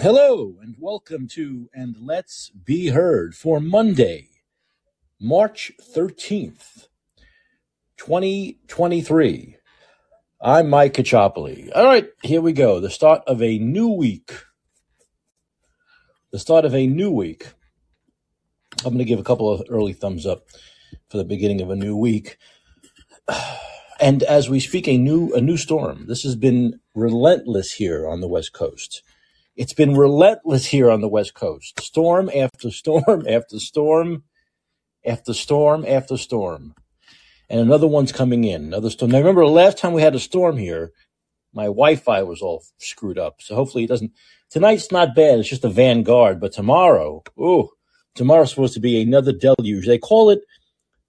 [0.00, 4.28] Hello and welcome to And Let's Be Heard for Monday,
[5.20, 6.86] March 13th,
[7.96, 9.56] 2023.
[10.40, 11.72] I'm Mike Caccioppoli.
[11.74, 12.78] All right, here we go.
[12.78, 14.34] The start of a new week.
[16.30, 17.48] The start of a new week.
[18.84, 20.46] I'm going to give a couple of early thumbs up
[21.10, 22.38] for the beginning of a new week.
[24.00, 26.06] And as we speak, a new a new storm.
[26.06, 29.02] This has been relentless here on the West Coast.
[29.58, 31.80] It's been relentless here on the West Coast.
[31.80, 34.22] Storm after storm after storm
[35.04, 36.74] after storm after storm.
[37.50, 38.66] And another one's coming in.
[38.66, 39.10] Another storm.
[39.10, 40.92] Now remember the last time we had a storm here,
[41.52, 43.42] my Wi-Fi was all screwed up.
[43.42, 44.12] So hopefully it doesn't.
[44.48, 45.40] Tonight's not bad.
[45.40, 46.38] It's just a vanguard.
[46.38, 47.68] But tomorrow, ooh,
[48.14, 49.88] tomorrow's supposed to be another deluge.
[49.88, 50.42] They call it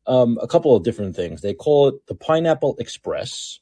[0.07, 1.41] um, a couple of different things.
[1.41, 3.59] They call it the Pineapple Express,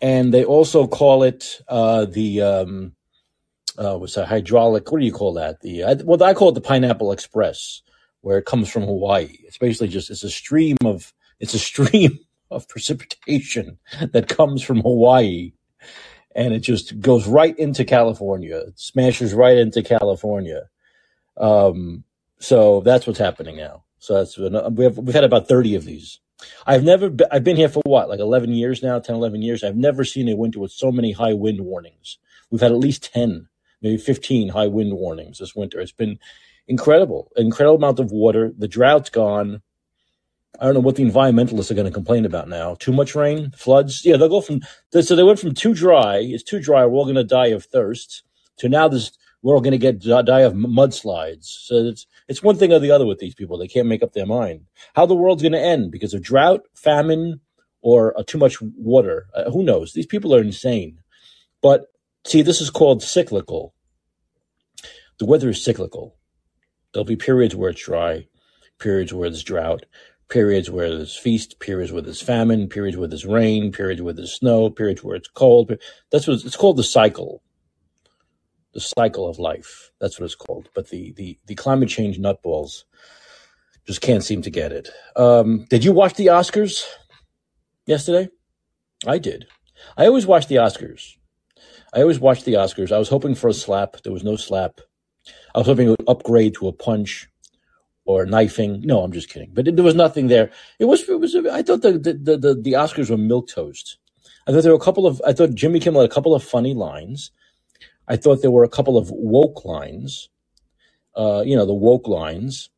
[0.00, 2.95] and they also call it uh, the um,
[3.78, 4.90] uh, what's that hydraulic?
[4.90, 5.60] What do you call that?
[5.60, 7.82] The I, well, I call it the Pineapple Express,
[8.20, 9.36] where it comes from Hawaii.
[9.44, 12.18] It's basically just it's a stream of it's a stream
[12.50, 13.78] of precipitation
[14.12, 15.52] that comes from Hawaii,
[16.34, 18.56] and it just goes right into California.
[18.56, 20.68] It smashes right into California.
[21.36, 22.04] Um,
[22.38, 23.84] so that's what's happening now.
[23.98, 26.20] So that's we have we've had about thirty of these.
[26.66, 29.64] I've never been, I've been here for what like eleven years now, 10, 11 years.
[29.64, 32.18] I've never seen a winter with so many high wind warnings.
[32.50, 33.48] We've had at least ten,
[33.86, 35.80] maybe fifteen high wind warnings this winter.
[35.80, 36.18] It's been
[36.66, 38.52] incredible, incredible amount of water.
[38.56, 39.62] The drought's gone.
[40.58, 42.74] I don't know what the environmentalists are going to complain about now.
[42.74, 44.04] Too much rain, floods.
[44.04, 46.16] Yeah, they'll go from so they went from too dry.
[46.18, 46.84] It's too dry.
[46.84, 48.22] We're all going to die of thirst.
[48.58, 51.44] To now, this we're all going to get die of mudslides.
[51.44, 53.58] So it's it's one thing or the other with these people.
[53.58, 54.62] They can't make up their mind
[54.94, 57.40] how the world's going to end because of drought, famine,
[57.82, 59.26] or uh, too much water.
[59.34, 59.92] Uh, who knows?
[59.92, 60.98] These people are insane.
[61.62, 61.86] But
[62.24, 63.74] see, this is called cyclical.
[65.18, 66.16] The weather is cyclical.
[66.92, 68.28] There'll be periods where it's dry,
[68.78, 69.86] periods where there's drought,
[70.28, 74.34] periods where there's feast, periods where there's famine, periods where there's rain, periods where there's
[74.34, 75.72] snow, periods where it's cold.
[76.10, 77.42] That's what it's, called the cycle
[78.76, 79.90] the cycle of life.
[80.00, 80.68] That's what it's called.
[80.74, 82.84] But the the the climate change nutballs
[83.86, 84.90] just can't seem to get it.
[85.16, 86.84] Um, did you watch the Oscars
[87.86, 88.28] yesterday?
[89.06, 89.46] I did.
[89.96, 91.16] I always watch the Oscars.
[91.94, 92.92] I always watch the Oscars.
[92.92, 94.02] I was hoping for a slap.
[94.02, 94.80] There was no slap.
[95.54, 97.28] I was hoping it would upgrade to a punch
[98.04, 98.80] or knifing.
[98.82, 99.50] No, I'm just kidding.
[99.52, 100.50] But there was nothing there.
[100.78, 101.08] It was.
[101.08, 101.34] It was.
[101.34, 103.98] I thought the the the, the Oscars were milk toast.
[104.46, 105.20] I thought there were a couple of.
[105.26, 107.30] I thought Jimmy Kimmel had a couple of funny lines.
[108.08, 110.28] I thought there were a couple of woke lines,
[111.16, 112.70] uh, you know, the woke lines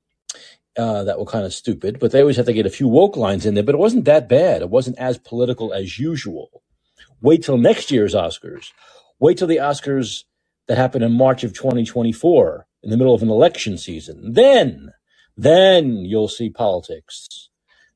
[0.79, 3.17] uh, that were kind of stupid, but they always have to get a few woke
[3.17, 3.65] lines in there.
[3.65, 4.63] But it wasn't that bad.
[4.63, 6.63] It wasn't as political as usual.
[7.21, 8.73] Wait till next year's Oscars.
[9.19, 10.25] Wait till the Oscars
[10.69, 14.33] that happened in March of 2024 in the middle of an election season.
[14.33, 14.93] Then,
[15.37, 17.49] then you'll see politics.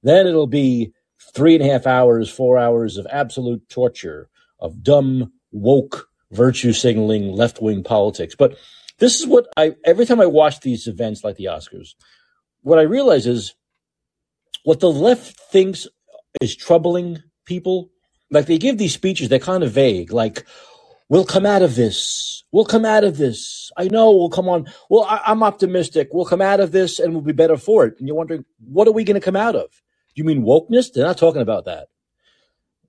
[0.03, 0.93] Then it'll be
[1.35, 4.29] three and a half hours, four hours of absolute torture,
[4.59, 8.35] of dumb, woke virtue signaling left wing politics.
[8.35, 8.57] But
[8.99, 11.91] this is what I, every time I watch these events like the Oscars,
[12.63, 13.55] what I realize is
[14.65, 15.87] what the left thinks
[16.41, 17.91] is troubling people.
[18.31, 20.47] Like they give these speeches, they're kind of vague, like,
[21.13, 22.43] we'll come out of this.
[22.53, 23.71] We'll come out of this.
[23.77, 24.67] I know we'll come on.
[24.89, 26.09] Well, I, I'm optimistic.
[26.11, 27.97] We'll come out of this and we'll be better for it.
[27.99, 29.67] And you're wondering, what are we going to come out of?
[30.15, 30.91] You mean wokeness?
[30.91, 31.89] They're not talking about that.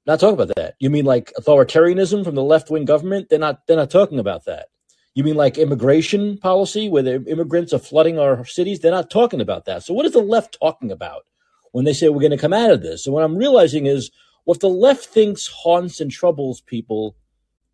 [0.05, 0.75] Not talking about that.
[0.79, 3.27] You mean like authoritarianism from the left wing government?
[3.29, 3.67] They're not.
[3.67, 4.67] They're not talking about that.
[5.15, 8.79] You mean like immigration policy where the immigrants are flooding our cities?
[8.79, 9.83] They're not talking about that.
[9.83, 11.23] So what is the left talking about
[11.71, 13.05] when they say we're going to come out of this?
[13.05, 14.11] And what I'm realizing is
[14.45, 17.15] what the left thinks haunts and troubles people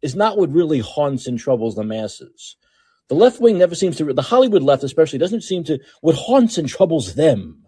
[0.01, 2.55] is not what really haunts and troubles the masses.
[3.07, 6.57] The left wing never seems to, the Hollywood left especially, doesn't seem to, what haunts
[6.57, 7.65] and troubles them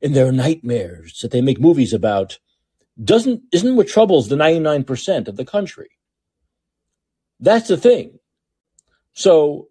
[0.00, 2.38] in their nightmares that they make movies about
[3.02, 5.90] doesn't isn't what troubles the 99% of the country.
[7.40, 8.18] That's the thing.
[9.14, 9.68] So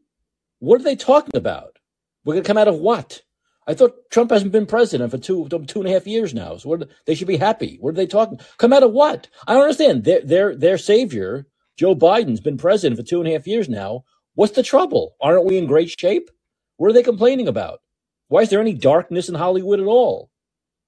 [0.59, 1.77] what are they talking about?
[2.23, 3.21] We're going to come out of what?
[3.67, 6.57] I thought Trump hasn't been president for two two and a half years now.
[6.57, 7.77] So what, they should be happy.
[7.79, 8.39] What are they talking?
[8.57, 9.27] Come out of what?
[9.47, 10.03] I don't understand.
[10.03, 11.47] Their their their savior,
[11.77, 14.03] Joe Biden's been president for two and a half years now.
[14.35, 15.15] What's the trouble?
[15.21, 16.29] Aren't we in great shape?
[16.77, 17.81] What are they complaining about?
[18.27, 20.29] Why is there any darkness in Hollywood at all?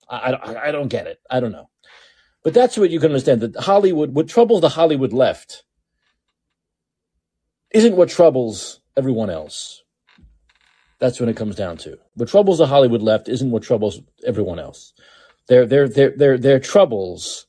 [0.10, 1.20] I, I, I don't get it.
[1.30, 1.70] I don't know.
[2.44, 5.64] But that's what you can understand that Hollywood, what troubles the Hollywood left
[7.72, 9.84] isn't what troubles everyone else.
[11.00, 11.98] That's when it comes down to.
[12.16, 14.94] What troubles the Hollywood left isn't what troubles everyone else.
[15.48, 17.48] Their, their, their, their, their troubles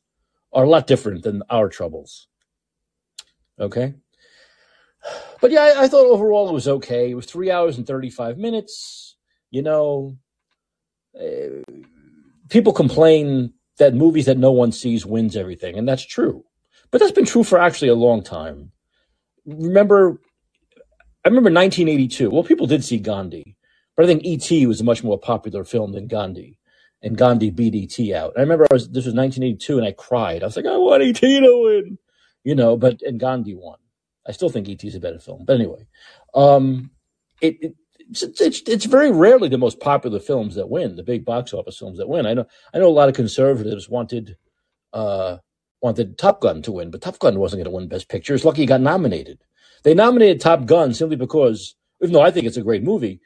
[0.53, 2.29] are a lot different than our troubles.
[3.59, 3.95] Okay?
[5.41, 7.11] but yeah, I, I thought overall it was okay.
[7.11, 9.17] It was three hours and 35 minutes.
[9.51, 10.17] You know,
[11.19, 11.73] uh,
[12.49, 16.45] people complain that movies that no one sees wins everything, and that's true.
[16.91, 18.73] But that's been true for actually a long time.
[19.47, 20.21] Remember,
[21.25, 22.31] I remember 1982.
[22.31, 23.57] Well, people did see Gandhi,
[23.97, 24.67] but I think E.T.
[24.67, 26.59] was a much more popular film than Gandhi,
[27.03, 28.15] and Gandhi beat E.T.
[28.15, 28.33] out.
[28.37, 30.43] I remember I was this was 1982, and I cried.
[30.43, 31.41] I was like, I want E.T.
[31.41, 31.99] to win,
[32.45, 32.77] you know.
[32.77, 33.79] But and Gandhi won.
[34.27, 34.87] I still think E.T.
[34.87, 35.87] is a better film, but anyway,
[36.35, 36.91] um,
[37.43, 37.75] it, it
[38.11, 41.79] it's, it's it's very rarely the most popular films that win, the big box office
[41.79, 42.27] films that win.
[42.27, 44.37] I know I know a lot of conservatives wanted
[44.93, 45.39] uh,
[45.81, 48.35] wanted Top Gun to win, but Top Gun wasn't going to win Best Picture.
[48.35, 49.39] It's lucky he got nominated.
[49.83, 53.21] They nominated Top Gun simply because, even though I think it's a great movie,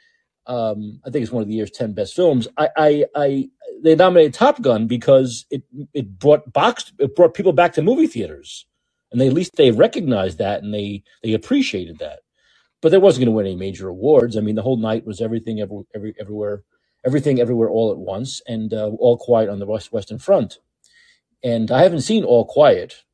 [0.47, 2.49] um, I think it's one of the year's ten best films.
[2.57, 3.51] I, I, I
[3.83, 5.63] they nominated Top Gun because it
[5.93, 8.67] it brought box it brought people back to movie theaters,
[9.11, 12.21] and they at least they recognized that and they they appreciated that
[12.81, 14.37] but they wasn't going to win any major awards.
[14.37, 16.63] I mean, the whole night was everything, every, every everywhere,
[17.05, 20.59] everything, everywhere, all at once, and uh, all quiet on the West Western Front.
[21.43, 23.05] And I haven't seen All Quiet.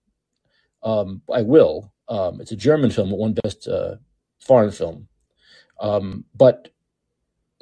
[0.82, 1.92] Um, I will.
[2.08, 3.96] Um, it's a German film, one best uh,
[4.40, 5.08] foreign film.
[5.80, 6.70] Um, but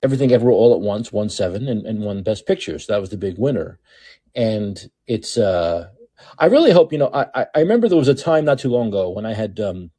[0.02, 2.78] everything, everywhere, all at once, won seven and, and won Best Picture.
[2.78, 3.78] So that was the big winner.
[4.34, 5.36] And it's.
[5.38, 5.90] Uh,
[6.38, 7.10] I really hope you know.
[7.12, 9.90] I, I remember there was a time not too long ago when I had um,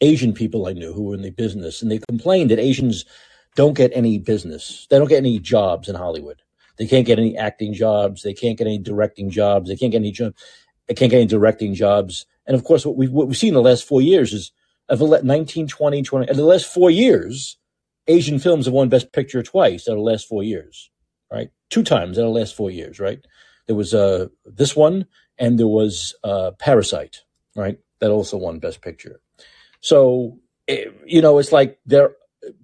[0.00, 3.04] Asian people I knew who were in the business, and they complained that Asians
[3.56, 4.86] don't get any business.
[4.90, 6.42] They don't get any jobs in Hollywood.
[6.76, 8.22] They can't get any acting jobs.
[8.22, 9.68] They can't get any directing jobs.
[9.68, 10.34] They can't get any job.
[10.88, 12.26] They can't get any directing jobs.
[12.46, 14.52] And of course, what we've, what we've seen in the last four years is
[14.88, 17.56] of 19, 20, 20, in the last four years,
[18.06, 20.90] Asian films have won Best Picture twice out of the last four years,
[21.32, 21.48] right?
[21.70, 23.20] Two times out of the last four years, right?
[23.66, 25.06] There was uh, this one,
[25.38, 27.22] and there was uh, Parasite,
[27.56, 27.78] right?
[28.00, 29.20] That also won Best Picture.
[29.80, 32.14] So, it, you know, it's like they're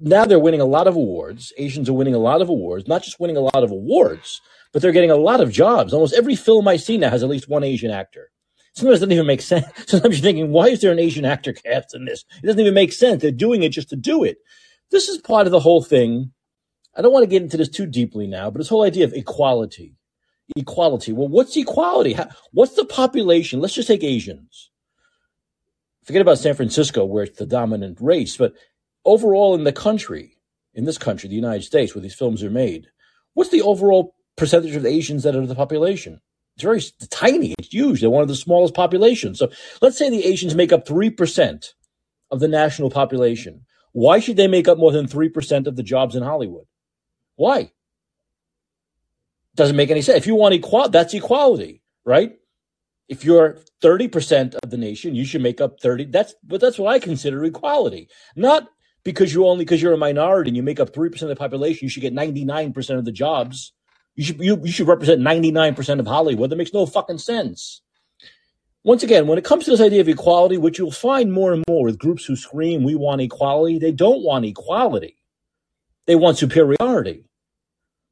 [0.00, 1.52] now they're winning a lot of awards.
[1.56, 4.40] Asians are winning a lot of awards, not just winning a lot of awards,
[4.72, 5.92] but they're getting a lot of jobs.
[5.92, 8.30] Almost every film I see now has at least one Asian actor.
[8.74, 9.66] Sometimes it doesn't even make sense.
[9.86, 12.24] Sometimes you're thinking, why is there an Asian actor cast in this?
[12.42, 13.22] It doesn't even make sense.
[13.22, 14.38] They're doing it just to do it.
[14.90, 16.32] This is part of the whole thing.
[16.96, 19.12] I don't want to get into this too deeply now, but this whole idea of
[19.12, 19.94] equality.
[20.56, 21.12] Equality.
[21.12, 22.16] Well, what's equality?
[22.52, 23.60] What's the population?
[23.60, 24.70] Let's just take Asians
[26.10, 28.54] forget about San Francisco, where it's the dominant race, but
[29.04, 30.36] overall in the country,
[30.74, 32.88] in this country, the United States, where these films are made,
[33.34, 36.20] what's the overall percentage of Asians that are the population?
[36.56, 37.54] It's very tiny.
[37.58, 38.00] It's huge.
[38.00, 39.38] They're one of the smallest populations.
[39.38, 39.50] So
[39.80, 41.74] let's say the Asians make up 3%
[42.30, 43.64] of the national population.
[43.92, 46.66] Why should they make up more than 3% of the jobs in Hollywood?
[47.36, 47.70] Why?
[49.60, 50.16] Doesn't make any sense.
[50.16, 52.32] If you want equality, that's equality, right?
[53.10, 56.06] if you're 30% of the nation, you should make up 30.
[56.06, 58.08] That's, but that's what I consider equality.
[58.36, 58.68] Not
[59.02, 61.84] because you only, because you're a minority and you make up 3% of the population,
[61.84, 63.72] you should get 99% of the jobs.
[64.14, 66.50] You should, you, you should represent 99% of Hollywood.
[66.50, 67.82] That makes no fucking sense.
[68.84, 71.64] Once again, when it comes to this idea of equality, which you'll find more and
[71.68, 75.16] more with groups who scream, we want equality, they don't want equality.
[76.06, 77.24] They want superiority.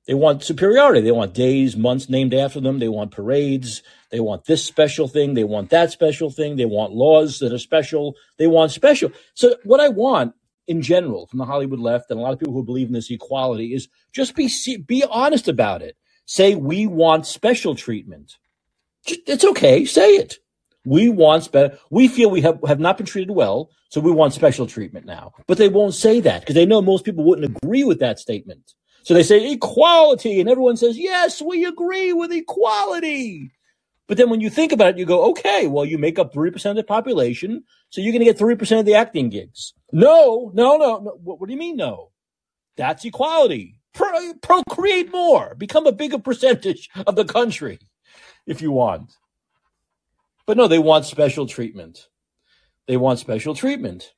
[0.08, 1.02] They want superiority.
[1.02, 2.80] They want days, months named after them.
[2.80, 3.82] They want parades.
[4.10, 5.34] They want this special thing.
[5.34, 6.56] They want that special thing.
[6.56, 8.16] They want laws that are special.
[8.38, 9.12] They want special.
[9.34, 10.34] So what I want
[10.68, 13.10] in general from the Hollywood left and a lot of people who believe in this
[13.12, 14.50] equality is just be
[14.86, 15.96] be honest about it.
[16.26, 18.38] Say we want special treatment.
[19.06, 19.86] It's okay.
[19.86, 20.36] Say it.
[20.86, 24.34] We want spe- we feel we have, have not been treated well, so we want
[24.34, 25.34] special treatment now.
[25.48, 28.74] But they won't say that because they know most people wouldn't agree with that statement.
[29.08, 33.50] So they say equality, and everyone says, yes, we agree with equality.
[34.06, 36.68] But then when you think about it, you go, okay, well, you make up 3%
[36.68, 39.72] of the population, so you're going to get 3% of the acting gigs.
[39.92, 40.98] No, no, no.
[40.98, 41.18] no.
[41.22, 42.10] What, what, do you mean, no?
[42.76, 43.80] That's equality.
[43.94, 47.78] Pro- procreate more, become a bigger percentage of the country
[48.46, 49.16] if you want.
[50.44, 52.08] But no, they want special treatment.
[52.86, 54.12] They want special treatment.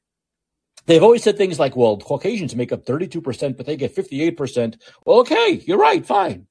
[0.86, 4.80] They've always said things like, well, Caucasians make up 32%, but they get 58%.
[5.06, 6.46] Well, okay, you're right, fine.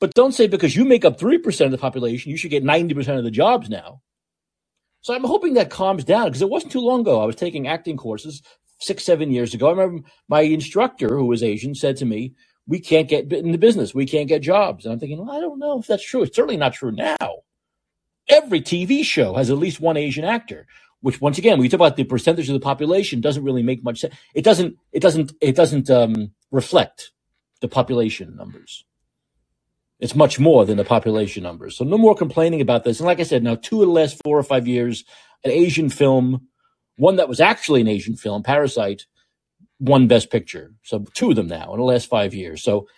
[0.00, 3.18] But don't say because you make up 3% of the population, you should get 90%
[3.18, 4.02] of the jobs now.
[5.02, 7.20] So I'm hoping that calms down because it wasn't too long ago.
[7.20, 8.42] I was taking acting courses
[8.80, 9.68] six, seven years ago.
[9.68, 12.34] I remember my instructor, who was Asian, said to me,
[12.66, 13.94] We can't get in the business.
[13.94, 14.84] We can't get jobs.
[14.84, 16.22] And I'm thinking, well, I don't know if that's true.
[16.22, 17.16] It's certainly not true now.
[18.28, 20.66] Every TV show has at least one Asian actor
[21.02, 23.84] which once again, when you talk about the percentage of the population, doesn't really make
[23.84, 24.14] much sense.
[24.34, 24.76] It doesn't.
[24.92, 25.32] It doesn't.
[25.40, 27.12] It doesn't um, reflect
[27.60, 28.84] the population numbers.
[30.00, 31.76] It's much more than the population numbers.
[31.76, 33.00] So no more complaining about this.
[33.00, 35.04] And like I said, now two of the last four or five years,
[35.44, 36.48] an Asian film
[36.98, 39.06] one that was actually an Asian film, Parasite,
[39.80, 40.74] won Best Picture.
[40.84, 42.62] So two of them now in the last five years.
[42.62, 42.88] So,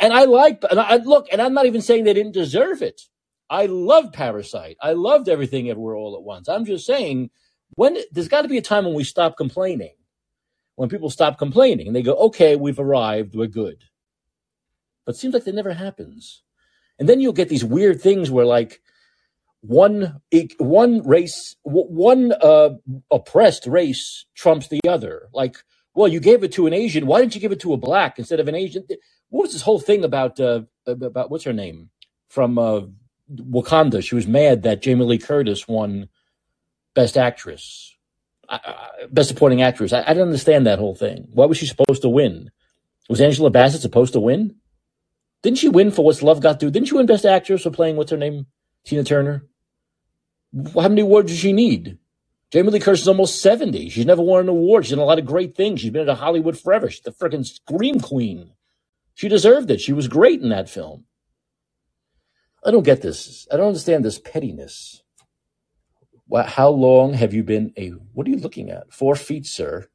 [0.00, 3.02] and I like, and I look, and I'm not even saying they didn't deserve it.
[3.50, 4.76] I loved Parasite.
[4.80, 6.48] I loved everything everywhere all at once.
[6.48, 7.30] I'm just saying,
[7.74, 9.94] when there's got to be a time when we stop complaining.
[10.76, 13.82] When people stop complaining and they go, okay, we've arrived, we're good.
[15.04, 16.42] But it seems like that never happens.
[16.98, 18.80] And then you'll get these weird things where like
[19.60, 20.20] one
[20.58, 22.70] one race, one uh,
[23.10, 25.28] oppressed race trumps the other.
[25.32, 25.56] Like,
[25.94, 27.06] well, you gave it to an Asian.
[27.06, 28.86] Why didn't you give it to a black instead of an Asian?
[29.30, 30.38] What was this whole thing about?
[30.38, 31.90] Uh, about what's her name
[32.28, 32.82] from uh,
[33.32, 34.02] Wakanda?
[34.02, 36.08] She was mad that Jamie Lee Curtis won
[36.94, 37.96] Best Actress,
[38.48, 38.58] uh,
[39.10, 39.92] Best Supporting Actress.
[39.92, 41.28] I, I didn't understand that whole thing.
[41.32, 42.50] Why was she supposed to win?
[43.08, 44.56] Was Angela Bassett supposed to win?
[45.42, 46.70] Didn't she win for What's Love Got to Do?
[46.70, 48.46] Didn't she win Best Actress for playing what's her name?
[48.84, 49.46] Tina Turner.
[50.74, 51.98] How many awards does she need?
[52.50, 53.90] Jamie Lee Curtis is almost 70.
[53.90, 54.86] She's never won an award.
[54.86, 55.80] She's done a lot of great things.
[55.80, 56.88] She's been at Hollywood forever.
[56.88, 58.52] She's the freaking scream queen.
[59.14, 59.80] She deserved it.
[59.80, 61.04] She was great in that film.
[62.64, 63.46] I don't get this.
[63.52, 65.02] I don't understand this pettiness.
[66.46, 68.92] How long have you been a, what are you looking at?
[68.92, 69.88] Four feet, sir.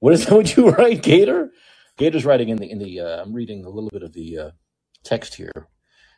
[0.00, 1.50] What is that what you write, Gator?
[1.98, 4.50] Gator's writing in the, in the, uh, I'm reading a little bit of the, uh,
[5.04, 5.68] text here.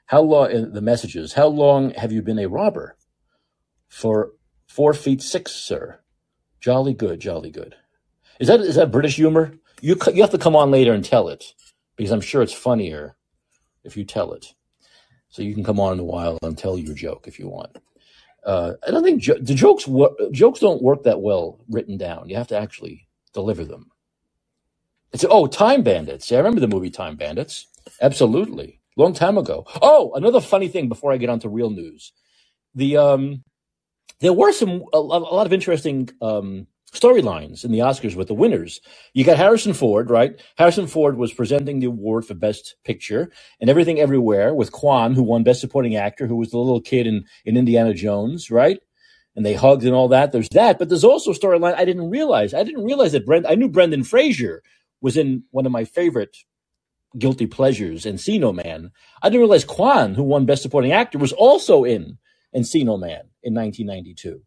[0.07, 2.97] How long, the messages, how long have you been a robber?
[3.89, 4.33] For
[4.69, 6.01] four feet six, sir.
[6.61, 7.77] Jolly good, jolly good.
[8.41, 9.55] Is that, is that British humor?
[9.81, 11.55] You, you have to come on later and tell it
[11.97, 13.17] because I'm sure it's funnier
[13.85, 14.55] if you tell it.
[15.31, 17.77] So you can come on in a while and tell your joke if you want.
[18.45, 22.29] Uh, I don't think jo- the jokes wo- jokes don't work that well written down.
[22.29, 23.91] You have to actually deliver them.
[25.13, 26.31] It's oh, Time Bandits.
[26.31, 27.67] Yeah, I remember the movie Time Bandits.
[28.01, 29.65] Absolutely long time ago.
[29.81, 32.13] Oh, another funny thing before I get on to real news.
[32.75, 33.45] The um,
[34.21, 38.35] there were some a, a lot of interesting um, storylines in the Oscars with the
[38.35, 38.81] winners.
[39.15, 40.41] You got Harrison Ford, right?
[40.59, 45.23] Harrison Ford was presenting the award for Best Picture and Everything Everywhere with Quan, who
[45.25, 48.81] won Best Supporting Actor, who was the little kid in, in Indiana Jones, right?
[49.37, 50.33] And they hugged and all that.
[50.33, 52.55] There's that, but there's also a storyline I didn't realize.
[52.55, 53.47] I didn't realize that Brent.
[53.49, 54.63] I knew Brendan Fraser
[55.01, 56.37] was in one of my favorite
[57.19, 58.91] Guilty Pleasures, Encino Man.
[59.23, 62.19] I didn't realize Quan, who won Best Supporting Actor, was also in
[62.57, 64.43] Encino Man in 1992.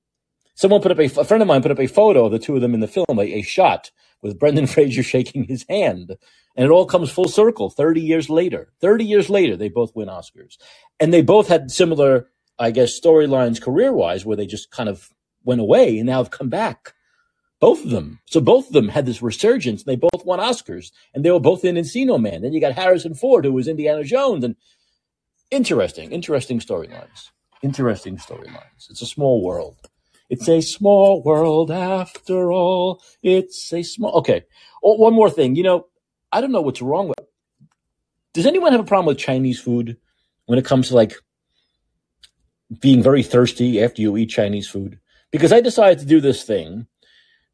[0.62, 2.54] Someone put up a, a friend of mine put up a photo of the two
[2.54, 3.90] of them in the film, a, a shot
[4.22, 6.16] with Brendan Fraser shaking his hand.
[6.56, 8.72] And it all comes full circle 30 years later.
[8.80, 10.58] 30 years later, they both win Oscars.
[11.00, 12.28] And they both had similar,
[12.60, 15.10] I guess, storylines career wise, where they just kind of
[15.44, 16.94] went away and now have come back.
[17.60, 18.20] Both of them.
[18.28, 19.82] So both of them had this resurgence.
[19.82, 22.44] And they both won Oscars, and they were both in Encino Man.
[22.44, 24.56] Then you got Harrison Ford, who was Indiana Jones, and
[25.50, 27.32] interesting, interesting storylines.
[27.64, 28.92] Interesting storylines.
[28.92, 29.88] It's a small world.
[30.32, 33.04] It's a small world after all.
[33.22, 34.14] It's a small.
[34.20, 34.46] Okay.
[34.82, 35.58] Oh, one more thing.
[35.58, 35.88] You know,
[36.32, 37.20] I don't know what's wrong with.
[38.34, 39.98] Does anyone have a problem with Chinese food
[40.46, 41.16] when it comes to like
[42.80, 45.00] being very thirsty after you eat Chinese food?
[45.32, 46.88] Because I decided to do this thing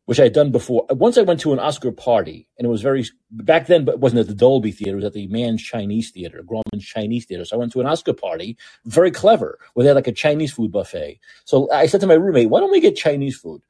[0.08, 0.86] which I had done before.
[0.90, 4.00] Once I went to an Oscar party, and it was very back then, but it
[4.00, 4.94] wasn't at the Dolby Theater.
[4.94, 7.44] It was at the Mann's Chinese Theater, Grauman's Chinese Theater.
[7.46, 10.54] So I went to an Oscar party, very clever, where they had like a Chinese
[10.54, 11.20] food buffet.
[11.46, 13.62] So I said to my roommate, "Why don't we get Chinese food?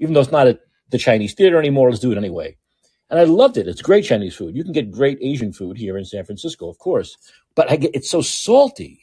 [0.00, 0.60] Even though it's not at
[0.90, 2.56] the Chinese theater anymore, let's do it anyway."
[3.10, 3.68] And I loved it.
[3.68, 4.56] It's great Chinese food.
[4.56, 7.16] You can get great Asian food here in San Francisco, of course,
[7.56, 9.00] but I get it's so salty.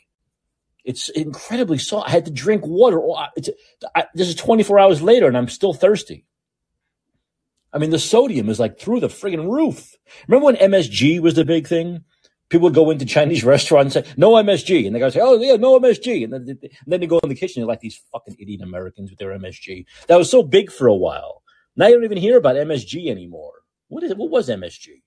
[0.86, 2.06] It's incredibly salt.
[2.08, 3.02] I had to drink water.
[3.36, 3.50] It's,
[3.96, 6.26] I, this is 24 hours later, and I'm still thirsty.
[7.75, 9.98] I mean, the sodium is like through the friggin' roof.
[10.29, 12.05] Remember when MSG was the big thing?
[12.48, 14.88] People would go into Chinese restaurants and say, no MSG.
[14.88, 16.24] And the guy say, oh, yeah, no MSG.
[16.24, 19.10] And then, and then they go in the kitchen, they're like these fucking idiot Americans
[19.10, 19.86] with their MSG.
[20.08, 21.44] That was so big for a while.
[21.75, 23.51] Now you don't even hear about MSG anymore.
[23.89, 24.17] What is it?
[24.17, 25.01] What was MSG?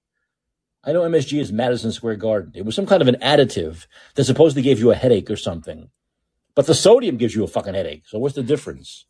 [0.84, 2.52] I know MSG is Madison Square Garden.
[2.54, 5.88] It was some kind of an additive that supposedly gave you a headache or something.
[6.54, 8.02] But the sodium gives you a fucking headache.
[8.06, 9.06] So what's the difference?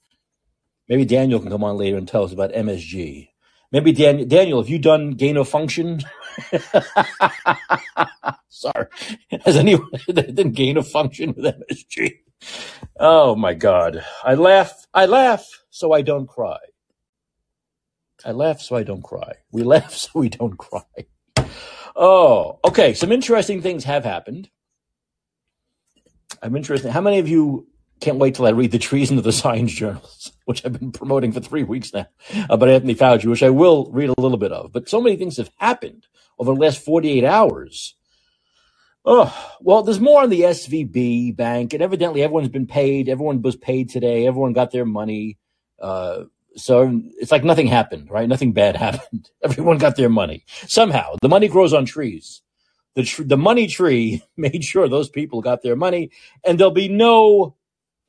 [0.89, 3.31] Maybe Daniel can come on later and tell us about MSG.
[3.71, 6.01] Maybe Daniel, Daniel, have you done gain of function?
[8.49, 8.87] Sorry,
[9.45, 12.13] has anyone done gain of function with MSG?
[12.99, 14.03] Oh my God!
[14.25, 14.87] I laugh.
[14.95, 16.59] I laugh so I don't cry.
[18.25, 19.35] I laugh so I don't cry.
[19.53, 20.83] We laugh so we don't cry.
[21.95, 22.95] Oh, okay.
[22.95, 24.49] Some interesting things have happened.
[26.43, 26.91] I'm interested.
[26.91, 27.67] How many of you
[28.01, 31.31] can't wait till I read the treason of the science journals, which I've been promoting
[31.31, 32.07] for three weeks now,
[32.49, 34.73] uh, by Anthony Fauci, which I will read a little bit of.
[34.73, 36.07] But so many things have happened
[36.39, 37.95] over the last 48 hours.
[39.05, 43.11] Oh, well, there's more on the SVB bank, and evidently everyone's been paid.
[43.11, 44.27] Everyone was paid today.
[44.27, 45.37] Everyone got their money.
[45.79, 46.25] Uh,
[46.57, 48.27] so it's like nothing happened, right?
[48.27, 49.29] Nothing bad happened.
[49.45, 51.17] Everyone got their money somehow.
[51.21, 52.41] The money grows on trees.
[52.95, 56.11] The tr- the money tree made sure those people got their money,
[56.43, 57.55] and there'll be no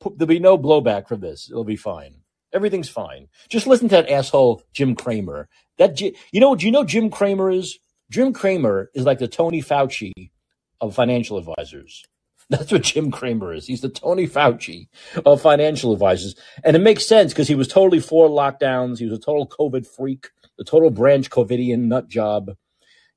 [0.00, 1.50] there'll be no blowback from this.
[1.50, 2.19] It'll be fine.
[2.52, 3.28] Everything's fine.
[3.48, 5.48] Just listen to that asshole Jim Cramer.
[5.78, 7.78] That you know, do you know Jim Cramer is?
[8.10, 10.12] Jim Cramer is like the Tony Fauci
[10.80, 12.04] of financial advisors.
[12.50, 13.66] That's what Jim Cramer is.
[13.66, 14.88] He's the Tony Fauci
[15.24, 16.34] of financial advisors.
[16.64, 18.98] And it makes sense because he was totally for lockdowns.
[18.98, 22.50] He was a total COVID freak, the total branch COVIDian nut job.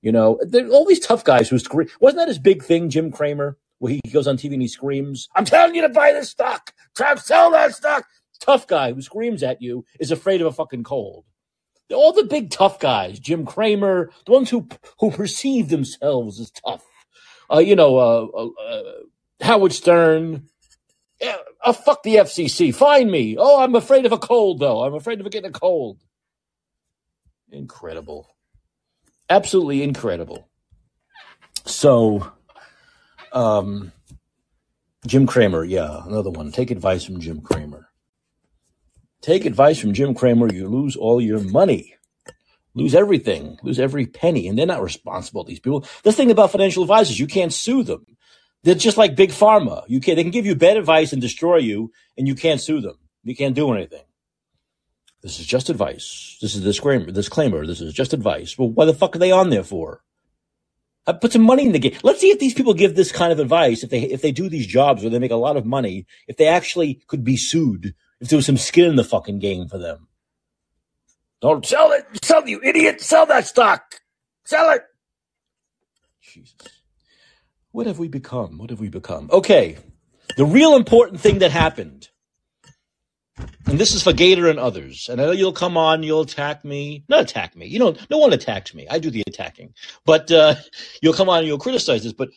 [0.03, 0.39] You know,
[0.71, 1.87] all these tough guys who scream.
[1.99, 5.27] Wasn't that his big thing, Jim Cramer, where he goes on TV and he screams,
[5.33, 6.73] I'm telling you to buy this stock.
[6.95, 8.05] To sell that stock.
[8.43, 11.23] Tough guy who screams at you is afraid of a fucking cold.
[11.93, 14.67] All the big tough guys, Jim Cramer, the ones who
[14.99, 16.83] who perceive themselves as tough.
[17.49, 18.93] Uh, you know, uh, uh, uh
[19.39, 20.49] Howard Stern.
[21.21, 22.75] Yeah, oh, fuck the FCC.
[22.75, 23.37] Find me.
[23.39, 24.83] Oh, I'm afraid of a cold, though.
[24.83, 26.03] I'm afraid of getting a cold.
[27.49, 28.35] Incredible.
[29.29, 30.49] Absolutely incredible.
[31.65, 32.29] So,
[33.31, 33.93] um,
[35.07, 36.51] Jim Cramer, yeah, another one.
[36.51, 37.87] Take advice from Jim Cramer.
[39.23, 41.95] Take advice from Jim Cramer, you lose all your money.
[42.75, 45.85] Lose everything, lose every penny, and they're not responsible, these people.
[46.03, 48.05] This thing about financial advisors, you can't sue them.
[48.63, 49.83] They're just like big pharma.
[49.87, 52.81] You can they can give you bad advice and destroy you, and you can't sue
[52.81, 52.97] them.
[53.23, 54.03] You can't do anything.
[55.21, 56.37] This is just advice.
[56.41, 57.09] This is a disclaimer.
[57.09, 57.65] Disclaimer.
[57.65, 58.57] This is just advice.
[58.57, 60.01] Well, what the fuck are they on there for?
[61.07, 61.95] I uh, put some money in the game.
[62.03, 63.83] Let's see if these people give this kind of advice.
[63.83, 66.35] If they if they do these jobs where they make a lot of money, if
[66.35, 69.77] they actually could be sued, if there was some skin in the fucking game for
[69.77, 70.07] them.
[71.41, 72.05] Don't sell it.
[72.23, 73.01] Sell you idiot.
[73.01, 73.95] Sell that stock.
[74.45, 74.83] Sell it.
[76.21, 76.55] Jesus.
[77.73, 78.57] What have we become?
[78.59, 79.29] What have we become?
[79.29, 79.77] Okay.
[80.37, 82.07] The real important thing that happened,
[83.67, 86.63] and this is for Gator and others, and I know you'll come on, you'll attack
[86.63, 87.03] me.
[87.09, 87.65] Not attack me.
[87.65, 88.87] You know, no one attacks me.
[88.89, 89.73] I do the attacking.
[90.05, 90.55] But uh,
[91.01, 92.13] you'll come on and you'll criticize this.
[92.13, 92.29] But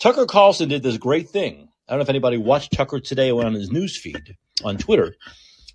[0.00, 1.68] Tucker Carlson did this great thing.
[1.86, 5.14] I don't know if anybody watched Tucker today on his news feed on Twitter,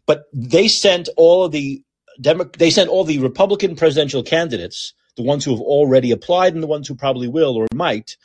[0.05, 1.83] but they sent all of the
[2.21, 6.61] Demo- they sent all the Republican presidential candidates, the ones who have already applied and
[6.61, 8.17] the ones who probably will or might,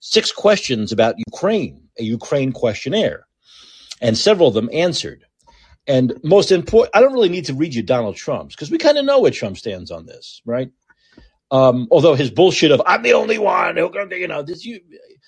[0.00, 3.26] six questions about Ukraine, a Ukraine questionnaire,
[4.00, 5.24] and several of them answered.
[5.86, 8.96] And most important, I don't really need to read you Donald Trump's because we kind
[8.96, 10.70] of know where Trump stands on this, right?
[11.50, 14.80] Um, although his bullshit of "I'm the only one who can," you know, this, you,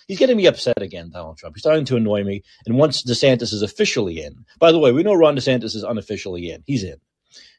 [0.08, 1.10] he's getting me upset again.
[1.10, 2.42] Donald Trump, he's starting to annoy me.
[2.66, 6.50] And once DeSantis is officially in, by the way, we know Ron DeSantis is unofficially
[6.50, 6.62] in.
[6.66, 6.96] He's in.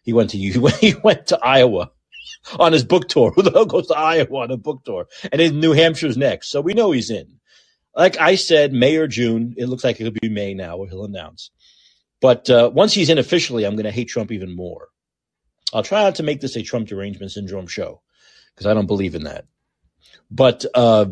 [0.03, 0.37] He went to
[0.81, 1.91] he went to Iowa
[2.59, 3.31] on his book tour.
[3.35, 5.07] Who the hell goes to Iowa on a book tour?
[5.31, 6.49] And in New Hampshire's next.
[6.49, 7.39] So we know he's in.
[7.95, 9.55] Like I said, May or June.
[9.57, 11.49] It looks like it could be May now, where he'll announce.
[12.21, 14.89] But uh, once he's in officially, I'm going to hate Trump even more.
[15.73, 18.01] I'll try not to make this a Trump derangement syndrome show
[18.53, 19.45] because I don't believe in that.
[20.31, 21.05] But uh,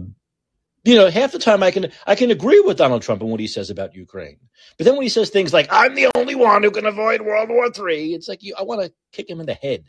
[0.85, 3.39] you know, half the time I can I can agree with Donald Trump and what
[3.39, 4.37] he says about Ukraine,
[4.77, 7.49] but then when he says things like "I'm the only one who can avoid World
[7.49, 9.85] War III," it's like you, I want to kick him in the head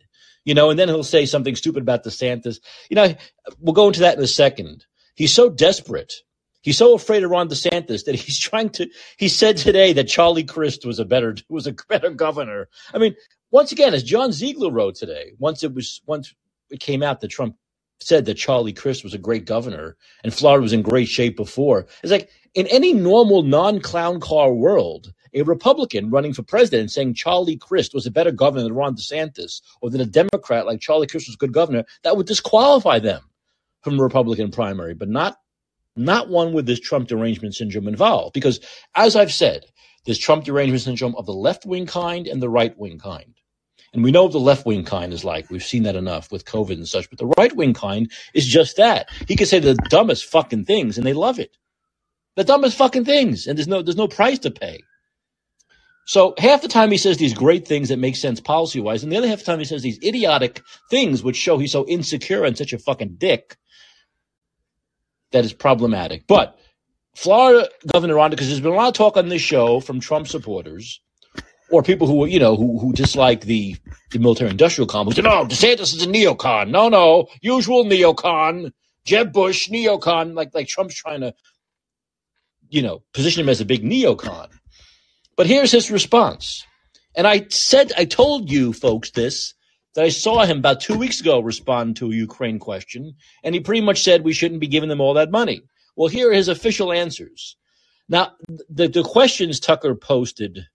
[0.46, 2.60] you know, and then he'll say something stupid about DeSantis.
[2.88, 3.14] You know,
[3.58, 4.86] we'll go into that in a second.
[5.14, 6.14] He's so desperate.
[6.62, 8.88] He's so afraid of Ron DeSantis that he's trying to.
[9.18, 12.68] He said today that Charlie Crist was a better was a better governor.
[12.94, 13.16] I mean,
[13.50, 16.32] once again, as John Ziegler wrote today, once it was once
[16.70, 17.56] it came out that Trump
[18.00, 21.86] said that Charlie Crist was a great governor and Florida was in great shape before.
[22.02, 27.56] It's like in any normal non-clown car world, a Republican running for president saying Charlie
[27.56, 31.28] Crist was a better governor than Ron DeSantis, or than a Democrat like Charlie Crist
[31.28, 33.22] was a good governor, that would disqualify them
[33.82, 35.36] from the Republican primary, but not
[35.94, 38.34] not one with this Trump derangement syndrome involved.
[38.34, 38.60] Because
[38.94, 39.64] as I've said,
[40.04, 43.34] there's Trump derangement syndrome of the left wing kind and the right wing kind.
[43.92, 45.50] And we know what the left wing kind is like.
[45.50, 47.08] We've seen that enough with COVID and such.
[47.08, 49.08] But the right wing kind is just that.
[49.26, 51.56] He can say the dumbest fucking things and they love it.
[52.34, 53.46] The dumbest fucking things.
[53.46, 54.82] And there's no there's no price to pay.
[56.06, 59.10] So half the time he says these great things that make sense policy wise, and
[59.10, 62.44] the other half the time he says these idiotic things which show he's so insecure
[62.44, 63.56] and such a fucking dick
[65.32, 66.26] that is problematic.
[66.28, 66.58] But
[67.16, 70.28] Florida Governor Ron, because there's been a lot of talk on this show from Trump
[70.28, 71.00] supporters
[71.70, 73.76] or people who you know who who dislike the
[74.12, 75.20] the military industrial complex.
[75.20, 76.70] No, DeSantis is a neocon.
[76.70, 78.72] No, no, usual neocon.
[79.04, 80.34] Jeb Bush neocon.
[80.34, 81.34] Like like Trump's trying to
[82.68, 84.48] you know position him as a big neocon.
[85.36, 86.64] But here's his response.
[87.14, 89.54] And I said, I told you folks this,
[89.94, 93.60] that I saw him about two weeks ago respond to a Ukraine question, and he
[93.60, 95.62] pretty much said we shouldn't be giving them all that money.
[95.96, 97.56] Well, here are his official answers.
[98.08, 98.32] Now,
[98.68, 100.66] the, the questions Tucker posted,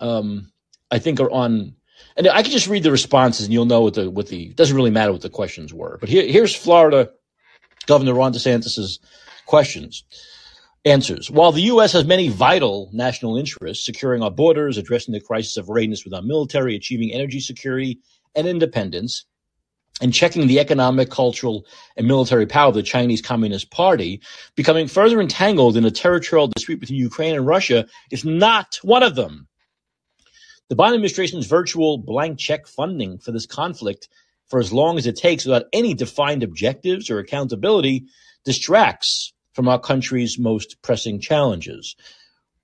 [0.00, 0.50] um,
[0.90, 1.74] I think are on,
[2.16, 4.76] and I can just read the responses, and you'll know what the what the doesn't
[4.76, 5.98] really matter what the questions were.
[6.00, 7.10] But here, here's Florida
[7.86, 8.98] Governor Ron DeSantis's
[9.46, 10.04] questions.
[10.86, 11.30] Answers.
[11.30, 11.92] While the U.S.
[11.92, 16.20] has many vital national interests, securing our borders, addressing the crisis of readiness with our
[16.20, 18.00] military, achieving energy security
[18.34, 19.24] and independence,
[20.00, 21.64] and checking the economic, cultural,
[21.96, 24.20] and military power of the Chinese Communist Party,
[24.56, 29.14] becoming further entangled in a territorial dispute between Ukraine and Russia is not one of
[29.14, 29.46] them.
[30.70, 34.08] The Biden administration's virtual blank check funding for this conflict
[34.48, 38.06] for as long as it takes without any defined objectives or accountability
[38.44, 41.96] distracts from our country's most pressing challenges.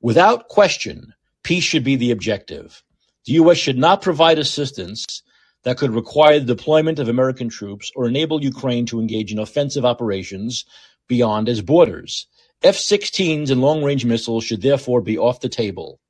[0.01, 2.83] Without question, peace should be the objective.
[3.27, 3.59] The U.S.
[3.59, 5.23] should not provide assistance
[5.65, 9.85] that could require the deployment of American troops or enable Ukraine to engage in offensive
[9.85, 10.65] operations
[11.07, 12.27] beyond its borders.
[12.63, 16.01] F 16s and long range missiles should therefore be off the table.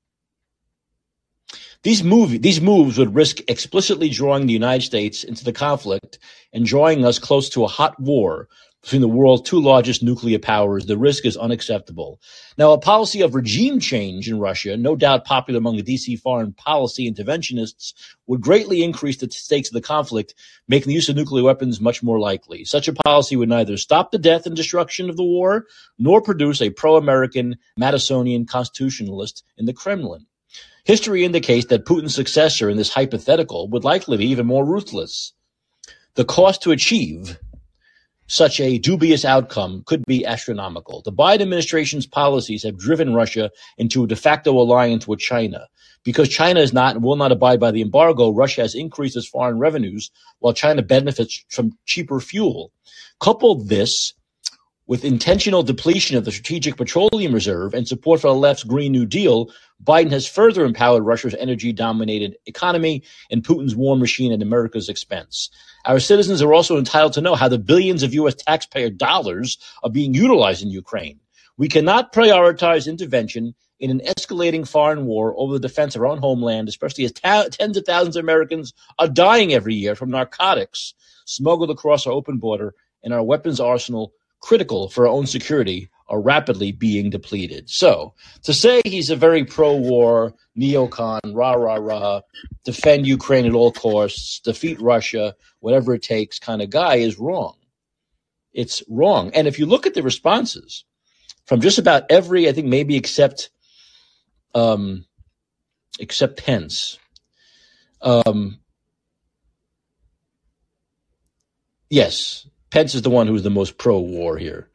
[1.83, 6.19] These, move, these moves would risk explicitly drawing the United States into the conflict
[6.53, 8.49] and drawing us close to a hot war
[8.83, 12.21] between the world's two largest nuclear powers, the risk is unacceptable.
[12.57, 16.53] Now, a policy of regime change in Russia, no doubt popular among the DC foreign
[16.53, 17.93] policy interventionists,
[18.27, 20.35] would greatly increase the stakes of the conflict,
[20.69, 22.65] making the use of nuclear weapons much more likely.
[22.65, 25.67] Such a policy would neither stop the death and destruction of the war,
[25.99, 30.27] nor produce a pro-American Madisonian constitutionalist in the Kremlin.
[30.85, 35.33] History indicates that Putin's successor in this hypothetical would likely be even more ruthless.
[36.15, 37.39] The cost to achieve
[38.27, 41.03] such a dubious outcome could be astronomical.
[41.03, 45.67] The Biden administration's policies have driven Russia into a de facto alliance with China.
[46.05, 49.27] Because China is not and will not abide by the embargo, Russia has increased its
[49.27, 52.73] foreign revenues while China benefits from cheaper fuel.
[53.19, 54.15] Coupled this
[54.91, 59.07] with intentional depletion of the strategic petroleum reserve and support for the left's Green New
[59.07, 59.49] Deal,
[59.85, 65.49] Biden has further empowered Russia's energy dominated economy and Putin's war machine at America's expense.
[65.85, 68.35] Our citizens are also entitled to know how the billions of U.S.
[68.35, 71.21] taxpayer dollars are being utilized in Ukraine.
[71.57, 76.19] We cannot prioritize intervention in an escalating foreign war over the defense of our own
[76.19, 80.95] homeland, especially as ta- tens of thousands of Americans are dying every year from narcotics
[81.27, 82.75] smuggled across our open border
[83.05, 87.71] and our weapons arsenal critical for our own security are rapidly being depleted.
[87.71, 92.21] So to say he's a very pro-war, neocon, rah rah rah,
[92.65, 97.55] defend Ukraine at all costs, defeat Russia, whatever it takes kind of guy is wrong.
[98.53, 99.31] It's wrong.
[99.35, 100.85] And if you look at the responses
[101.47, 103.51] from just about every, I think maybe except,
[104.53, 105.05] um,
[106.01, 106.99] except Pence,
[108.03, 108.59] um,
[111.89, 114.69] yes, Pence is the one who's the most pro-war here,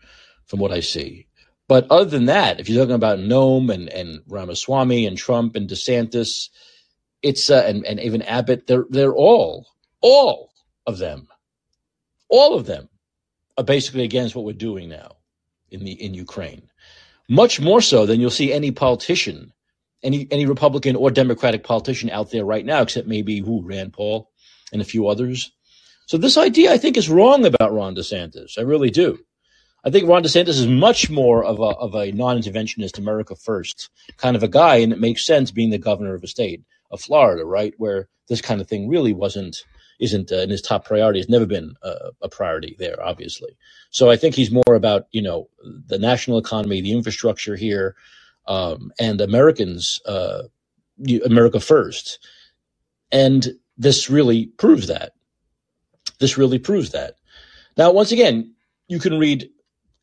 [0.46, 1.28] from what I see.
[1.68, 5.70] But other than that, if you're talking about Noem and, and Ramaswamy and Trump and
[5.70, 6.50] DeSantis,
[7.24, 9.68] it's uh, and, and even Abbott, they're they're all
[10.02, 10.52] all
[10.86, 11.28] of them,
[12.30, 12.90] all of them
[13.58, 15.16] are basically against what we're doing now
[15.72, 16.70] in the in Ukraine.
[17.28, 19.52] Much more so than you'll see any politician,
[20.04, 24.30] any any Republican or Democratic politician out there right now, except maybe who Rand Paul
[24.72, 25.52] and a few others.
[26.06, 28.58] So this idea, I think, is wrong about Ron DeSantis.
[28.58, 29.20] I really do.
[29.84, 34.36] I think Ron DeSantis is much more of a, of a non-interventionist, America first kind
[34.36, 37.46] of a guy, and it makes sense being the governor of a state of Florida,
[37.46, 39.64] right, where this kind of thing really wasn't
[40.00, 41.20] isn't uh, in his top priority.
[41.20, 43.56] Has never been uh, a priority there, obviously.
[43.92, 45.50] So I think he's more about you know
[45.88, 47.96] the national economy, the infrastructure here,
[48.48, 50.44] um, and Americans, uh,
[51.26, 52.20] America first,
[53.12, 55.14] and this really proves that.
[56.20, 57.16] This really proves that.
[57.78, 58.54] Now, once again,
[58.88, 59.50] you can read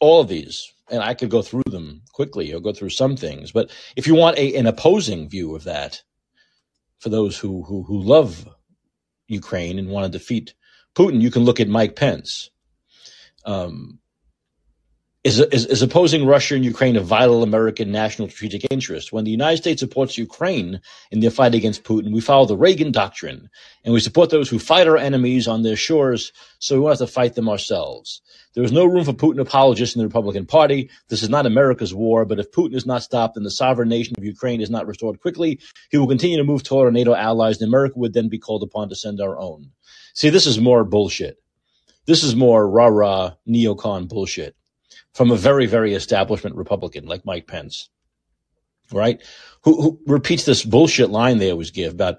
[0.01, 3.53] all of these, and I could go through them quickly or go through some things.
[3.53, 6.03] But if you want a, an opposing view of that,
[6.99, 8.49] for those who, who, who love
[9.27, 10.55] Ukraine and want to defeat
[10.95, 12.51] Putin, you can look at Mike Pence.
[13.45, 13.99] Um,
[15.25, 19.13] is, is, is, opposing Russia and Ukraine a vital American national strategic interest?
[19.13, 20.81] When the United States supports Ukraine
[21.13, 23.49] in their fight against Putin, we follow the Reagan doctrine
[23.85, 27.07] and we support those who fight our enemies on their shores, so we won't have
[27.07, 28.21] to fight them ourselves.
[28.55, 30.91] There is no room for Putin apologists in the Republican Party.
[31.09, 34.17] This is not America's war, but if Putin is not stopped and the sovereign nation
[34.19, 37.61] of Ukraine is not restored quickly, he will continue to move toward our NATO allies,
[37.61, 39.71] and America would then be called upon to send our own.
[40.15, 41.37] See, this is more bullshit.
[42.07, 44.57] This is more rah rah neocon bullshit
[45.15, 47.91] from a very, very establishment Republican like Mike Pence,
[48.93, 49.23] right?
[49.65, 52.19] Who, who repeats this bullshit line they always give about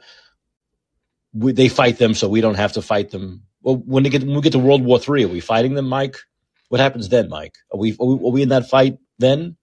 [1.33, 3.43] we, they fight them so we don't have to fight them.
[3.61, 6.17] Well, when, get, when we get to World War III, are we fighting them, Mike?
[6.69, 7.55] What happens then, Mike?
[7.71, 9.57] Are we, are we, are we in that fight then?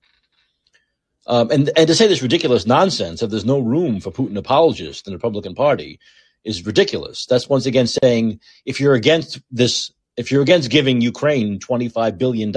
[1.26, 5.06] Um, and, and to say this ridiculous nonsense that there's no room for Putin apologists
[5.06, 6.00] in the Republican Party
[6.44, 7.26] is ridiculous.
[7.26, 12.52] That's once again saying if you're against this, if you're against giving Ukraine $25 billion,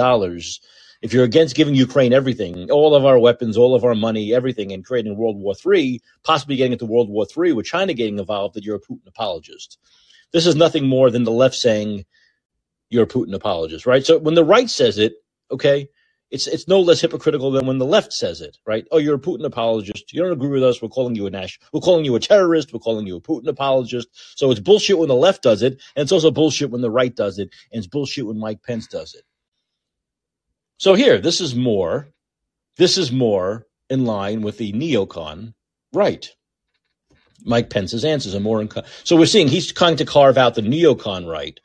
[1.02, 4.72] if you're against giving Ukraine everything, all of our weapons, all of our money, everything,
[4.72, 8.56] and creating World War III, possibly getting into World War III with China getting involved,
[8.56, 9.78] that you're a Putin apologist.
[10.32, 12.06] This is nothing more than the left saying
[12.90, 14.06] you're a Putin apologist, right?
[14.06, 15.16] So when the right says it,
[15.52, 15.90] okay,
[16.34, 18.88] it's it's no less hypocritical than when the left says it, right?
[18.92, 20.12] Oh, you're a Putin apologist.
[20.12, 20.82] You don't agree with us.
[20.82, 21.60] We're calling you a Nash.
[21.72, 22.74] We're calling you a terrorist.
[22.74, 24.10] We're calling you a Putin apologist.
[24.36, 27.16] So it's bullshit when the left does it, and it's also bullshit when the right
[27.16, 29.24] does it, and it's bullshit when Mike Pence does it.
[30.80, 32.10] So here, this is more.
[32.78, 35.54] This is more in line with the neocon
[35.94, 36.30] right.
[37.46, 38.70] Mike Pence's answers are more in.
[39.04, 41.60] So we're seeing he's trying to carve out the neocon right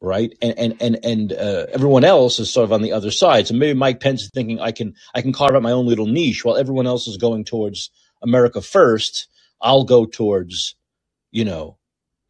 [0.00, 0.32] right?
[0.40, 3.46] And and and and uh, everyone else is sort of on the other side.
[3.46, 6.06] So maybe Mike Pence is thinking I can I can carve out my own little
[6.06, 7.90] niche while everyone else is going towards
[8.22, 9.28] America first.
[9.60, 10.74] I'll go towards,
[11.30, 11.76] you know,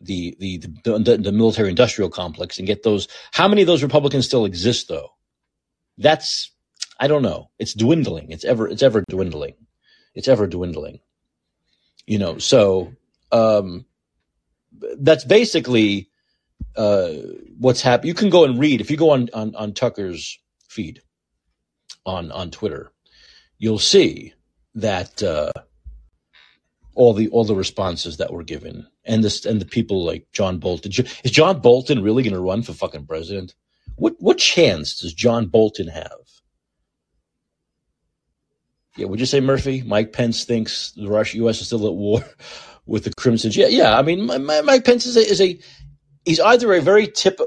[0.00, 3.09] the the the, the, the military industrial complex and get those.
[3.33, 5.11] How many of those Republicans still exist though?
[5.98, 6.50] That's
[6.98, 7.50] I don't know.
[7.59, 8.30] It's dwindling.
[8.30, 9.54] It's ever it's ever dwindling.
[10.14, 11.00] It's ever dwindling.
[12.06, 12.92] You know, so
[13.30, 13.85] um,
[14.98, 16.11] that's basically
[16.76, 17.12] uh,
[17.60, 18.08] what's happening.
[18.08, 21.02] You can go and read if you go on, on on Tucker's feed
[22.04, 22.90] on on Twitter,
[23.58, 24.32] you'll see
[24.74, 25.52] that uh,
[26.94, 30.58] all the all the responses that were given and this and the people like John
[30.58, 30.90] Bolton.
[31.22, 33.54] Is John Bolton really going to run for fucking president?
[33.96, 36.10] What what chance does John Bolton have?
[38.96, 39.82] Yeah, would you say Murphy?
[39.82, 41.60] Mike Pence thinks the Russia U.S.
[41.60, 42.24] is still at war
[42.86, 43.56] with the Crimsons.
[43.56, 43.96] Yeah, yeah.
[43.96, 45.58] I mean, Mike Pence is a, is a
[46.24, 47.40] he's either a very tip,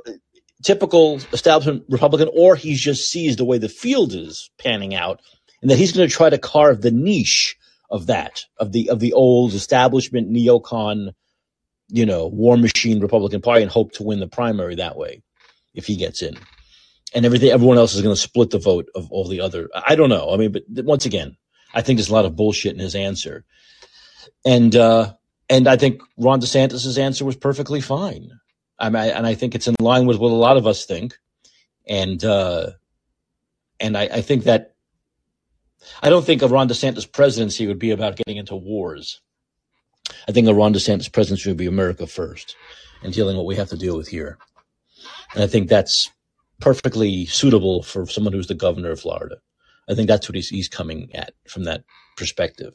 [0.63, 5.21] typical establishment Republican or he just sees the way the field is panning out
[5.61, 7.55] and that he's going to try to carve the niche
[7.89, 11.13] of that, of the, of the old establishment neocon,
[11.89, 15.21] you know, war machine Republican Party and hope to win the primary that way
[15.73, 16.35] if he gets in.
[17.13, 19.69] And everything, everyone else is going to split the vote of all the other.
[19.73, 20.31] I don't know.
[20.33, 21.37] I mean, but once again,
[21.73, 23.45] I think there's a lot of bullshit in his answer.
[24.43, 25.13] And, uh,
[25.49, 28.31] and I think Ron DeSantis' answer was perfectly fine.
[28.79, 31.17] I mean, and I think it's in line with what a lot of us think,
[31.87, 32.71] and uh,
[33.79, 34.73] and I, I think that
[36.01, 39.21] I don't think a Ron DeSantis presidency would be about getting into wars.
[40.27, 42.55] I think a Ron DeSantis presidency would be America first
[43.03, 44.37] and dealing what we have to deal with here.
[45.33, 46.09] And I think that's
[46.59, 49.37] perfectly suitable for someone who's the governor of Florida.
[49.89, 51.83] I think that's what he's, he's coming at from that
[52.15, 52.73] perspective.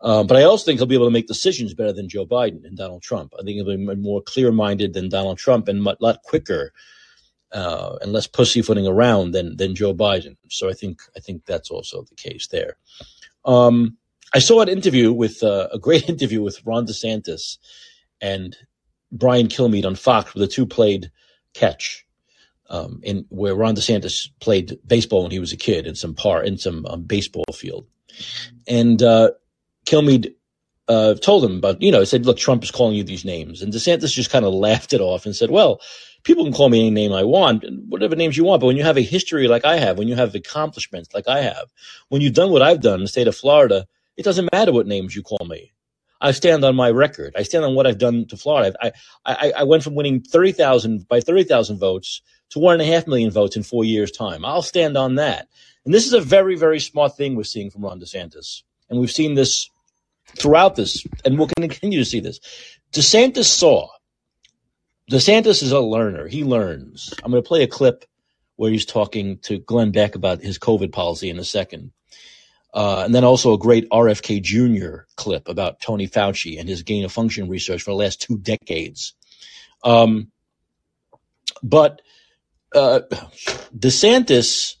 [0.00, 2.64] Um, but I also think he'll be able to make decisions better than Joe Biden
[2.64, 3.34] and Donald Trump.
[3.38, 6.72] I think he'll be more clear minded than Donald Trump and a lot quicker
[7.52, 10.36] uh, and less pussyfooting around than than Joe Biden.
[10.48, 12.76] So I think I think that's also the case there.
[13.44, 13.96] Um,
[14.34, 17.58] I saw an interview with uh, a great interview with Ron DeSantis
[18.20, 18.56] and
[19.10, 21.10] Brian Kilmeade on Fox, where the two played
[21.54, 22.04] catch.
[22.70, 26.42] Um, in where Ron DeSantis played baseball when he was a kid in some par
[26.42, 27.86] in some um, baseball field,
[28.66, 29.30] and uh,
[29.88, 30.34] Kilmeade
[30.88, 33.62] uh, told him about, you know, said, look, Trump is calling you these names.
[33.62, 35.80] And DeSantis just kind of laughed it off and said, well,
[36.24, 38.60] people can call me any name I want, whatever names you want.
[38.60, 41.40] But when you have a history like I have, when you have accomplishments like I
[41.40, 41.72] have,
[42.08, 44.86] when you've done what I've done in the state of Florida, it doesn't matter what
[44.86, 45.72] names you call me.
[46.20, 47.34] I stand on my record.
[47.36, 48.74] I stand on what I've done to Florida.
[48.82, 48.92] I,
[49.24, 53.30] I, I went from winning 30,000 by 30,000 votes to one and a half million
[53.30, 54.44] votes in four years time.
[54.44, 55.48] I'll stand on that.
[55.84, 58.62] And this is a very, very smart thing we're seeing from Ron DeSantis.
[58.90, 59.70] And we've seen this
[60.36, 62.40] throughout this, and we'll continue to see this.
[62.92, 63.88] DeSantis saw.
[65.10, 66.28] DeSantis is a learner.
[66.28, 67.14] He learns.
[67.22, 68.04] I'm going to play a clip
[68.56, 71.92] where he's talking to Glenn Beck about his COVID policy in a second.
[72.74, 75.04] Uh, and then also a great RFK Jr.
[75.16, 79.14] clip about Tony Fauci and his gain of function research for the last two decades.
[79.82, 80.30] Um,
[81.62, 82.02] but
[82.74, 83.00] uh,
[83.76, 84.74] DeSantis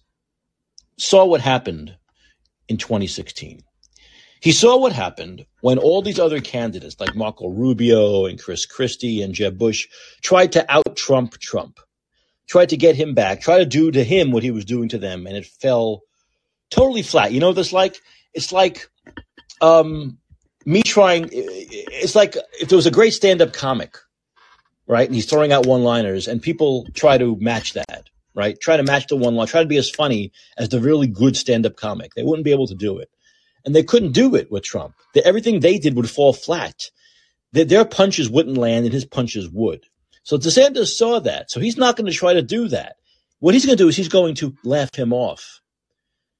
[0.98, 1.96] saw what happened
[2.68, 3.62] in 2016.
[4.40, 9.22] He saw what happened when all these other candidates like Marco Rubio and Chris Christie
[9.22, 9.88] and Jeb Bush
[10.22, 11.80] tried to out Trump Trump,
[12.48, 14.98] tried to get him back, try to do to him what he was doing to
[14.98, 16.02] them, and it fell
[16.70, 17.32] totally flat.
[17.32, 18.00] You know this like
[18.32, 18.88] it's like
[19.60, 20.18] um,
[20.64, 21.28] me trying.
[21.32, 23.96] It's like if there was a great stand-up comic,
[24.86, 28.58] right, and he's throwing out one-liners, and people try to match that, right?
[28.60, 31.36] Try to match the one line, try to be as funny as the really good
[31.36, 32.14] stand-up comic.
[32.14, 33.10] They wouldn't be able to do it
[33.64, 34.94] and they couldn't do it with Trump.
[35.14, 36.90] The, everything they did would fall flat.
[37.52, 39.84] The, their punches wouldn't land, and his punches would.
[40.22, 41.50] So DeSantis saw that.
[41.50, 42.96] So he's not going to try to do that.
[43.40, 45.60] What he's going to do is he's going to laugh him off.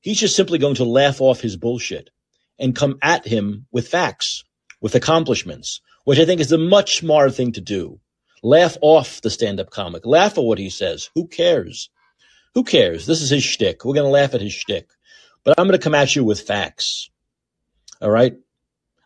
[0.01, 2.11] He's just simply going to laugh off his bullshit
[2.59, 4.45] and come at him with facts,
[4.81, 8.01] with accomplishments, which I think is the much smarter thing to do.
[8.43, 10.07] Laugh off the stand-up comic.
[10.07, 11.11] Laugh at what he says.
[11.15, 11.91] Who cares?
[12.55, 13.07] Who cares?
[13.07, 13.85] This is his shtick.
[13.85, 14.89] We're going to laugh at his shtick.
[15.49, 17.09] But I'm going to come at you with facts.
[18.03, 18.37] All right?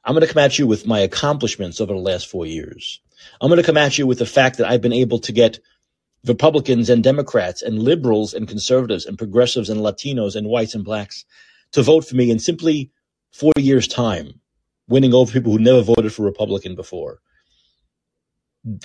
[0.05, 3.00] I'm going to come at you with my accomplishments over the last four years.
[3.40, 5.61] I'm going to come at you with the fact that I've been able to get
[6.26, 11.24] Republicans and Democrats and liberals and conservatives and progressives and Latinos and whites and blacks
[11.70, 12.90] to vote for me in simply
[13.31, 14.40] four years' time,
[14.88, 17.20] winning over people who never voted for Republican before.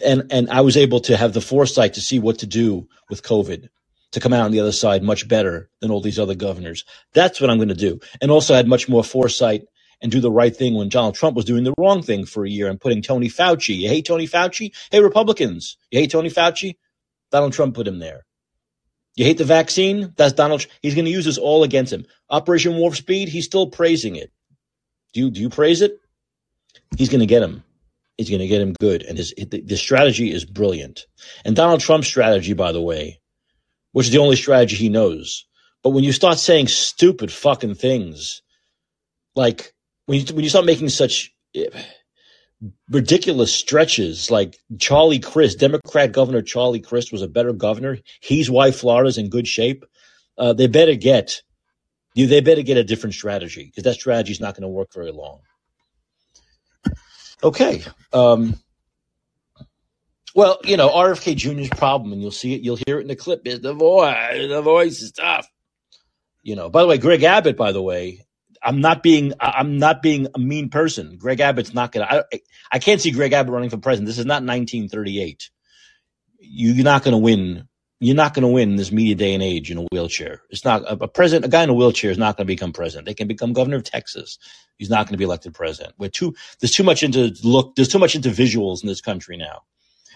[0.05, 3.23] And and I was able to have the foresight to see what to do with
[3.23, 3.69] COVID
[4.11, 6.85] to come out on the other side much better than all these other governors.
[7.13, 7.99] That's what I'm going to do.
[8.21, 9.63] And also had much more foresight
[10.01, 12.49] and do the right thing when Donald Trump was doing the wrong thing for a
[12.49, 13.75] year and putting Tony Fauci.
[13.75, 14.73] You hate Tony Fauci?
[14.91, 16.77] Hey, Republicans, you hate Tony Fauci?
[17.31, 18.25] Donald Trump put him there.
[19.15, 20.13] You hate the vaccine?
[20.15, 20.65] That's Donald.
[20.81, 22.05] He's going to use this all against him.
[22.29, 24.31] Operation Warp Speed, he's still praising it.
[25.13, 25.99] Do you, do you praise it?
[26.95, 27.63] He's going to get him.
[28.17, 29.01] He's going to get him good.
[29.01, 31.07] And his, the strategy is brilliant.
[31.43, 33.19] And Donald Trump's strategy, by the way,
[33.91, 35.45] which is the only strategy he knows.
[35.83, 38.41] But when you start saying stupid fucking things,
[39.35, 39.73] like
[40.05, 41.33] when you, when you start making such
[42.89, 47.99] ridiculous stretches like Charlie Crist, Democrat Governor Charlie Crist was a better governor.
[48.21, 49.85] He's why Florida's in good shape.
[50.37, 51.41] Uh, they better get
[52.15, 52.27] you.
[52.27, 55.11] They better get a different strategy because that strategy is not going to work very
[55.11, 55.39] long.
[57.43, 57.83] Okay.
[58.13, 58.55] Um,
[60.35, 63.15] well, you know, RFK Jr.'s problem, and you'll see it, you'll hear it in the
[63.15, 64.47] clip, is the voice.
[64.47, 65.47] The voice is tough.
[66.43, 68.25] You know, by the way, Greg Abbott, by the way,
[68.61, 71.17] I'm not being I'm not being a mean person.
[71.17, 72.23] Greg Abbott's not gonna.
[72.31, 72.39] I,
[72.71, 74.07] I can't see Greg Abbott running for president.
[74.07, 75.49] This is not 1938.
[76.39, 77.67] You're not going to win.
[77.99, 80.43] You're not going to win in this media day and age in a wheelchair.
[80.49, 81.45] It's not a, a president.
[81.45, 83.07] A guy in a wheelchair is not going to become president.
[83.07, 84.37] They can become governor of Texas.
[84.77, 85.95] He's not going to be elected president.
[85.97, 86.35] We're too.
[86.59, 87.75] There's too much into look.
[87.75, 89.63] There's too much into visuals in this country now.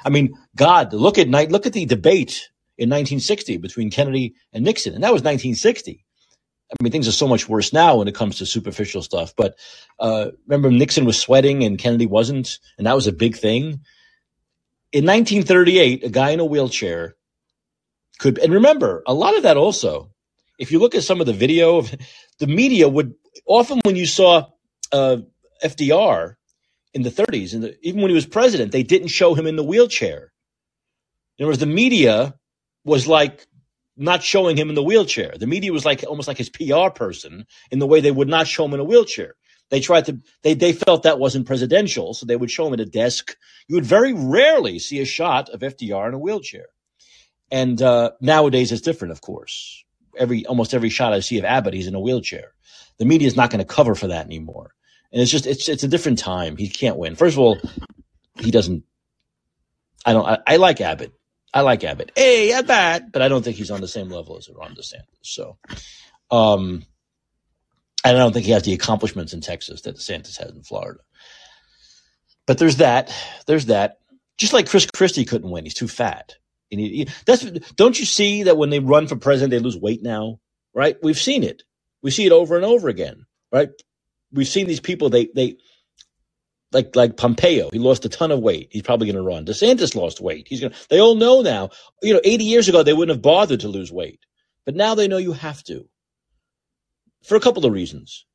[0.03, 1.51] I mean, God, look at night.
[1.51, 6.03] Look at the debate in 1960 between Kennedy and Nixon, and that was 1960.
[6.71, 9.33] I mean, things are so much worse now when it comes to superficial stuff.
[9.35, 9.55] But
[9.99, 13.81] uh, remember, Nixon was sweating and Kennedy wasn't, and that was a big thing.
[14.93, 17.15] In 1938, a guy in a wheelchair
[18.19, 20.11] could, and remember, a lot of that also.
[20.59, 21.93] If you look at some of the video, of
[22.39, 24.47] the media would often when you saw
[24.91, 25.17] uh,
[25.63, 26.35] FDR
[26.93, 29.63] in the 30s, and even when he was president, they didn't show him in the
[29.63, 30.31] wheelchair.
[31.37, 32.35] In other words, the media
[32.83, 33.47] was like
[33.97, 35.33] not showing him in the wheelchair.
[35.37, 38.47] The media was like almost like his PR person in the way they would not
[38.47, 39.35] show him in a wheelchair.
[39.69, 42.81] They tried to they they felt that wasn't presidential, so they would show him at
[42.81, 43.35] a desk.
[43.67, 46.65] You would very rarely see a shot of FDR in a wheelchair.
[47.49, 49.83] And uh, nowadays it's different, of course.
[50.17, 52.53] Every almost every shot I see of Abbott, he's in a wheelchair.
[52.97, 54.73] The media is not going to cover for that anymore.
[55.11, 56.57] And it's just it's it's a different time.
[56.57, 57.15] He can't win.
[57.15, 57.57] First of all,
[58.39, 58.83] he doesn't.
[60.05, 60.25] I don't.
[60.25, 61.13] I, I like Abbott.
[61.53, 62.11] I like Abbott.
[62.15, 65.03] Hey, that's bad, but I don't think he's on the same level as Ron DeSantis.
[65.21, 65.57] So,
[66.29, 66.85] um,
[68.05, 71.01] and I don't think he has the accomplishments in Texas that DeSantis has in Florida.
[72.47, 73.13] But there's that.
[73.47, 73.99] There's that.
[74.37, 76.35] Just like Chris Christie couldn't win, he's too fat.
[76.69, 77.43] He, he, that's
[77.75, 80.39] don't you see that when they run for president, they lose weight now,
[80.73, 80.95] right?
[81.03, 81.63] We've seen it.
[82.01, 83.69] We see it over and over again, right?
[84.33, 85.09] We've seen these people.
[85.09, 85.57] They they
[86.73, 88.69] like like Pompeo, he lost a ton of weight.
[88.71, 89.45] He's probably going to run.
[89.45, 90.47] DeSantis lost weight.
[90.49, 90.73] He's going.
[90.89, 91.71] They all know now.
[92.03, 94.21] You know, 80 years ago they wouldn't have bothered to lose weight,
[94.65, 95.89] but now they know you have to.
[97.23, 98.25] For a couple of reasons,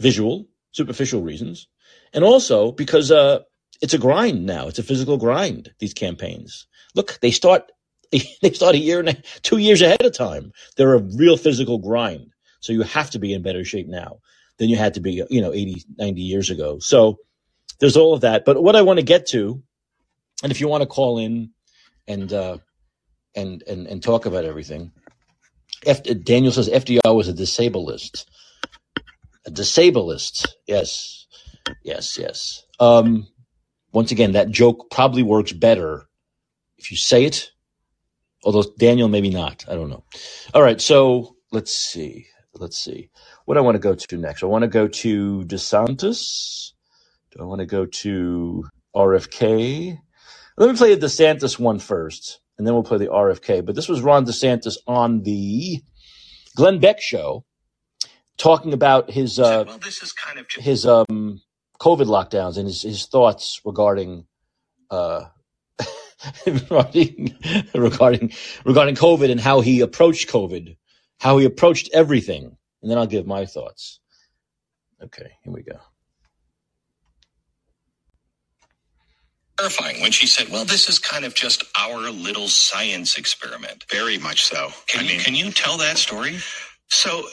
[0.00, 1.68] visual, superficial reasons,
[2.14, 3.40] and also because uh,
[3.82, 4.68] it's a grind now.
[4.68, 5.72] It's a physical grind.
[5.80, 6.66] These campaigns.
[6.94, 7.72] Look, they start.
[8.42, 10.52] They start a year and a, two years ahead of time.
[10.76, 12.32] They're a real physical grind.
[12.60, 14.18] So you have to be in better shape now
[14.60, 16.78] than you had to be, you know, 80, 90 years ago.
[16.78, 17.18] So
[17.80, 18.44] there's all of that.
[18.44, 19.62] But what I want to get to,
[20.42, 21.50] and if you want to call in
[22.06, 22.58] and uh,
[23.34, 24.92] and and and talk about everything,
[25.86, 28.28] F- Daniel says FDR was a disableist.
[29.46, 31.26] A disableist, yes,
[31.82, 32.62] yes, yes.
[32.78, 33.26] Um,
[33.92, 36.06] once again, that joke probably works better
[36.76, 37.50] if you say it.
[38.44, 39.64] Although Daniel, maybe not.
[39.68, 40.04] I don't know.
[40.52, 42.26] All right, so let's see.
[42.54, 43.10] Let's see.
[43.50, 44.44] What I want to go to next.
[44.44, 46.70] I want to go to DeSantis.
[47.32, 49.98] Do I want to go to RFK?
[50.56, 53.66] Let me play the DeSantis one first, and then we'll play the RFK.
[53.66, 55.82] But this was Ron DeSantis on the
[56.54, 57.44] Glenn Beck show,
[58.36, 61.42] talking about his uh, well, this is kind of his um,
[61.80, 64.26] COVID lockdowns and his, his thoughts regarding
[64.92, 65.24] uh,
[66.46, 67.36] regarding
[67.74, 68.32] regarding
[68.64, 70.76] regarding COVID and how he approached COVID,
[71.18, 74.00] how he approached everything, and then I'll give my thoughts.
[75.02, 75.78] Okay, here we go.
[79.58, 84.18] terrifying when she said, "Well, this is kind of just our little science experiment." Very
[84.18, 84.70] much so.
[84.86, 86.38] Can I you mean, can you tell that story?
[86.88, 87.24] so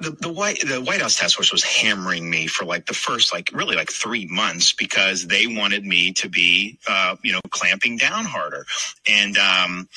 [0.00, 3.32] the, the White the White House task force was hammering me for like the first
[3.32, 7.96] like really like three months because they wanted me to be uh, you know clamping
[7.96, 8.66] down harder
[9.08, 9.88] and um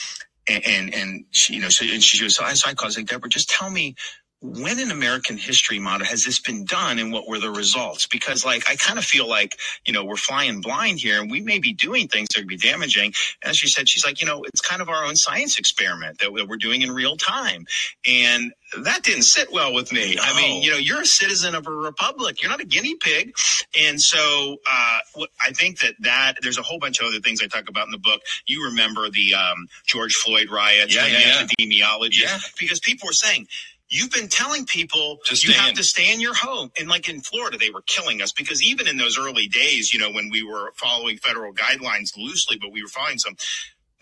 [0.49, 2.85] and and, and she, you know so and she was so I, so I called
[2.85, 3.95] I was like Deborah just tell me
[4.41, 8.07] when in American history model has this been done and what were the results?
[8.07, 11.41] Because like I kind of feel like, you know, we're flying blind here and we
[11.41, 13.13] may be doing things that could be damaging.
[13.43, 16.31] And she said, she's like, you know, it's kind of our own science experiment that
[16.31, 17.65] we're doing in real time.
[18.07, 20.17] And that didn't sit well with me.
[20.21, 22.41] I mean, you know, you're a citizen of a republic.
[22.41, 23.33] You're not a guinea pig.
[23.77, 24.99] And so, uh,
[25.41, 27.91] I think that that there's a whole bunch of other things I talk about in
[27.91, 28.21] the book.
[28.47, 32.39] You remember the, um, George Floyd riots, Yeah, yeah, the epidemiologists, Yeah.
[32.59, 33.47] because people were saying,
[33.89, 35.75] You've been telling people you have in.
[35.75, 36.71] to stay in your home.
[36.79, 39.99] And like in Florida, they were killing us because even in those early days, you
[39.99, 43.35] know, when we were following federal guidelines loosely, but we were following some,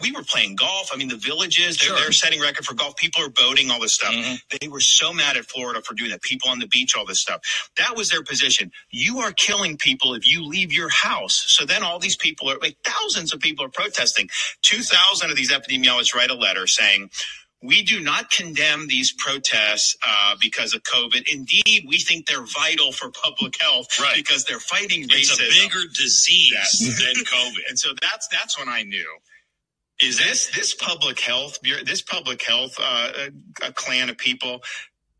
[0.01, 0.91] we were playing golf.
[0.93, 1.99] I mean, the villages, they're, Sure.
[1.99, 2.97] they're setting record for golf.
[2.97, 4.13] People are boating, all this stuff.
[4.13, 4.41] Mhm.
[4.61, 6.21] They were so mad at Florida for doing that.
[6.21, 7.41] People on the beach, all this stuff.
[7.77, 8.71] That was their position.
[8.91, 11.45] You are killing people if you leave your house.
[11.47, 14.29] So then all these people are like thousands of people are protesting.
[14.63, 17.09] 2,000 of these epidemiologists write a letter saying,
[17.63, 21.25] we do not condemn these protests uh, because of COVID.
[21.31, 24.15] Indeed, we think they're vital for public health Right.
[24.15, 25.39] because they're fighting racism.
[25.39, 26.79] It's a bigger disease Yes.
[26.79, 27.69] than COVID.
[27.69, 29.07] And so that's that's when I knew.
[30.01, 33.29] Is this this public health this public health uh,
[33.63, 34.61] a clan of people?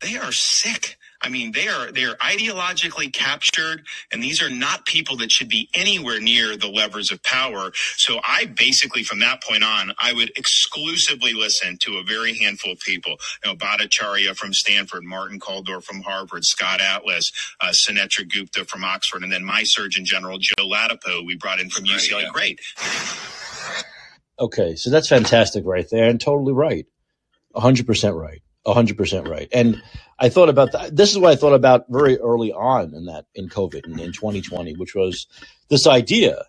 [0.00, 0.96] They are sick.
[1.20, 5.48] I mean, they are they are ideologically captured, and these are not people that should
[5.48, 7.72] be anywhere near the levers of power.
[7.96, 12.72] So I basically, from that point on, I would exclusively listen to a very handful
[12.72, 13.16] of people.
[13.44, 18.84] You know, Bhattacharya from Stanford, Martin Kulldorff from Harvard, Scott Atlas, uh, Sunetra Gupta from
[18.84, 22.22] Oxford, and then my Surgeon General Joe Ladapo, we brought in from Right, UCLA.
[22.22, 22.30] yeah.
[22.32, 22.60] Great.
[24.40, 26.86] Okay, so that's fantastic right there and totally right.
[27.56, 28.40] 100% right.
[28.66, 29.48] 100% right.
[29.52, 29.82] And
[30.18, 30.94] I thought about that.
[30.94, 34.12] This is what I thought about very early on in that, in COVID in, in
[34.12, 35.26] 2020, which was
[35.68, 36.44] this idea.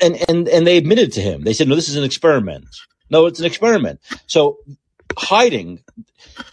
[0.00, 1.42] And, and, and they admitted to him.
[1.42, 2.66] They said, no, this is an experiment.
[3.10, 4.00] No, it's an experiment.
[4.26, 4.58] So
[5.18, 5.82] hiding,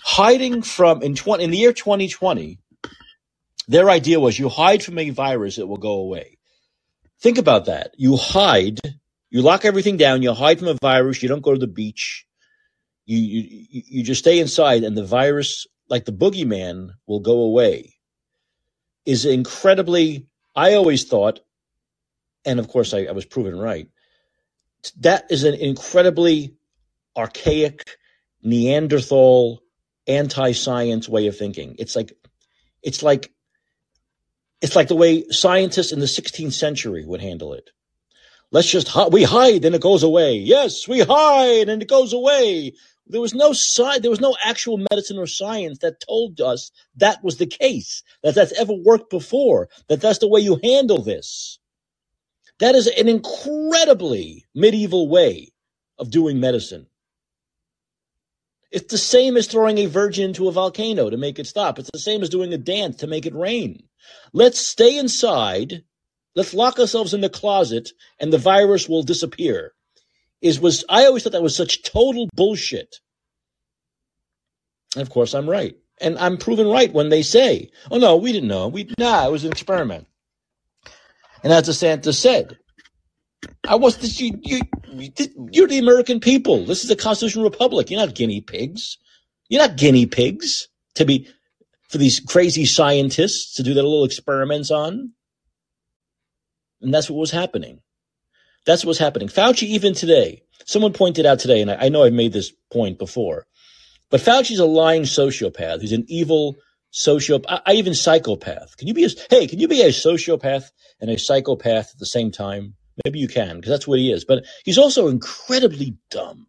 [0.03, 2.59] hiding from in 20, in the year 2020,
[3.67, 6.38] their idea was you hide from a virus, it will go away.
[7.19, 7.93] Think about that.
[7.97, 8.80] You hide
[9.32, 10.22] you lock everything down.
[10.22, 11.24] You hide from a virus.
[11.24, 12.28] You don't go to the beach.
[13.18, 17.95] You you you just stay inside, and the virus, like the boogeyman, will go away.
[19.05, 20.28] Is incredibly.
[20.55, 21.39] I always thought,
[22.45, 23.88] and of course I, I was proven right.
[24.99, 26.55] That is an incredibly
[27.18, 27.97] archaic,
[28.43, 29.62] Neanderthal,
[30.07, 31.76] anti-science way of thinking.
[31.80, 32.14] It's like,
[32.84, 33.32] it's like,
[34.62, 37.70] it's like the way scientists in the 16th century would handle it.
[38.51, 40.36] Let's just hi- we hide and it goes away.
[40.38, 42.74] Yes, we hide and it goes away.
[43.12, 47.22] There was no sci- there was no actual medicine or science that told us that
[47.22, 48.03] was the case.
[48.24, 49.68] That that's ever worked before.
[49.89, 51.59] That that's the way you handle this.
[52.59, 55.51] That is an incredibly medieval way
[55.99, 56.88] of doing medicine.
[58.72, 61.80] It's the same as throwing a virgin into a volcano to make it stop.
[61.80, 63.84] It's the same as doing a dance to make it rain.
[64.32, 65.84] Let's stay inside
[66.34, 67.89] let's lock ourselves in the closet
[68.20, 69.74] and the virus will disappear
[70.42, 72.98] is was i always thought that was such total bullshit.
[74.96, 75.76] And of course i'm right.
[76.00, 78.68] And i'm proven right when they say oh no we didn't know.
[78.68, 80.08] We nah it was an experiment.
[81.44, 82.58] And as DeSantis said
[83.68, 84.62] i was this you, you
[85.52, 86.66] you're the american people.
[86.66, 87.89] This is a constitutional republic.
[87.89, 88.98] You're not guinea pigs.
[89.50, 91.28] You're not guinea pigs to be
[91.89, 95.12] for these crazy scientists to do their little experiments on.
[96.82, 97.82] And that's what was happening.
[98.66, 99.28] That's what's happening.
[99.28, 102.99] Fauci, even today, someone pointed out today, and I, I know I've made this point
[102.99, 103.45] before,
[104.09, 105.82] but Fauci's a lying sociopath.
[105.82, 106.57] He's an evil
[106.93, 108.78] sociopath, I, I even psychopath.
[108.78, 110.66] Can you be a, hey, can you be a sociopath
[110.99, 112.76] and a psychopath at the same time?
[113.05, 114.26] Maybe you can, because that's what he is.
[114.26, 116.47] But he's also incredibly dumb.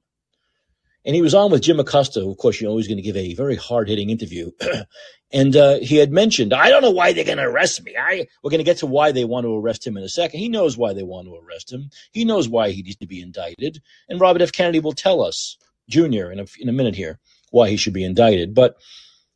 [1.05, 3.03] And he was on with Jim Acosta, who, of course, you know, he's going to
[3.03, 4.51] give a very hard hitting interview.
[5.33, 7.97] and uh, he had mentioned, I don't know why they're going to arrest me.
[7.99, 10.39] I We're going to get to why they want to arrest him in a second.
[10.39, 11.91] He knows why they want to arrest him.
[12.13, 13.83] He knows why he needs to be indicted.
[14.09, 14.53] And Robert F.
[14.53, 15.57] Kennedy will tell us,
[15.89, 17.19] Jr., in a, in a minute here,
[17.51, 18.55] why he should be indicted.
[18.55, 18.77] But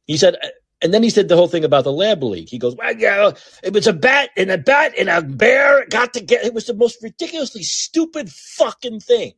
[0.07, 0.37] he said,
[0.83, 2.49] and then he said the whole thing about the lab leak.
[2.49, 6.15] He goes, well, yeah, it was a bat and a bat and a bear got
[6.15, 9.33] to get, it was the most ridiculously stupid fucking thing.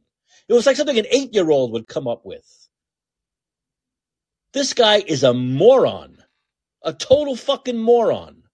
[0.48, 2.46] It was like something an eight year old would come up with.
[4.52, 6.18] This guy is a moron,
[6.82, 8.44] a total fucking moron.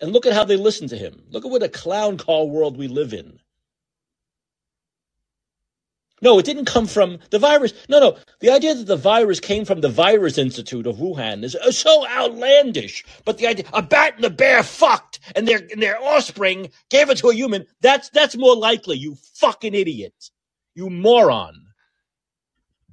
[0.00, 1.24] And look at how they listen to him.
[1.30, 3.38] Look at what a clown call world we live in.
[6.22, 7.74] No, it didn't come from the virus.
[7.88, 8.16] No, no.
[8.38, 12.06] The idea that the virus came from the Virus Institute of Wuhan is uh, so
[12.06, 13.04] outlandish.
[13.24, 17.10] But the idea a bat and a bear fucked and their and their offspring gave
[17.10, 20.30] it to a human, that's that's more likely, you fucking idiot.
[20.76, 21.66] You moron.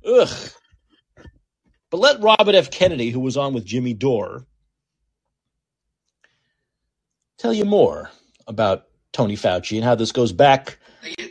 [0.05, 0.51] Ugh.
[1.91, 2.71] But let Robert F.
[2.71, 4.45] Kennedy, who was on with Jimmy Dore,
[7.38, 8.09] tell you more
[8.47, 10.80] about Tony Fauci and how this goes back.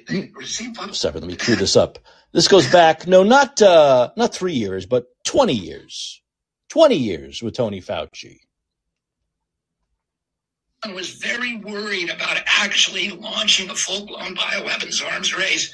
[0.08, 1.98] Sorry, let me clear this up.
[2.32, 6.22] This goes back, no, not uh, not three years, but twenty years.
[6.68, 8.40] Twenty years with Tony Fauci.
[10.84, 15.72] I was very worried about actually launching a full-blown bioweapons arms race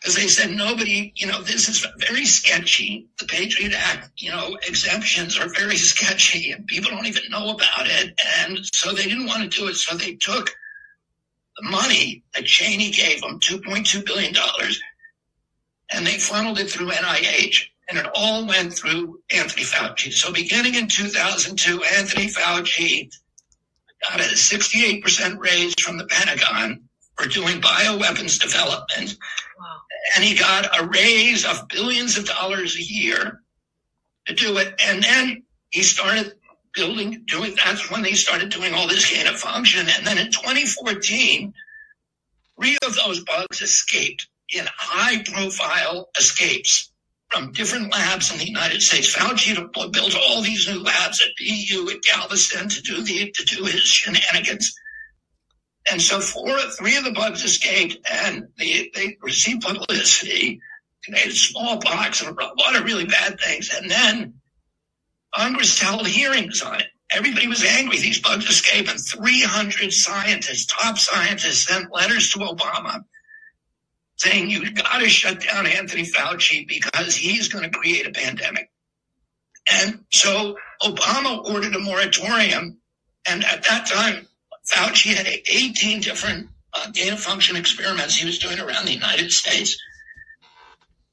[0.00, 3.08] because they said nobody, you know, this is very sketchy.
[3.18, 7.86] The Patriot Act, you know, exemptions are very sketchy and people don't even know about
[7.86, 8.20] it.
[8.40, 9.74] And so they didn't want to do it.
[9.76, 10.54] So they took
[11.58, 14.34] the money that Cheney gave them, $2.2 billion,
[15.92, 17.68] and they funneled it through NIH.
[17.88, 20.12] And it all went through Anthony Fauci.
[20.12, 23.08] So beginning in 2002, Anthony Fauci
[24.02, 26.82] got a 68% raise from the Pentagon
[27.16, 29.16] for doing bioweapons development.
[29.58, 29.76] Wow.
[30.16, 33.40] And he got a raise of billions of dollars a year
[34.26, 34.74] to do it.
[34.84, 36.32] And then he started
[36.76, 39.88] building, doing, that's when they started doing all this gain of function.
[39.88, 41.52] And then in 2014,
[42.56, 46.92] three of those bugs escaped in high profile escapes
[47.28, 49.14] from different labs in the United States.
[49.14, 49.56] Fauci
[49.92, 53.82] built all these new labs at BU at Galveston to do the to do his
[53.82, 54.74] shenanigans.
[55.90, 60.60] And so four, three of the bugs escaped, and they, they received publicity.
[61.08, 63.70] They had smallpox and a lot of really bad things.
[63.72, 64.35] And then
[65.34, 66.86] Congress held hearings on it.
[67.10, 67.98] Everybody was angry.
[67.98, 73.04] These bugs escaped, and 300 scientists, top scientists, sent letters to Obama
[74.16, 78.70] saying you've got to shut down Anthony Fauci because he's going to create a pandemic.
[79.70, 82.78] And so Obama ordered a moratorium.
[83.28, 84.26] And at that time,
[84.72, 89.30] Fauci had 18 different uh, gain of function experiments he was doing around the United
[89.30, 89.76] States.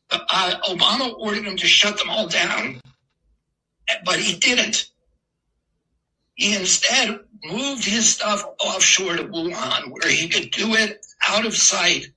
[0.09, 2.79] Uh, Obama ordered him to shut them all down,
[4.05, 4.89] but he didn't.
[6.35, 11.55] He instead moved his stuff offshore to Wuhan, where he could do it out of
[11.55, 12.07] sight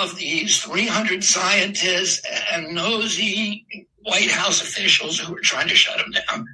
[0.00, 2.22] of these 300 scientists
[2.52, 3.66] and nosy
[4.04, 6.46] White House officials who were trying to shut him down.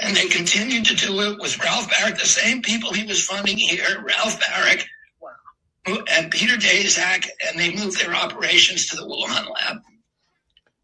[0.00, 3.58] And they continued to do it with Ralph Baric, the same people he was funding
[3.58, 4.84] here, Ralph Baric
[5.86, 9.82] and Peter Daszak, and they moved their operations to the Wuhan lab.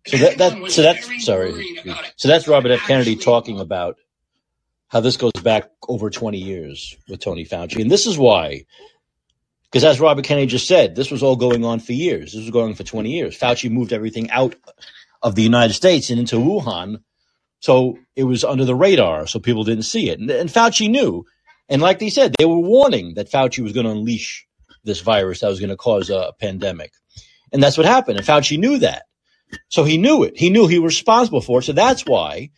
[0.06, 1.82] So that, that so that's sorry.
[2.16, 2.86] So that's Robert F.
[2.86, 3.96] Kennedy talking about
[4.88, 7.80] how this goes back over 20 years with Tony Fauci.
[7.80, 8.64] And this is why
[9.76, 12.32] because as Robert Kennedy just said, this was all going on for years.
[12.32, 13.38] This was going on for 20 years.
[13.38, 14.54] Fauci moved everything out
[15.22, 17.00] of the United States and into Wuhan.
[17.60, 20.18] So it was under the radar, so people didn't see it.
[20.20, 21.24] And, and Fauci knew.
[21.68, 24.46] And like they said, they were warning that Fauci was going to unleash
[24.84, 26.92] this virus that was going to cause a pandemic.
[27.52, 28.18] And that's what happened.
[28.18, 29.02] And Fauci knew that.
[29.68, 30.36] So he knew it.
[30.36, 31.64] He knew he was responsible for it.
[31.64, 32.50] So that's why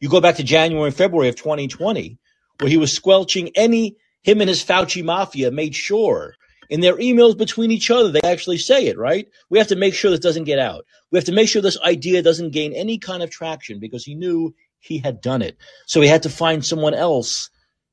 [0.00, 2.18] you go back to January and February of 2020,
[2.58, 6.34] where he was squelching any, him and his Fauci mafia made sure
[6.72, 9.28] in their emails between each other, they actually say it, right?
[9.50, 10.86] We have to make sure this doesn't get out.
[11.10, 14.14] We have to make sure this idea doesn't gain any kind of traction because he
[14.14, 15.58] knew he had done it.
[15.86, 17.50] So he had to find someone else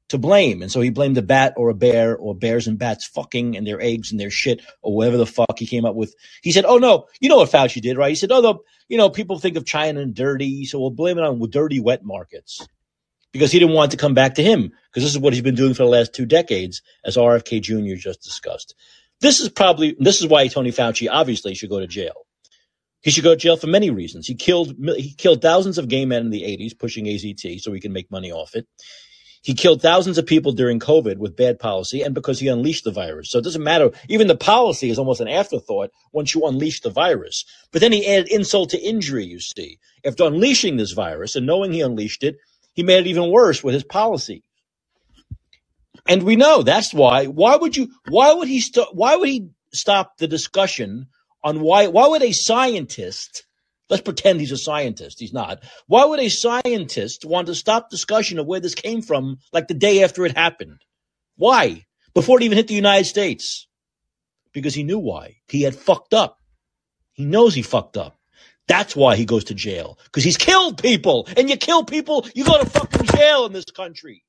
[0.09, 0.61] to blame.
[0.61, 3.65] And so he blamed a bat or a bear or bears and bats fucking and
[3.65, 6.13] their eggs and their shit or whatever the fuck he came up with.
[6.41, 8.09] He said, Oh no, you know what Fauci did, right?
[8.09, 8.55] He said, Oh, the,
[8.87, 10.65] you know, people think of China and dirty.
[10.65, 12.67] So we'll blame it on dirty wet markets
[13.31, 15.55] because he didn't want to come back to him because this is what he's been
[15.55, 17.95] doing for the last two decades, as RFK Jr.
[17.95, 18.75] just discussed.
[19.21, 22.25] This is probably this is why Tony Fauci obviously should go to jail.
[23.01, 24.27] He should go to jail for many reasons.
[24.27, 27.79] He killed he killed thousands of gay men in the 80s pushing AZT so he
[27.79, 28.67] can make money off it.
[29.43, 32.91] He killed thousands of people during COVID with bad policy and because he unleashed the
[32.91, 33.31] virus.
[33.31, 33.91] So it doesn't matter.
[34.09, 37.45] Even the policy is almost an afterthought once you unleash the virus.
[37.71, 39.79] But then he added insult to injury, you see.
[40.05, 42.37] After unleashing this virus and knowing he unleashed it,
[42.73, 44.43] he made it even worse with his policy.
[46.07, 47.27] And we know that's why.
[47.27, 47.89] Why would you?
[48.09, 48.61] Why would he?
[48.61, 51.07] St- why would he stop the discussion
[51.43, 51.87] on why?
[51.87, 53.45] Why would a scientist?
[53.89, 55.19] Let's pretend he's a scientist.
[55.19, 55.63] He's not.
[55.87, 59.73] Why would a scientist want to stop discussion of where this came from, like the
[59.73, 60.81] day after it happened?
[61.37, 61.85] Why?
[62.13, 63.67] Before it even hit the United States?
[64.53, 65.37] Because he knew why.
[65.47, 66.37] He had fucked up.
[67.13, 68.19] He knows he fucked up.
[68.67, 69.97] That's why he goes to jail.
[70.05, 71.27] Because he's killed people.
[71.35, 74.23] And you kill people, you go to fucking jail in this country.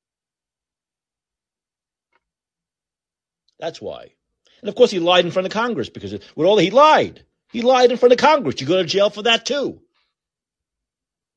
[3.59, 4.13] That's why.
[4.61, 7.61] And of course, he lied in front of Congress because with all he lied, he
[7.61, 8.59] lied in front of Congress.
[8.61, 9.81] You go to jail for that too.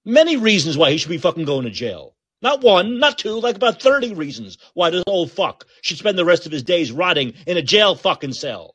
[0.05, 2.15] Many reasons why he should be fucking going to jail.
[2.43, 6.27] Not one, not two, like about 30 reasons why this old fuck should spend the
[6.27, 8.75] rest of his days rotting in a jail fucking cell.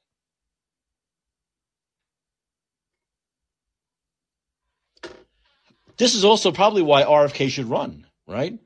[5.97, 8.57] This is also probably why RFK should run, right?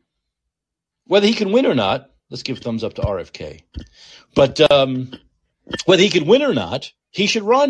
[1.05, 3.63] Whether he can win or not, let's give thumbs up to RFK.
[4.35, 5.11] But um,
[5.85, 7.69] whether he can win or not, he should run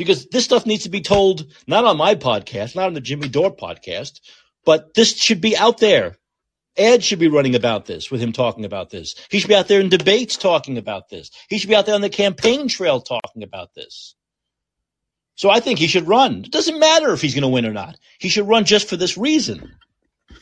[0.00, 3.28] because this stuff needs to be told not on my podcast, not on the Jimmy
[3.28, 4.20] Dore podcast,
[4.64, 6.16] but this should be out there.
[6.74, 9.14] Ed should be running about this with him talking about this.
[9.28, 11.30] He should be out there in debates talking about this.
[11.50, 14.14] He should be out there on the campaign trail talking about this.
[15.34, 16.44] So I think he should run.
[16.46, 17.98] It doesn't matter if he's going to win or not.
[18.18, 19.76] He should run just for this reason.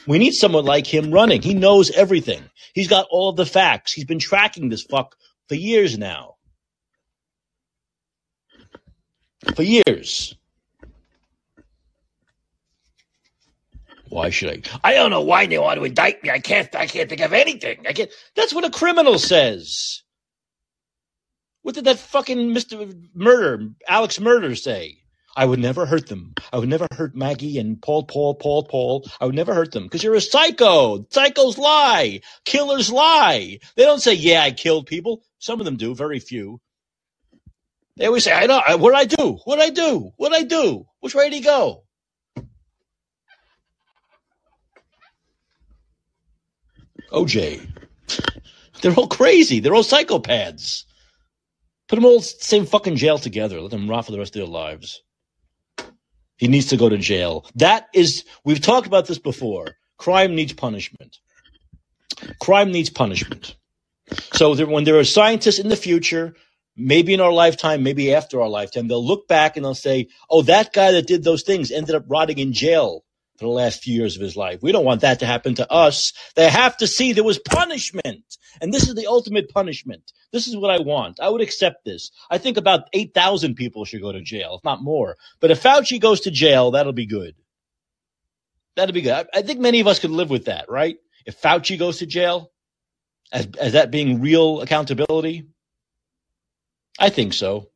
[0.06, 1.42] We need someone like him running.
[1.42, 2.44] He knows everything.
[2.74, 3.92] He's got all of the facts.
[3.92, 5.16] He's been tracking this fuck
[5.48, 6.36] for years now
[9.54, 10.34] for years.
[14.08, 14.50] Why should
[14.82, 14.90] I?
[14.90, 16.30] I don't know why they want to indict me.
[16.30, 16.74] I can't.
[16.74, 17.86] I can't think of anything.
[17.86, 18.10] I can't.
[18.34, 20.02] That's what a criminal says.
[21.62, 24.98] What did that fucking Mister Murder, Alex Murder, say?
[25.36, 26.34] I would never hurt them.
[26.52, 29.08] I would never hurt Maggie and Paul, Paul, Paul, Paul.
[29.20, 30.98] I would never hurt them because you're a psycho.
[30.98, 32.22] Psychos lie.
[32.44, 33.58] Killers lie.
[33.76, 35.94] They don't say, "Yeah, I killed people." Some of them do.
[35.94, 36.60] Very few.
[37.98, 39.38] They always say, I know, what'd I do?
[39.44, 40.12] What'd I do?
[40.16, 40.86] What'd I do?
[41.00, 41.82] Which way did he go?
[47.10, 47.66] OJ.
[48.80, 49.58] They're all crazy.
[49.58, 50.84] They're all psychopaths.
[51.88, 53.60] Put them all in the same fucking jail together.
[53.60, 55.02] Let them rot for the rest of their lives.
[56.36, 57.46] He needs to go to jail.
[57.56, 59.74] That is, we've talked about this before.
[59.96, 61.18] Crime needs punishment.
[62.40, 63.56] Crime needs punishment.
[64.34, 66.34] So there, when there are scientists in the future
[66.78, 70.42] maybe in our lifetime, maybe after our lifetime, they'll look back and they'll say, oh,
[70.42, 73.04] that guy that did those things ended up rotting in jail
[73.36, 74.62] for the last few years of his life.
[74.62, 76.12] We don't want that to happen to us.
[76.34, 78.24] They have to see there was punishment.
[78.60, 80.12] And this is the ultimate punishment.
[80.32, 81.20] This is what I want.
[81.20, 82.10] I would accept this.
[82.30, 85.16] I think about 8,000 people should go to jail, if not more.
[85.40, 87.34] But if Fauci goes to jail, that'll be good.
[88.76, 89.26] That'll be good.
[89.34, 90.96] I, think many of us could live with that, right?
[91.24, 92.50] If Fauci goes to jail,
[93.32, 95.46] as, as that being real accountability,
[96.98, 97.68] I think so.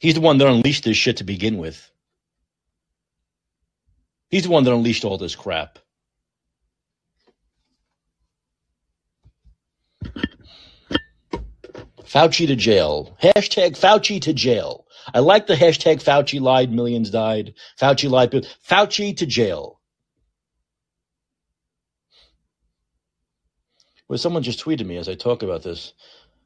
[0.00, 1.90] He's the one that unleashed this shit to begin with.
[4.28, 5.78] He's the one that unleashed all this crap.
[12.02, 13.16] Fauci to jail.
[13.22, 14.86] Hashtag Fauci to jail.
[15.14, 17.54] I like the hashtag Fauci lied, millions died.
[17.80, 18.30] Fauci lied,
[18.68, 19.80] Fauci to jail.
[24.08, 25.92] Well, someone just tweeted me as I talk about this.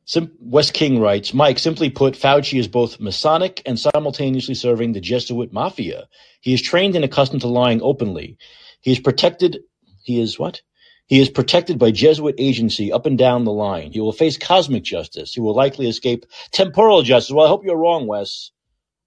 [0.07, 5.01] Sim- Wes King writes, Mike, simply put, Fauci is both Masonic and simultaneously serving the
[5.01, 6.09] Jesuit mafia.
[6.41, 8.37] He is trained and accustomed to lying openly.
[8.81, 9.61] He is protected.
[10.03, 10.61] He is what?
[11.07, 13.93] He is protected by Jesuit agency up and down the line.
[13.93, 15.33] He will face cosmic justice.
[15.35, 17.35] He will likely escape temporal justice.
[17.35, 18.51] Well, I hope you're wrong, Wes.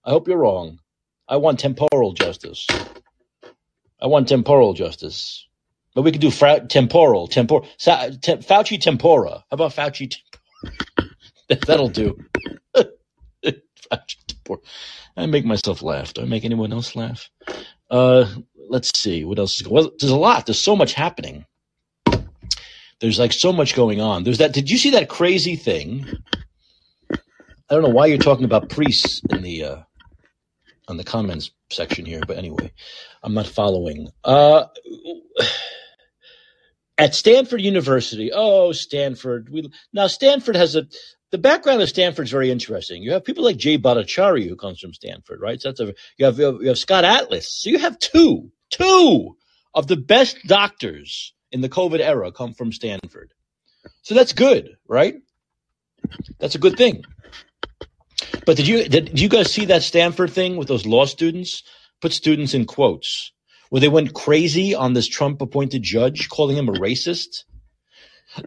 [0.03, 0.79] I hope you're wrong.
[1.27, 2.65] I want temporal justice.
[4.01, 5.47] I want temporal justice.
[5.95, 7.67] But we could do fra- temporal, temporal.
[7.77, 9.31] Sa- te- Fauci tempora.
[9.31, 10.15] How about Fauci?
[11.65, 12.17] That'll do.
[15.17, 16.13] I make myself laugh.
[16.13, 17.29] Do I make anyone else laugh?
[17.89, 18.27] Uh,
[18.69, 19.25] let's see.
[19.25, 20.45] What else is going Well, there's a lot.
[20.45, 21.45] There's so much happening.
[22.99, 24.23] There's like so much going on.
[24.23, 24.53] There's that.
[24.53, 26.05] Did you see that crazy thing?
[27.11, 29.77] I don't know why you're talking about priests in the uh,
[30.87, 32.71] on the comments section here, but anyway,
[33.23, 34.09] I'm not following.
[34.23, 34.65] Uh,
[36.97, 38.31] at Stanford University.
[38.33, 39.49] Oh, Stanford.
[39.49, 40.87] We now Stanford has a
[41.31, 43.03] the background of Stanford is very interesting.
[43.03, 45.61] You have people like Jay Bhattacharya who comes from Stanford, right?
[45.61, 47.51] So that's a you have you have Scott Atlas.
[47.51, 49.35] So you have two two
[49.73, 53.31] of the best doctors in the COVID era come from Stanford.
[54.01, 55.15] So that's good, right?
[56.39, 57.03] That's a good thing.
[58.45, 61.63] But did you did you guys see that Stanford thing with those law students?
[61.99, 63.31] Put students in quotes
[63.69, 67.43] where they went crazy on this Trump appointed judge, calling him a racist.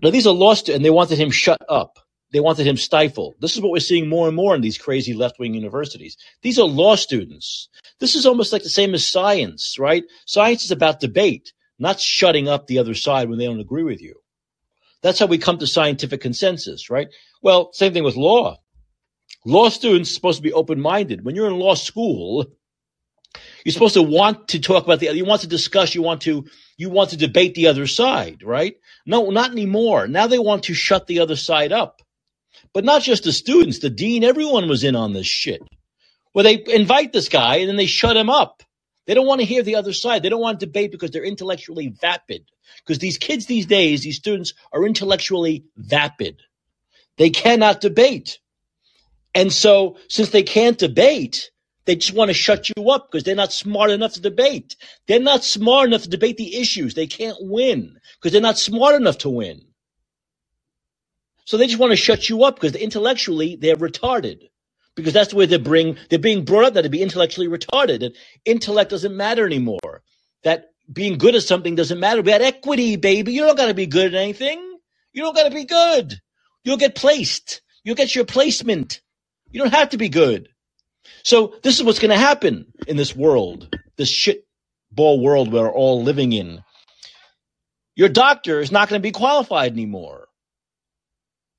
[0.02, 1.98] Now, these are lost, and they wanted him shut up.
[2.32, 3.34] They wanted him stifled.
[3.40, 6.16] This is what we're seeing more and more in these crazy left wing universities.
[6.42, 7.68] These are law students.
[7.98, 10.04] This is almost like the same as science, right?
[10.26, 14.00] Science is about debate, not shutting up the other side when they don't agree with
[14.00, 14.14] you.
[15.02, 17.08] That's how we come to scientific consensus, right?
[17.42, 18.58] Well, same thing with law.
[19.44, 21.24] Law students supposed to be open minded.
[21.24, 22.46] When you're in law school,
[23.64, 25.18] you're supposed to want to talk about the other.
[25.18, 25.94] You want to discuss.
[25.94, 26.46] You want to
[26.78, 28.76] you want to debate the other side, right?
[29.06, 30.08] No, not anymore.
[30.08, 31.96] Now they want to shut the other side up
[32.74, 35.62] But not just the students, the dean, everyone was in on this shit.
[36.32, 38.62] Where they invite this guy and then they shut him up.
[39.06, 40.22] They don't want to hear the other side.
[40.22, 42.44] They don't want to debate because they're intellectually vapid.
[42.80, 46.42] Because these kids these days, these students are intellectually vapid.
[47.18, 48.40] They cannot debate.
[49.34, 51.50] And so, since they can't debate,
[51.86, 54.76] they just want to shut you up because they're not smart enough to debate.
[55.06, 56.94] They're not smart enough to debate the issues.
[56.94, 59.62] They can't win because they're not smart enough to win.
[61.46, 64.48] So they just want to shut you up because intellectually they're retarded.
[64.94, 68.04] Because that's the way they bring they're being brought up that to be intellectually retarded.
[68.04, 68.14] And
[68.44, 70.02] intellect doesn't matter anymore.
[70.44, 72.22] That being good at something doesn't matter.
[72.22, 73.32] We had equity, baby.
[73.32, 74.78] You don't gotta be good at anything.
[75.12, 76.20] You don't gotta be good.
[76.64, 77.62] You'll get placed.
[77.82, 79.00] You'll get your placement.
[79.50, 80.49] You don't have to be good.
[81.22, 84.46] So this is what's going to happen in this world, this shit
[84.90, 86.62] ball world we're all living in.
[87.96, 90.28] Your doctor is not going to be qualified anymore.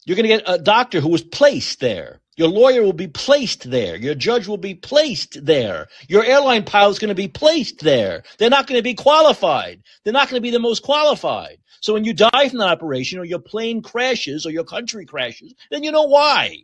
[0.06, 2.22] You're going to get a doctor who was placed there.
[2.38, 3.96] Your lawyer will be placed there.
[3.96, 5.88] Your judge will be placed there.
[6.08, 8.24] Your airline pilot is going to be placed there.
[8.40, 9.84] They're not going to be qualified.
[10.04, 11.58] They're not going to be the most qualified.
[11.82, 15.54] So when you die from that operation or your plane crashes or your country crashes,
[15.70, 16.58] then you know why.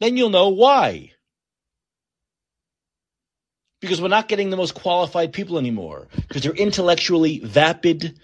[0.00, 1.12] Then you'll know why.
[3.80, 6.08] Because we're not getting the most qualified people anymore.
[6.28, 8.18] Because they're intellectually vapid.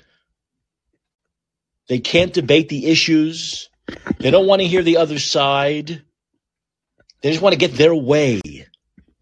[1.89, 3.69] They can't debate the issues.
[4.19, 6.03] They don't want to hear the other side.
[7.23, 8.41] They just want to get their way.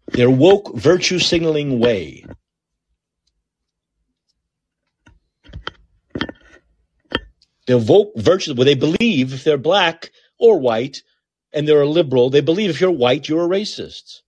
[0.07, 2.25] Their woke virtue signaling way.
[7.67, 11.03] Their woke virtue, where they believe if they're black or white,
[11.53, 14.21] and they're a liberal, they believe if you're white, you're a racist.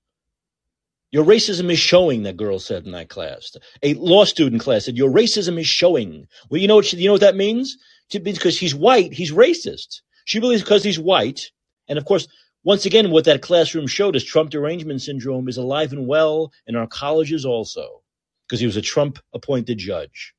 [1.12, 3.56] Your racism is showing, that girl said in that class.
[3.84, 6.28] A law student class said, Your racism is showing.
[6.50, 7.78] Well, you know what, you know what that means?
[8.10, 10.02] Because he's white, he's racist.
[10.26, 11.52] She believes because he's white.
[11.88, 12.28] And of course,
[12.64, 16.76] once again, what that classroom showed us Trump derangement syndrome is alive and well in
[16.76, 18.02] our colleges also,
[18.48, 20.33] because he was a Trump appointed judge.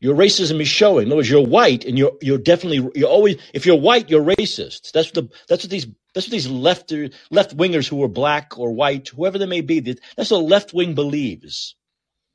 [0.00, 1.06] Your racism is showing.
[1.06, 4.24] In other words, you're white, and you're you're definitely you're always if you're white, you're
[4.24, 4.92] racist.
[4.92, 6.90] That's what the that's what these that's what these left
[7.30, 10.94] left wingers who are black or white, whoever they may be, that's what left wing
[10.94, 11.76] believes,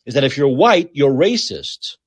[0.05, 1.97] is that if you're white, you're racist.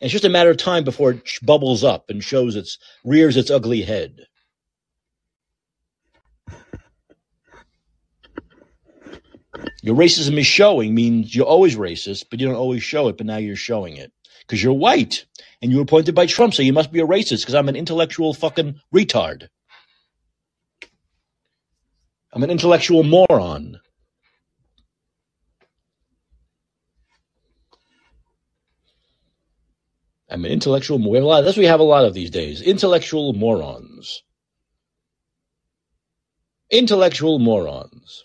[0.00, 3.36] And it's just a matter of time before it bubbles up and shows its rears
[3.36, 4.26] its ugly head.
[9.82, 13.26] Your racism is showing means you're always racist, but you don't always show it, but
[13.26, 14.10] now you're showing it
[14.50, 15.26] because you're white
[15.62, 17.76] and you were appointed by Trump, so you must be a racist because I'm an
[17.76, 19.46] intellectual fucking retard.
[22.32, 23.78] I'm an intellectual moron.
[30.28, 30.98] I'm an intellectual.
[30.98, 31.42] Lot.
[31.42, 32.60] That's what we have a lot of these days.
[32.60, 34.24] Intellectual morons.
[36.72, 38.24] Intellectual morons.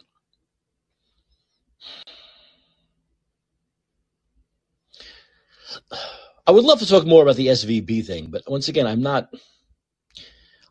[6.47, 9.29] I would love to talk more about the SVB thing, but once again, I'm not.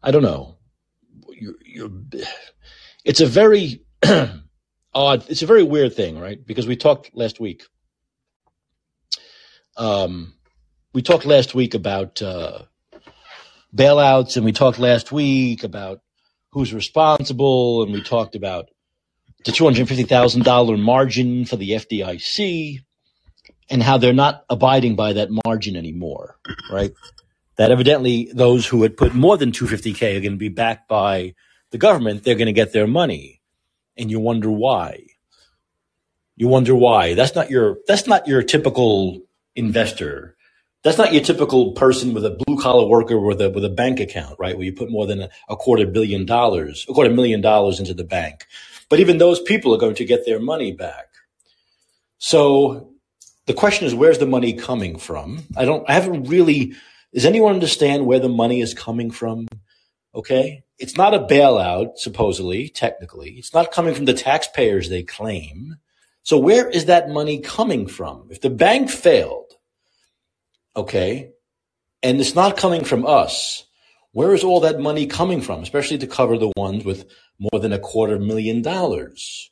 [0.02, 0.56] I don't know.
[1.30, 1.90] You're, you're,
[3.04, 3.84] it's a very
[4.94, 5.24] odd.
[5.28, 6.38] It's a very weird thing, right?
[6.44, 7.64] Because we talked last week.
[9.76, 10.34] Um,
[10.92, 12.62] we talked last week about uh,
[13.74, 16.00] bailouts, and we talked last week about
[16.52, 18.68] who's responsible, and we talked about
[19.44, 22.84] the two hundred fifty thousand dollar margin for the FDIC
[23.70, 26.36] and how they're not abiding by that margin anymore,
[26.70, 26.92] right?
[27.56, 31.34] That evidently those who had put more than 250K are going to be backed by
[31.70, 32.24] the government.
[32.24, 33.40] They're going to get their money.
[33.96, 35.04] And you wonder why.
[36.36, 37.14] You wonder why.
[37.14, 39.22] That's not your, that's not your typical
[39.54, 40.36] investor.
[40.82, 44.00] That's not your typical person with a blue collar worker with a, with a bank
[44.00, 44.56] account, right?
[44.56, 47.94] Where you put more than a, a quarter billion dollars, a quarter million dollars into
[47.94, 48.46] the bank.
[48.88, 51.06] But even those people are going to get their money back.
[52.18, 52.93] So
[53.46, 55.44] the question is where's the money coming from?
[55.56, 56.74] I don't i haven't really
[57.12, 59.46] does anyone understand where the money is coming from?
[60.14, 60.64] Okay?
[60.78, 63.32] It's not a bailout supposedly technically.
[63.32, 65.76] It's not coming from the taxpayers they claim.
[66.22, 68.28] So where is that money coming from?
[68.30, 69.52] If the bank failed
[70.76, 71.30] okay
[72.02, 73.64] and it's not coming from us
[74.12, 75.62] where is all that money coming from?
[75.62, 77.04] Especially to cover the ones with
[77.38, 79.50] more than a quarter million dollars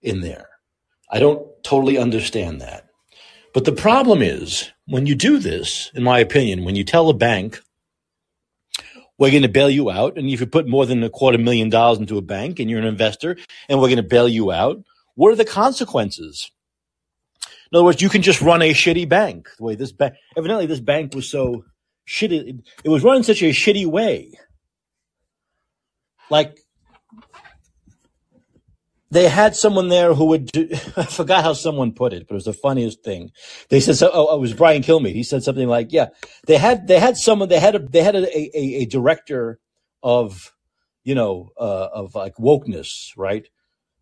[0.00, 0.48] in there.
[1.10, 2.89] I don't totally understand that
[3.54, 7.14] but the problem is when you do this, in my opinion, when you tell a
[7.14, 7.60] bank,
[9.18, 11.68] we're going to bail you out, and if you put more than a quarter million
[11.68, 13.36] dollars into a bank and you're an investor,
[13.68, 14.82] and we're going to bail you out,
[15.14, 16.50] what are the consequences?
[17.70, 20.14] In other words, you can just run a shitty bank the way this bank.
[20.36, 21.64] Evidently, this bank was so
[22.08, 22.62] shitty.
[22.82, 24.32] It was run in such a shitty way.
[26.30, 26.58] Like
[29.10, 32.36] they had someone there who would do, I forgot how someone put it, but it
[32.36, 33.32] was the funniest thing.
[33.68, 35.14] They said, so, oh, it was Brian Kilmeade.
[35.14, 36.08] He said something like, yeah,
[36.46, 39.58] they had, they had someone, they had a, they had a, a, a director
[40.02, 40.54] of,
[41.04, 43.48] you know, uh, of like wokeness, right?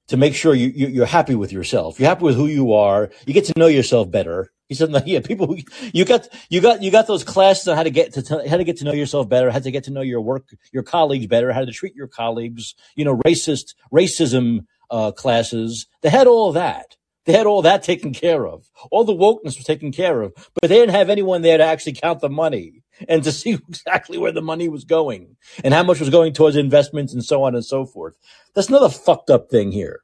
[0.08, 1.98] To make sure you, you, you're happy with yourself.
[1.98, 3.10] You're happy with who you are.
[3.26, 4.50] You get to know yourself better.
[4.68, 5.58] He said, yeah, people who,
[5.92, 8.64] you got, you got, you got those classes on how to get to, how to
[8.64, 11.52] get to know yourself better, how to get to know your work, your colleagues better,
[11.52, 15.86] how to treat your colleagues, you know, racist, racism, uh, classes.
[16.02, 16.96] They had all that.
[17.28, 18.70] They had all that taken care of.
[18.90, 21.92] All the wokeness was taken care of, but they didn't have anyone there to actually
[21.92, 26.00] count the money and to see exactly where the money was going and how much
[26.00, 28.16] was going towards investments and so on and so forth.
[28.54, 30.00] That's another fucked up thing here.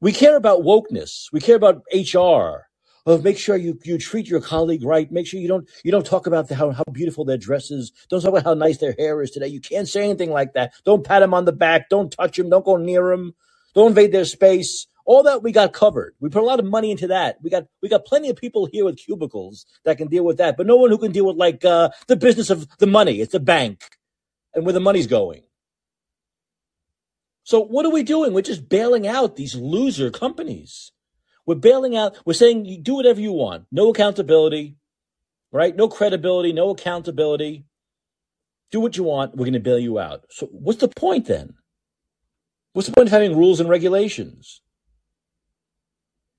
[0.00, 1.30] We care about wokeness.
[1.32, 2.68] We care about HR.
[3.04, 5.10] Of make sure you, you treat your colleague right.
[5.10, 7.90] Make sure you don't you don't talk about the, how how beautiful their dress is.
[8.10, 9.46] Don't talk about how nice their hair is today.
[9.46, 10.74] You can't say anything like that.
[10.84, 11.88] Don't pat them on the back.
[11.88, 12.50] Don't touch them.
[12.50, 13.34] Don't go near them.
[13.74, 14.86] Don't invade their space.
[15.04, 16.14] All that we got covered.
[16.20, 17.38] We put a lot of money into that.
[17.42, 20.56] We got we got plenty of people here with cubicles that can deal with that,
[20.56, 23.20] but no one who can deal with like uh, the business of the money.
[23.20, 23.82] It's a bank,
[24.54, 25.42] and where the money's going.
[27.44, 28.34] So what are we doing?
[28.34, 30.92] We're just bailing out these loser companies.
[31.46, 32.14] We're bailing out.
[32.26, 33.64] We're saying you do whatever you want.
[33.72, 34.76] No accountability,
[35.50, 35.74] right?
[35.74, 36.52] No credibility.
[36.52, 37.64] No accountability.
[38.70, 39.34] Do what you want.
[39.34, 40.26] We're going to bail you out.
[40.28, 41.54] So what's the point then?
[42.72, 44.60] What's the point of having rules and regulations?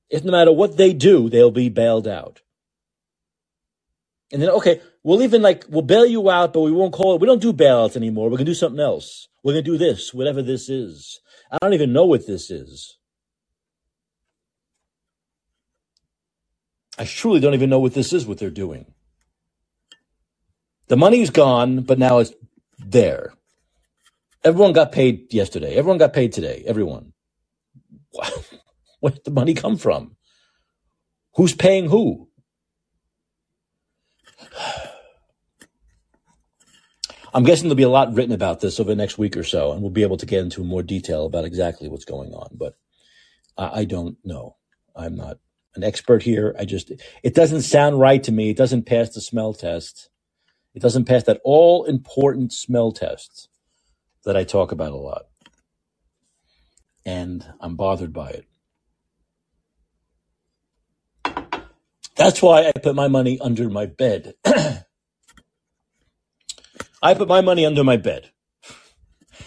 [0.09, 2.41] If no matter what they do, they'll be bailed out.
[4.32, 7.21] And then, okay, we'll even like, we'll bail you out, but we won't call it,
[7.21, 8.25] we don't do bailouts anymore.
[8.25, 9.27] We're going to do something else.
[9.43, 11.19] We're going to do this, whatever this is.
[11.51, 12.97] I don't even know what this is.
[16.97, 18.93] I truly don't even know what this is, what they're doing.
[20.88, 22.34] The money's gone, but now it's
[22.77, 23.34] there.
[24.43, 25.75] Everyone got paid yesterday.
[25.75, 26.63] Everyone got paid today.
[26.65, 27.13] Everyone.
[28.99, 30.15] Where did the money come from?
[31.35, 32.29] Who's paying who?
[37.33, 39.71] I'm guessing there'll be a lot written about this over the next week or so,
[39.71, 42.49] and we'll be able to get into more detail about exactly what's going on.
[42.53, 42.75] But
[43.57, 44.55] I, I don't know.
[44.95, 45.37] I'm not
[45.75, 46.55] an expert here.
[46.57, 48.49] I just, it doesn't sound right to me.
[48.49, 50.09] It doesn't pass the smell test.
[50.73, 53.49] It doesn't pass that all important smell test
[54.30, 55.23] that I talk about a lot.
[57.03, 58.45] And I'm bothered by it.
[62.15, 64.36] That's why I put my money under my bed.
[64.45, 64.84] I
[67.15, 68.30] put my money under my bed.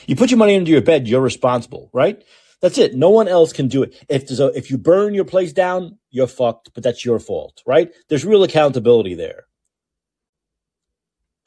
[0.09, 2.21] You put your money under your bed, you're responsible, right?
[2.61, 2.97] That's it.
[2.97, 3.95] No one else can do it.
[4.09, 7.63] If there's a, if you burn your place down, you're fucked, but that's your fault,
[7.65, 7.93] right?
[8.09, 9.45] There's real accountability there.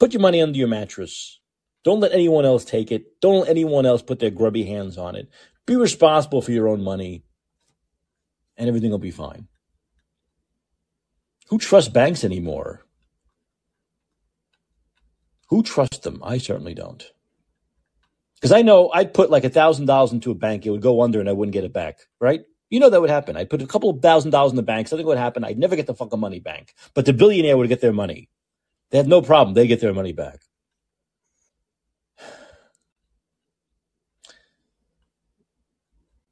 [0.00, 1.38] Put your money under your mattress.
[1.86, 3.20] Don't let anyone else take it.
[3.20, 5.28] Don't let anyone else put their grubby hands on it.
[5.66, 7.22] Be responsible for your own money,
[8.56, 9.46] and everything will be fine.
[11.48, 12.84] Who trusts banks anymore?
[15.50, 16.20] Who trusts them?
[16.24, 17.08] I certainly don't.
[18.34, 21.02] Because I know I'd put like a thousand dollars into a bank, it would go
[21.02, 22.40] under and I wouldn't get it back, right?
[22.68, 23.36] You know that would happen.
[23.36, 25.76] I'd put a couple of thousand dollars in the bank, something would happen, I'd never
[25.76, 26.74] get the fucking money back.
[26.94, 28.28] But the billionaire would get their money.
[28.90, 30.40] They have no problem, they get their money back.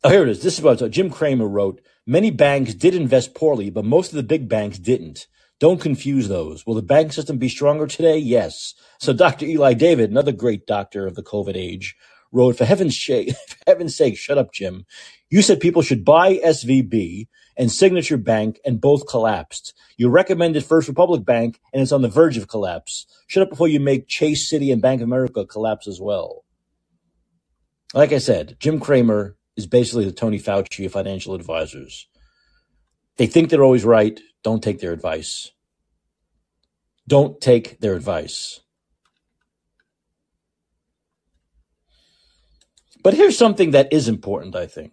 [0.06, 0.42] Oh, here it is.
[0.42, 1.80] This is what Jim Cramer wrote.
[2.06, 5.26] Many banks did invest poorly, but most of the big banks didn't.
[5.58, 6.66] Don't confuse those.
[6.66, 8.18] Will the bank system be stronger today?
[8.18, 8.74] Yes.
[8.98, 9.46] So Dr.
[9.46, 11.96] Eli David, another great doctor of the COVID age,
[12.30, 14.84] wrote, for heaven's sake, for heaven's sake, shut up, Jim.
[15.30, 19.72] You said people should buy SVB and Signature Bank and both collapsed.
[19.96, 23.06] You recommended First Republic Bank and it's on the verge of collapse.
[23.26, 26.44] Shut up before you make Chase Citi and Bank of America collapse as well.
[27.94, 32.08] Like I said, Jim Cramer is basically the Tony Fauci of financial advisors.
[33.16, 34.18] They think they're always right.
[34.42, 35.52] Don't take their advice.
[37.06, 38.60] Don't take their advice.
[43.02, 44.92] But here's something that is important, I think.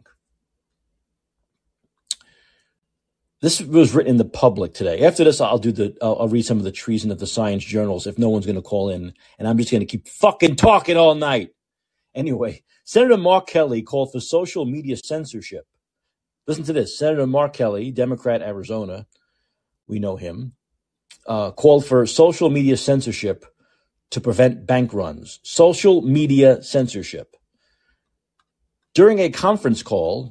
[3.41, 5.03] This was written in the public today.
[5.03, 7.64] After this, I'll do the, I'll, I'll read some of the treason of the science
[7.64, 10.57] journals if no one's going to call in, and I'm just going to keep fucking
[10.57, 11.49] talking all night.
[12.16, 15.68] Anyway, Senator Mark Kelly called for social media censorship.
[16.47, 16.97] Listen to this.
[16.97, 19.07] Senator Mark Kelly, Democrat, Arizona,
[19.88, 20.53] we know him,
[21.28, 23.45] uh, called for social media censorship
[24.12, 25.39] to prevent bank runs.
[25.43, 27.38] Social media censorship.
[28.93, 30.30] During a conference call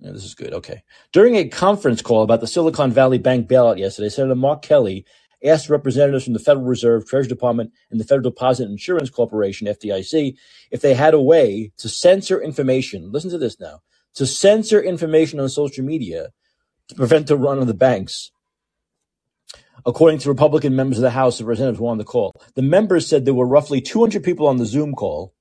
[0.00, 0.54] Yeah, this is good.
[0.54, 0.82] Okay.
[1.12, 5.06] During a conference call about the Silicon Valley Bank bailout yesterday, Senator Mark Kelly
[5.44, 10.36] asked representatives from the Federal Reserve, Treasury Department, and the Federal Deposit Insurance Corporation, FDIC,
[10.70, 13.10] if they had a way to censor information.
[13.12, 13.80] Listen to this now
[14.14, 16.30] to censor information on social media
[16.88, 18.30] to prevent the run of the banks.
[19.86, 22.62] According to Republican members of the House of Representatives who were on the call, the
[22.62, 25.32] members said there were roughly 200 people on the Zoom call,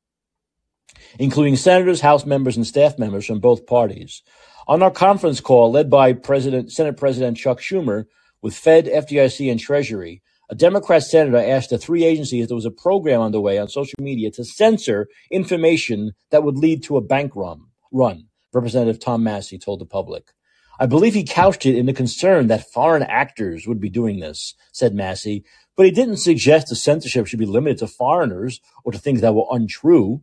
[1.17, 4.23] including senators, House members, and staff members from both parties.
[4.67, 8.05] On our conference call, led by President, Senate President Chuck Schumer,
[8.41, 12.65] with Fed, FDIC, and Treasury, a Democrat senator asked the three agencies if there was
[12.65, 17.35] a program underway on social media to censor information that would lead to a bank
[17.35, 17.61] run.
[17.91, 18.25] run.
[18.51, 20.31] Representative Tom Massie told the public.
[20.79, 24.55] I believe he couched it in the concern that foreign actors would be doing this,
[24.71, 25.43] said Massie,
[25.75, 29.35] but he didn't suggest the censorship should be limited to foreigners or to things that
[29.35, 30.21] were untrue.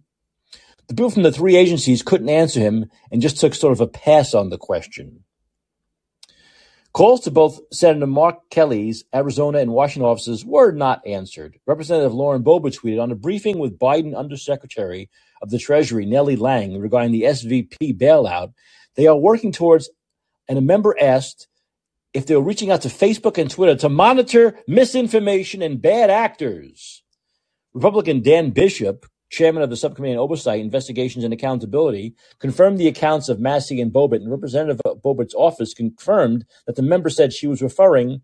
[0.88, 3.86] The people from the three agencies couldn't answer him and just took sort of a
[3.86, 5.24] pass on the question.
[6.96, 11.58] Calls to both Senator Mark Kelly's Arizona and Washington offices were not answered.
[11.66, 15.10] Representative Lauren Boebert tweeted on a briefing with Biden Undersecretary
[15.42, 18.54] of the Treasury, Nellie Liang regarding the SVB bailout,
[18.94, 19.90] they are working towards,
[20.48, 21.48] and a member asked
[22.14, 27.02] if they were reaching out to Facebook and Twitter to monitor misinformation and bad actors.
[27.74, 33.28] Republican Dan Bishop chairman of the Subcommittee on Oversight, Investigations, and Accountability, confirmed the accounts
[33.28, 37.62] of Massie and Boebert, and Representative Boebert's office confirmed that the member said she was
[37.62, 38.22] referring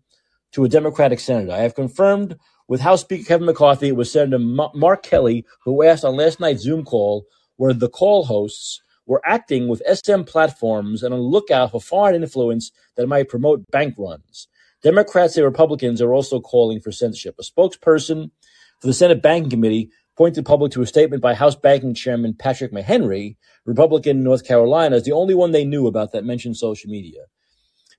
[0.53, 1.51] to a Democratic senator.
[1.51, 2.37] I have confirmed
[2.67, 6.63] with House Speaker Kevin McCarthy it was Senator Mark Kelly who asked on last night's
[6.63, 7.25] Zoom call
[7.57, 12.15] where the call hosts were acting with SM platforms and on the lookout for foreign
[12.15, 14.47] influence that might promote bank runs.
[14.81, 17.35] Democrats and Republicans are also calling for censorship.
[17.39, 18.31] A spokesperson
[18.79, 22.71] for the Senate Banking Committee pointed public to a statement by House Banking Chairman Patrick
[22.71, 26.89] McHenry, Republican in North Carolina, as the only one they knew about that mentioned social
[26.89, 27.21] media.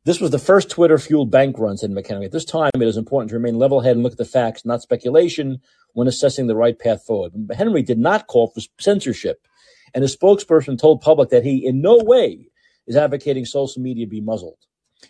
[0.04, 2.26] This was the first Twitter fueled bank run, said McHenry.
[2.26, 4.64] At this time, it is important to remain level headed and look at the facts,
[4.64, 5.60] not speculation,
[5.94, 7.32] when assessing the right path forward.
[7.32, 9.48] McHenry did not call for censorship,
[9.94, 12.48] and a spokesperson told public that he in no way
[12.86, 14.58] is advocating social media be muzzled.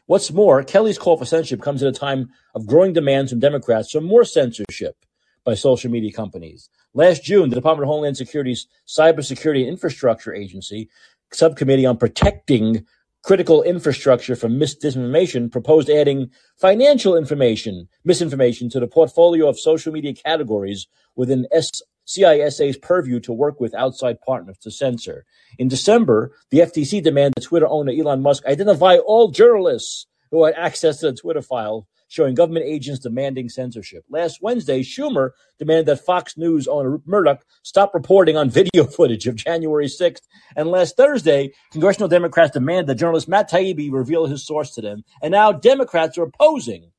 [0.07, 3.91] What's more, Kelly's call for censorship comes at a time of growing demands from Democrats
[3.91, 4.97] for more censorship
[5.45, 6.69] by social media companies.
[6.97, 10.89] Last June, the Department of Homeland Security's Cybersecurity and Infrastructure Agency
[11.33, 12.87] subcommittee on protecting
[13.25, 20.15] critical infrastructure from misinformation proposed adding financial information, misinformation to the portfolio of social media
[20.15, 20.87] categories
[21.17, 25.25] within S- CISA's purview to work with outside partners to censor.
[25.59, 30.99] In December, the FTC demanded Twitter owner Elon Musk identify all journalists who had access
[30.99, 34.05] to the Twitter file showing government agents demanding censorship.
[34.09, 39.35] Last Wednesday, Schumer demanded that Fox News owner Murdoch stop reporting on video footage of
[39.35, 40.23] January 6th.
[40.55, 45.03] And last Thursday, congressional Democrats demanded that journalist Matt Taibbi reveal his source to them.
[45.23, 46.93] And now Democrats are opposing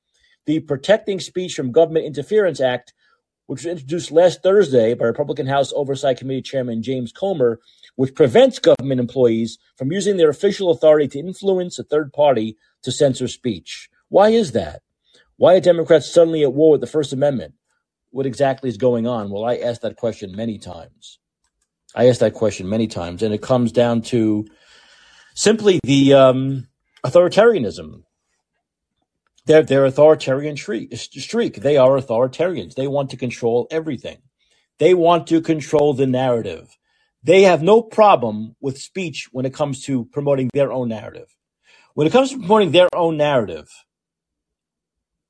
[0.46, 2.94] the Protecting Speech from Government Interference Act,
[3.48, 7.62] which was introduced last Thursday by Republican House Oversight Committee Chairman James Comer,
[7.96, 12.92] which prevents government employees from using their official authority to influence a third party to
[12.92, 13.90] censor speech.
[14.10, 14.82] Why is that?
[15.38, 17.56] Why are Democrats suddenly at war with the First Amendment?
[18.12, 19.30] What exactly is going on?
[19.30, 21.20] Well, I asked that question many times.
[21.94, 24.46] I asked that question many times, and it comes down to
[25.34, 26.68] simply the um,
[27.06, 28.04] authoritarianism.
[29.46, 31.58] They're, they're authoritarian streak, streak.
[31.58, 32.76] They are authoritarians.
[32.76, 34.18] They want to control everything.
[34.80, 36.76] They want to control the narrative.
[37.24, 41.36] They have no problem with speech when it comes to promoting their own narrative.
[41.94, 43.70] When it comes to promoting their own narrative,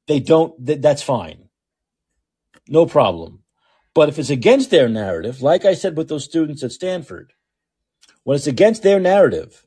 [0.08, 1.50] they don't, th- that's fine.
[2.68, 3.44] No problem.
[3.94, 7.34] But if it's against their narrative, like I said with those students at Stanford,
[8.24, 9.66] when it's against their narrative,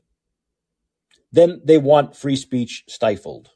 [1.31, 3.49] then they want free speech stifled.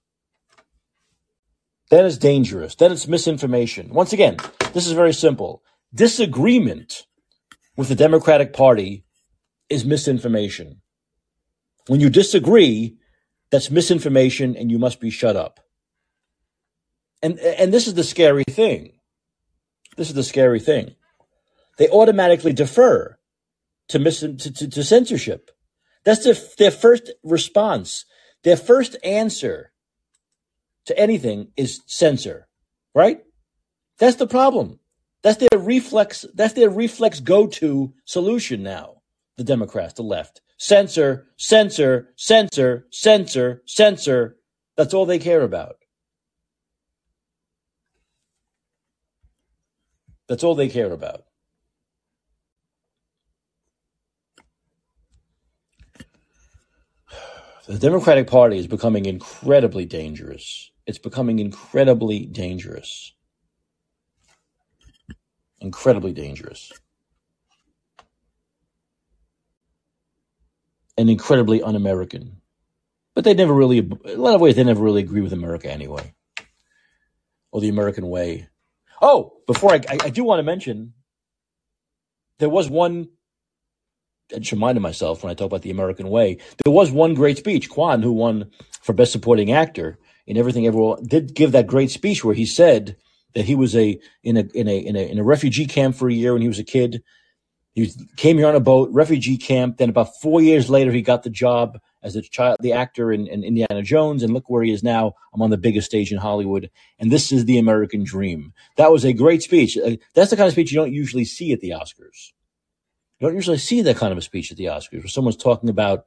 [1.90, 2.76] Then it's dangerous.
[2.76, 3.94] Then it's misinformation.
[3.94, 4.38] Once again,
[4.74, 5.62] this is very simple.
[5.94, 7.06] Disagreement
[7.78, 9.06] with the Democratic Party
[9.70, 10.82] is misinformation.
[11.88, 12.98] When you disagree,
[13.52, 15.60] that's misinformation and you must be shut up.
[17.24, 19.00] And and this is the scary thing.
[19.98, 20.96] This is the scary thing.
[21.78, 23.18] They automatically defer
[23.90, 25.50] to, mis- to, to, to censorship.
[26.04, 28.06] That's their, their first response.
[28.44, 29.72] Their first answer
[30.86, 32.48] to anything is censor,
[32.94, 33.22] right?
[34.00, 34.80] That's the problem.
[35.22, 36.26] That's their reflex.
[36.34, 39.02] That's their reflex go-to solution now.
[39.38, 44.38] The Democrats, the left, censor, censor, censor, censor, censor.
[44.76, 45.78] That's all they care about.
[50.28, 51.26] That's all they care about.
[57.66, 60.72] The Democratic Party is becoming incredibly dangerous.
[60.86, 63.14] It's becoming incredibly dangerous.
[65.62, 66.74] Incredibly dangerous.
[70.98, 72.42] And incredibly un American.
[73.16, 76.14] But they never really, a lot of ways, they never really agree with America anyway,
[77.52, 78.50] or the American way.
[79.04, 80.94] Oh, before I, I, I do want to mention,
[82.40, 83.10] there was one
[84.34, 86.38] I just reminded myself when I talk about the American way.
[86.64, 87.70] There was one great speech.
[87.70, 88.50] Quan, who won
[88.82, 92.96] for Best Supporting Actor in Everything Everywhere, did give that great speech where he said
[93.36, 96.10] that he was a in a in a in a in a refugee camp for
[96.10, 97.04] a year when he was a kid.
[97.74, 99.78] He came here on a boat, refugee camp.
[99.78, 103.28] Then about four years later, he got the job as a child, the actor in,
[103.28, 105.14] in Indiana Jones, and look where he is now.
[105.34, 108.54] I'm on the biggest stage in Hollywood, and this is the American dream.
[108.78, 109.78] That was a great speech.
[109.78, 112.34] Uh, that's the kind of speech you don't usually see at the Oscars.
[113.20, 115.70] You don't usually see that kind of a speech at the Oscars where someone's talking
[115.70, 116.06] about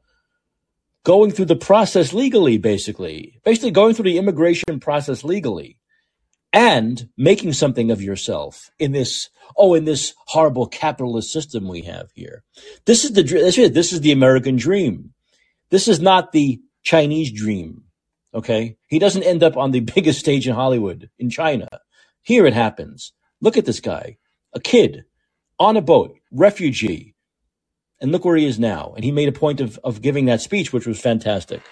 [1.05, 5.79] going through the process legally, basically, basically going through the immigration process legally
[6.53, 12.11] and making something of yourself in this, oh, in this horrible capitalist system we have
[12.15, 12.43] here.
[12.87, 15.13] This is the, this is, this is the American dream.
[15.71, 17.83] This is not the Chinese dream.
[18.35, 18.77] Okay.
[18.87, 21.69] He doesn't end up on the biggest stage in Hollywood in China.
[22.23, 23.13] Here it happens.
[23.41, 24.19] Look at this guy,
[24.55, 25.05] a kid
[25.59, 27.15] on a boat, refugee.
[28.01, 28.93] And look where he is now.
[28.95, 31.63] And he made a point of, of giving that speech, which was fantastic.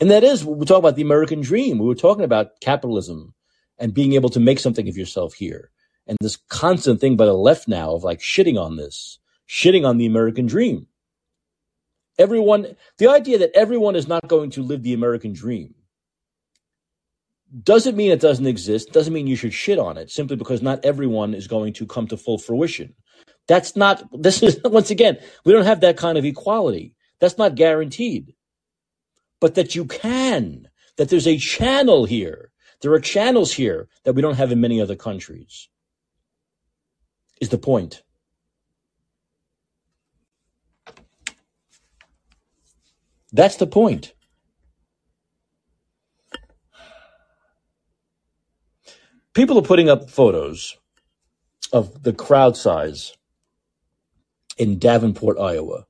[0.00, 1.78] And that is, we talk about the American dream.
[1.78, 3.34] We were talking about capitalism
[3.78, 5.70] and being able to make something of yourself here.
[6.06, 9.96] And this constant thing by the left now of like shitting on this, shitting on
[9.96, 10.86] the American dream.
[12.20, 15.74] Everyone, the idea that everyone is not going to live the American dream
[17.62, 20.84] doesn't mean it doesn't exist, doesn't mean you should shit on it simply because not
[20.84, 22.94] everyone is going to come to full fruition.
[23.48, 25.16] That's not, this is, once again,
[25.46, 26.94] we don't have that kind of equality.
[27.20, 28.34] That's not guaranteed.
[29.40, 30.68] But that you can,
[30.98, 32.52] that there's a channel here.
[32.82, 35.70] There are channels here that we don't have in many other countries,
[37.40, 38.02] is the point.
[43.32, 44.12] That's the point.
[49.34, 50.76] people are putting up photos
[51.72, 53.16] of the crowd size
[54.58, 55.86] in Davenport, Iowa.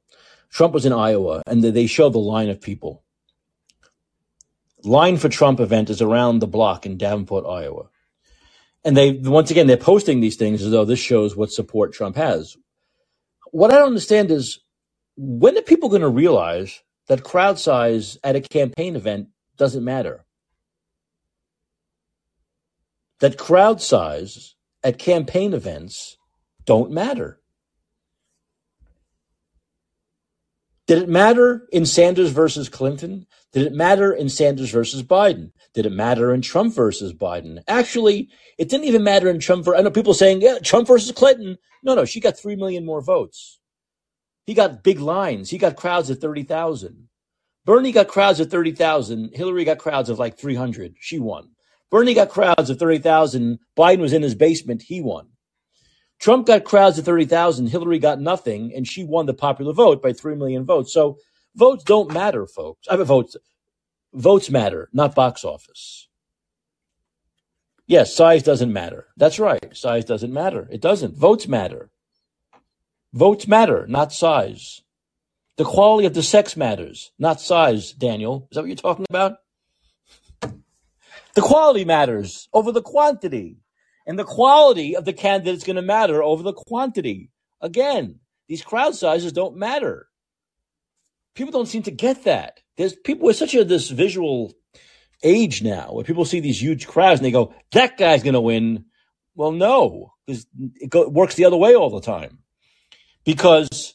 [0.51, 3.03] Trump was in Iowa, and they show the line of people.
[4.83, 7.89] Line for Trump event is around the block in Davenport, Iowa.
[8.85, 12.17] And they, once again, they're posting these things as though this shows what support Trump
[12.17, 12.57] has.
[13.51, 14.61] What I don't understand is
[15.17, 20.25] when are people going to realize that crowd size at a campaign event doesn't matter?
[23.21, 26.17] that crowd size at campaign events
[26.65, 27.39] don't matter.
[30.87, 33.27] Did it matter in Sanders versus Clinton?
[33.53, 35.53] Did it matter in Sanders versus Biden?
[35.73, 37.63] Did it matter in Trump versus Biden?
[37.69, 39.69] Actually, it didn't even matter in Trump.
[39.69, 41.59] I know people saying, yeah, Trump versus Clinton.
[41.85, 43.60] No, no, she got 3 million more votes.
[44.51, 45.49] He got big lines.
[45.49, 47.07] He got crowds of 30,000.
[47.65, 49.31] Bernie got crowds of 30,000.
[49.33, 50.97] Hillary got crowds of like 300.
[50.99, 51.51] She won.
[51.89, 53.61] Bernie got crowds of 30,000.
[53.79, 54.83] Biden was in his basement.
[54.83, 55.29] He won.
[56.19, 57.69] Trump got crowds of 30,000.
[57.69, 60.93] Hillary got nothing, and she won the popular vote by 3 million votes.
[60.93, 61.19] So
[61.55, 62.89] votes don't matter, folks.
[62.91, 63.37] I mean, votes,
[64.13, 66.09] votes matter, not box office.
[67.87, 69.07] Yes, size doesn't matter.
[69.17, 69.77] That's right.
[69.77, 70.67] Size doesn't matter.
[70.73, 71.17] It doesn't.
[71.17, 71.90] Votes matter.
[73.13, 74.83] Votes matter, not size.
[75.57, 78.49] The quality of the sex matters, not size, Daniel.
[78.51, 79.39] Is that what you're talking about?
[81.35, 83.59] The quality matters over the quantity.
[84.07, 87.31] And the quality of the candidate is going to matter over the quantity.
[87.61, 90.09] Again, these crowd sizes don't matter.
[91.35, 92.61] People don't seem to get that.
[92.77, 94.53] There's people with such a this visual
[95.23, 98.41] age now where people see these huge crowds and they go, that guy's going to
[98.41, 98.87] win.
[99.35, 102.40] Well, no, because it, go, it works the other way all the time.
[103.25, 103.95] Because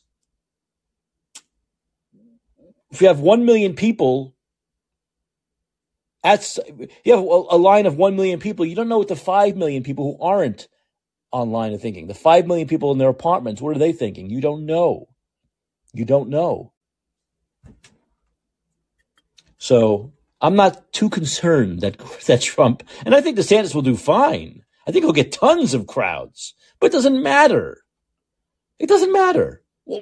[2.92, 4.36] if you have 1 million people
[6.26, 6.58] that's
[7.04, 8.66] you have a, line of one million people.
[8.66, 10.68] You don't know what the five million people who aren't
[11.32, 12.08] online are thinking.
[12.08, 14.32] The five million people in their apartments, what are they thinking?
[14.32, 15.08] You don't know.
[15.94, 16.74] You don't know.
[19.60, 24.64] So I'm not too concerned that that Trump and I think DeSantis will do fine.
[24.88, 27.85] I think he'll get tons of crowds, but it doesn't matter.
[28.80, 29.62] It doesn't matter.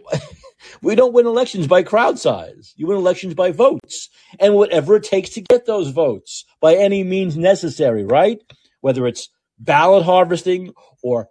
[0.81, 2.73] We don't win elections by crowd size.
[2.75, 4.09] You win elections by votes
[4.39, 8.39] and whatever it takes to get those votes by any means necessary, right?
[8.81, 9.29] Whether it's
[9.59, 11.27] ballot harvesting or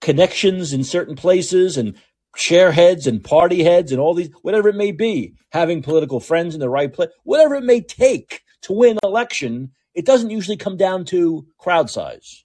[0.00, 1.96] connections in certain places and
[2.36, 6.54] share heads and party heads and all these, whatever it may be, having political friends
[6.54, 10.76] in the right place, whatever it may take to win election, it doesn't usually come
[10.76, 12.44] down to crowd size.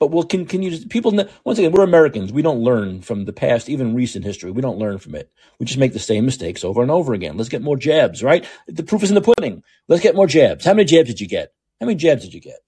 [0.00, 1.12] But well, can you people?
[1.44, 2.32] Once again, we're Americans.
[2.32, 4.52] We don't learn from the past, even recent history.
[4.52, 5.32] We don't learn from it.
[5.58, 7.36] We just make the same mistakes over and over again.
[7.36, 8.46] Let's get more jabs, right?
[8.68, 9.64] The proof is in the pudding.
[9.88, 10.64] Let's get more jabs.
[10.64, 11.52] How many jabs did you get?
[11.80, 12.60] How many jabs did you get?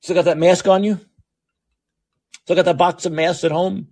[0.00, 1.00] Still got that mask on you?
[2.42, 3.88] Still got that box of masks at home?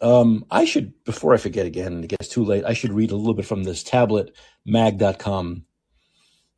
[0.00, 3.10] Um, I should, before I forget again, and it gets too late, I should read
[3.10, 5.64] a little bit from this tablet, mag.com,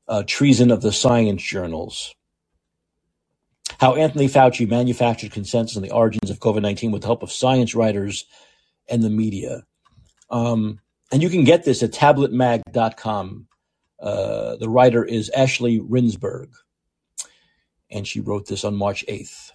[0.09, 2.15] uh, Treason of the Science Journals.
[3.79, 7.31] How Anthony Fauci manufactured consensus on the origins of COVID 19 with the help of
[7.31, 8.25] science writers
[8.89, 9.63] and the media.
[10.31, 10.81] Um,
[11.13, 13.47] and you can get this at tabletmag.com.
[14.01, 16.49] Uh, the writer is Ashley Rindsberg,
[17.91, 19.51] and she wrote this on March 8th.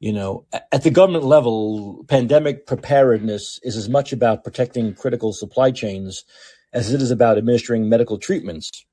[0.00, 5.70] You know, at the government level, pandemic preparedness is as much about protecting critical supply
[5.70, 6.24] chains
[6.72, 8.86] as it is about administering medical treatments.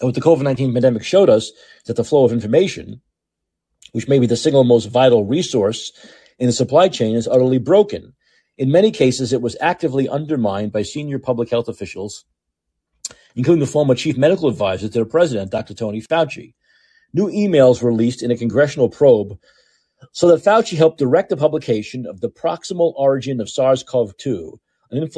[0.00, 1.52] And what the COVID 19 pandemic showed us is
[1.86, 3.02] that the flow of information,
[3.92, 5.92] which may be the single most vital resource
[6.38, 8.14] in the supply chain, is utterly broken.
[8.56, 12.24] In many cases, it was actively undermined by senior public health officials,
[13.36, 15.74] including the former chief medical advisor to the president, Dr.
[15.74, 16.54] Tony Fauci.
[17.12, 19.38] New emails released in a congressional probe
[20.10, 24.58] so that Fauci helped direct the publication of the proximal origin of SARS-CoV-2,
[24.90, 25.08] an,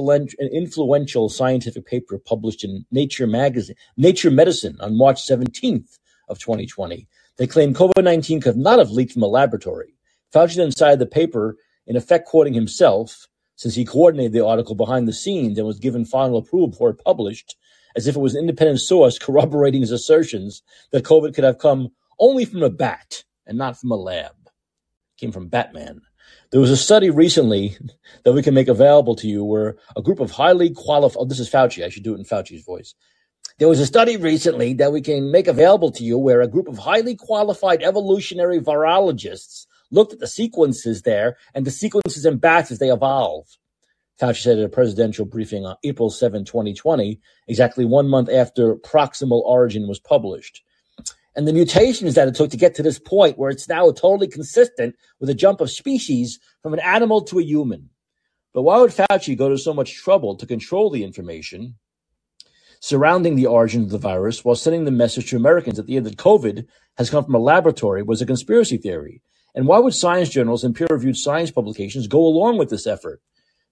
[0.52, 5.98] influential scientific paper published in Nature magazine, Nature Medicine on March 17th
[6.28, 7.08] of 2020.
[7.36, 9.94] They claimed COVID-19 could not have leaked from a laboratory.
[10.32, 11.56] Fauci then cited the paper,
[11.86, 16.04] in effect quoting himself, since he coordinated the article behind the scenes and was given
[16.04, 17.56] final approval before it published,
[17.96, 20.62] as if it was an independent source corroborating his assertions
[20.92, 21.90] that COVID could have come
[22.20, 24.32] only from a bat and not from a lab
[25.24, 26.02] came from Batman.
[26.50, 27.76] There was a study recently
[28.24, 31.40] that we can make available to you where a group of highly qualified, oh, this
[31.40, 31.82] is Fauci.
[31.82, 32.94] I should do it in Fauci's voice.
[33.58, 36.68] There was a study recently that we can make available to you where a group
[36.68, 42.70] of highly qualified evolutionary virologists looked at the sequences there and the sequences in bats
[42.70, 43.46] as they evolve.
[44.20, 47.18] Fauci said at a presidential briefing on April 7, 2020,
[47.48, 50.62] exactly one month after Proximal Origin was published
[51.36, 54.28] and the mutations that it took to get to this point where it's now totally
[54.28, 57.90] consistent with a jump of species from an animal to a human.
[58.52, 61.74] But why would Fauci go to so much trouble to control the information
[62.80, 66.06] surrounding the origin of the virus while sending the message to Americans that the end
[66.06, 66.66] that COVID
[66.96, 69.22] has come from a laboratory was a conspiracy theory?
[69.56, 73.20] And why would science journals and peer reviewed science publications go along with this effort?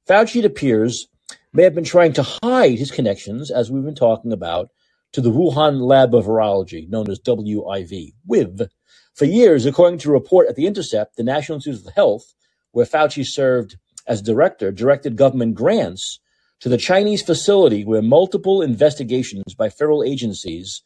[0.09, 1.06] Fauci, it appears,
[1.52, 4.70] may have been trying to hide his connections, as we've been talking about,
[5.12, 8.68] to the Wuhan Lab of Virology, known as WIV, WIV.
[9.14, 12.32] For years, according to a report at The Intercept, the National Institutes of Health,
[12.72, 13.76] where Fauci served
[14.06, 16.18] as director, directed government grants
[16.60, 20.82] to the Chinese facility where multiple investigations by federal agencies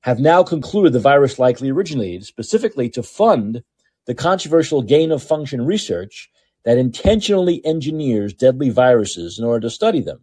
[0.00, 3.62] have now concluded the virus likely originated, specifically to fund
[4.06, 6.28] the controversial gain of function research
[6.64, 10.20] that intentionally engineers deadly viruses in order to study them.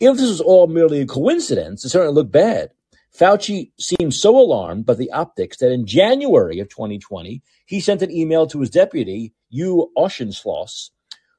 [0.00, 2.70] If this was all merely a coincidence, it certainly looked bad.
[3.14, 8.10] Fauci seemed so alarmed by the optics that in January of 2020, he sent an
[8.10, 10.90] email to his deputy, Hugh Auchincloss,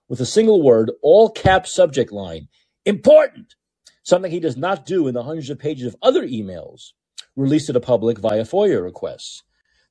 [0.07, 2.49] with a single word, all cap subject line,
[2.85, 3.55] important,
[4.03, 6.91] something he does not do in the hundreds of pages of other emails
[7.35, 9.41] released to the public via FOIA requests.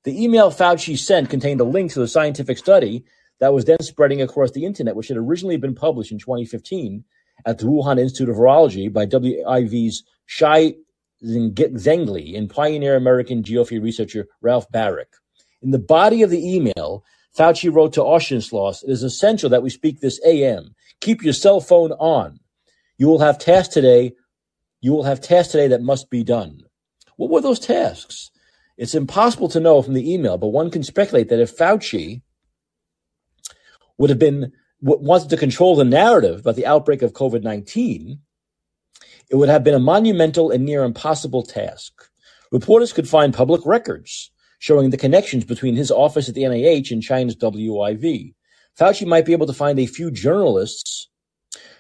[0.05, 3.05] The email Fauci sent contained a link to the scientific study
[3.41, 7.05] that was then spreading across the internet, which had originally been published in 2015
[7.47, 10.77] at the Wuhan Institute of Virology by WIV's Shi
[11.25, 15.07] Zhengli and pioneer American geophily researcher Ralph Baric.
[15.63, 17.05] In the body of the email,
[17.37, 20.75] Fauci wrote to Auchincloss, it is essential that we speak this AM.
[21.01, 22.41] Keep your cell phone on.
[22.99, 24.13] You will have tasks today.
[24.81, 26.63] You will have tasks today that must be done.
[27.17, 28.31] What were those tasks?
[28.79, 32.23] It's impossible to know from the email, but one can speculate that if Fauci
[33.99, 38.19] would have been wanted to control the narrative about the outbreak of COVID 19,
[39.31, 41.93] it would have been a monumental and near impossible task.
[42.51, 47.03] Reporters could find public records showing the connections between his office at the NIH and
[47.03, 48.35] China's WIV.
[48.79, 51.09] Fauci might be able to find a few journalists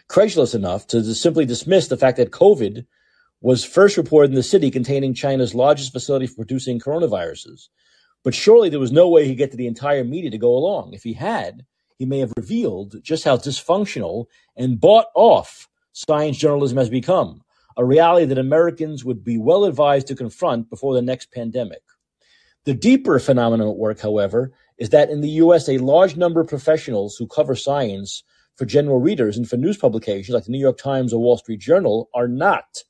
[0.09, 2.87] credulous enough to simply dismiss the fact that COVID
[3.41, 7.69] was first reported in the city containing China's largest facility for producing coronaviruses.
[8.23, 10.93] But surely there was no way he'd get to the entire media to go along.
[10.93, 11.65] If he had,
[12.01, 14.25] he may have revealed just how dysfunctional
[14.57, 17.43] and bought off science journalism has become.
[17.77, 21.83] a reality that Americans would be well advised to confront before the next pandemic.
[22.65, 26.49] The deeper phenomenon at work, however, is that in the US, a large number of
[26.49, 28.25] professionals who cover science
[28.57, 31.61] for general readers and for news publications like the New York Times or Wall Street
[31.61, 32.83] Journal are not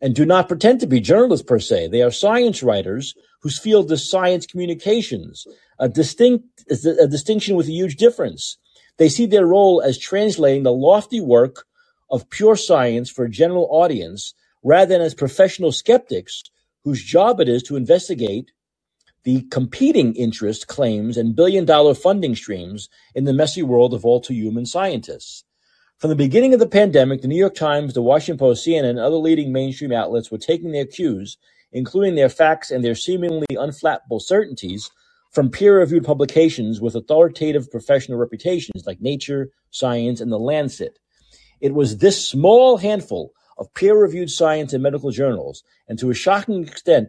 [0.00, 1.88] and do not pretend to be journalists per se.
[1.88, 5.46] They are science writers whose field is science communications,
[5.78, 8.58] a distinct a distinction with a huge difference.
[8.98, 11.64] They see their role as translating the lofty work
[12.10, 16.42] of pure science for a general audience rather than as professional skeptics
[16.84, 18.50] whose job it is to investigate
[19.24, 24.20] the competing interest claims and billion dollar funding streams in the messy world of all
[24.20, 25.44] too human scientists.
[25.98, 29.00] From the beginning of the pandemic, the New York Times, the Washington Post, CNN, and
[29.00, 31.38] other leading mainstream outlets were taking their cues,
[31.72, 34.92] including their facts and their seemingly unflappable certainties,
[35.32, 41.00] from peer reviewed publications with authoritative professional reputations like Nature, Science, and The Lancet.
[41.60, 46.14] It was this small handful of peer reviewed science and medical journals, and to a
[46.14, 47.08] shocking extent,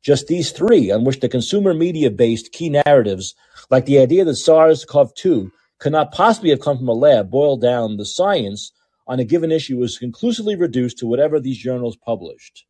[0.00, 3.34] just these three on which the consumer media based key narratives,
[3.68, 5.52] like the idea that SARS CoV 2
[5.82, 8.70] could not possibly have come from a lab, boiled down the science
[9.08, 12.64] on a given issue was conclusively reduced to whatever these journals published.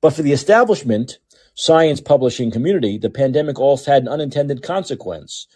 [0.00, 1.20] But for the establishment
[1.54, 5.46] science publishing community, the pandemic also had an unintended consequence.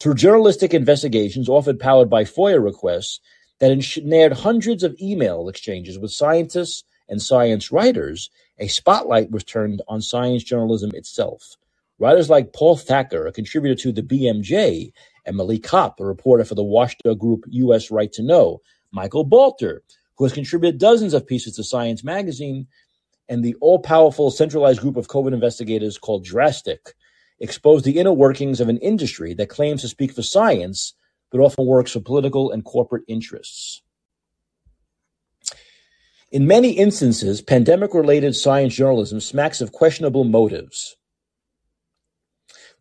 [0.00, 3.20] Through journalistic investigations, often powered by FOIA requests,
[3.60, 9.82] that ensnared hundreds of email exchanges with scientists and science writers, a spotlight was turned
[9.88, 11.56] on science journalism itself.
[11.98, 14.92] Writers like Paul Thacker, a contributor to the BMJ,
[15.26, 17.90] Emily Kopp, a reporter for the Washington Group U.S.
[17.90, 19.80] Right to Know, Michael Balter,
[20.16, 22.66] who has contributed dozens of pieces to Science magazine,
[23.28, 26.94] and the all powerful centralized group of COVID investigators called Drastic,
[27.40, 30.94] exposed the inner workings of an industry that claims to speak for science
[31.30, 33.82] but often works for political and corporate interests.
[36.30, 40.96] In many instances, pandemic related science journalism smacks of questionable motives.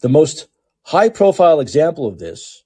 [0.02, 0.48] The most
[0.84, 2.64] high profile example of this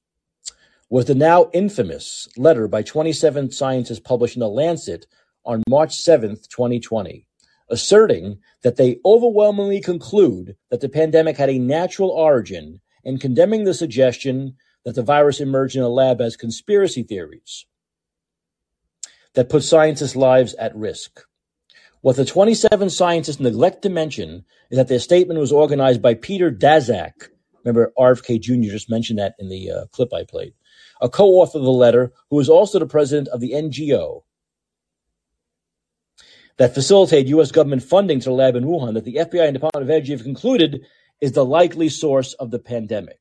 [0.90, 5.08] was the now infamous letter by 27 scientists published in The Lancet
[5.44, 7.28] on March 7, 2020,
[7.70, 13.74] asserting that they overwhelmingly conclude that the pandemic had a natural origin and condemning the
[13.74, 17.66] suggestion that the virus emerged in a lab as conspiracy theories
[19.34, 21.22] that put scientists' lives at risk.
[22.02, 26.52] What the 27 scientists neglect to mention is that their statement was organized by Peter
[26.52, 27.30] Daszak.
[27.66, 28.72] Remember, RFK Jr.
[28.72, 30.54] just mentioned that in the uh, clip I played.
[31.02, 34.22] A co author of the letter, who is also the president of the NGO
[36.58, 37.52] that facilitated U.S.
[37.52, 40.24] government funding to the lab in Wuhan, that the FBI and Department of Energy have
[40.24, 40.86] concluded
[41.20, 43.20] is the likely source of the pandemic.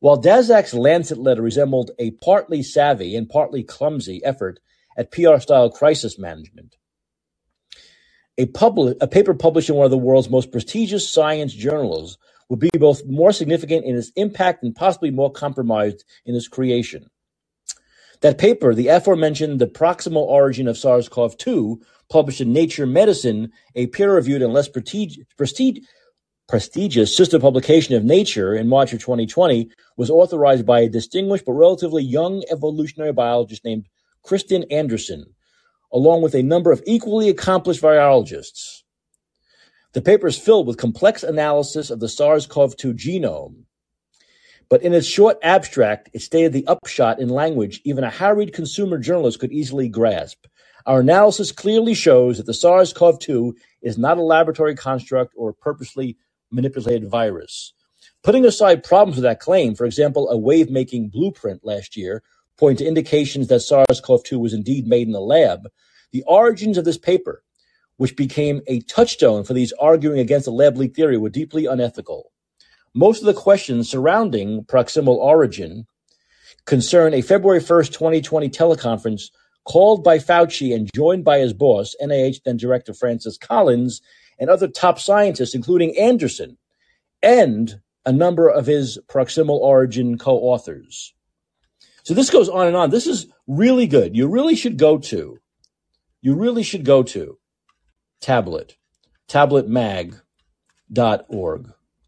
[0.00, 4.60] While Daszak's Lancet letter resembled a partly savvy and partly clumsy effort
[4.96, 6.76] at PR-style crisis management,
[8.38, 12.18] a, public, a paper published in one of the world's most prestigious science journals
[12.48, 17.10] would be both more significant in its impact and possibly more compromised in its creation.
[18.20, 21.80] That paper, the aforementioned The Proximal Origin of SARS-CoV-2,
[22.10, 24.68] published in Nature Medicine, a peer-reviewed and less
[26.48, 31.52] prestigious sister publication of Nature in March of 2020 was authorized by a distinguished but
[31.52, 33.86] relatively young evolutionary biologist named
[34.26, 35.26] Kristian Andersen,
[35.92, 38.77] along with a number of equally accomplished virologists.
[39.94, 43.64] The paper is filled with complex analysis of the SARS-CoV-2 genome,
[44.68, 48.98] but in its short abstract, it stated the upshot in language even a harried consumer
[48.98, 50.44] journalist could easily grasp.
[50.84, 56.18] Our analysis clearly shows that the SARS-CoV-2 is not a laboratory construct or purposely
[56.50, 57.72] manipulated virus.
[58.22, 62.22] Putting aside problems with that claim, for example, a wave making blueprint last year
[62.58, 65.68] point to indications that SARS CoV 2 was indeed made in the lab,
[66.12, 67.42] the origins of this paper,
[67.98, 72.32] which became a touchstone for these arguing against the lab leak theory, were deeply unethical.
[72.94, 75.86] Most of the questions surrounding proximal origin
[76.64, 79.30] concern a February 1st, 2020 teleconference
[79.64, 84.00] called by Fauci and joined by his boss, NIH then Director Francis Collins,
[84.38, 86.56] and other top scientists, including Andersen,
[87.22, 91.12] and a number of his proximal origin co authors.
[92.04, 92.90] So this goes on and on.
[92.90, 94.16] This is really good.
[94.16, 95.38] You really should go to,
[96.22, 97.38] you really should go to
[98.20, 98.76] tablet,
[99.28, 100.20] tabletmag.org,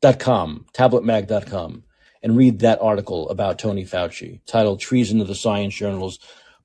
[0.00, 1.84] dot com, tabletmag.com,
[2.22, 6.18] and read that article about Tony Fauci titled Treason of the Science Journals.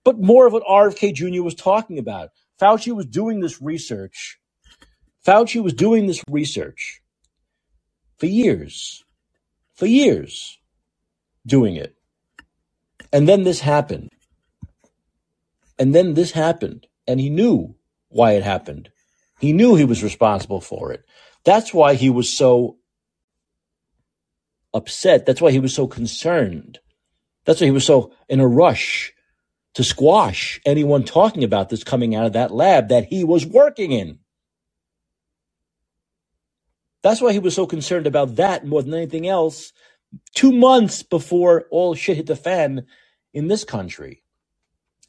[0.03, 1.43] But more of what RFK Jr.
[1.43, 2.31] was talking about.
[2.61, 4.37] Fauci was doing this research
[5.25, 7.01] Fauci was doing this research
[8.17, 9.03] for years,
[9.75, 10.59] for years,
[11.45, 11.95] doing it.
[13.11, 14.11] And then this happened.
[15.79, 16.87] And then this happened.
[17.07, 17.75] And he knew
[18.09, 18.89] why it happened.
[19.39, 21.05] He knew he was responsible for it.
[21.45, 22.77] That's why he was so
[24.73, 25.25] upset.
[25.25, 26.79] That's why he was so concerned.
[27.45, 29.13] That's why he was so in a rush
[29.75, 33.91] to squash anyone talking about this coming out of that lab that he was working
[33.91, 34.19] in.
[37.03, 39.73] That's why he was so concerned about that more than anything else
[40.35, 42.85] two months before all shit hit the fan
[43.33, 44.23] in this country.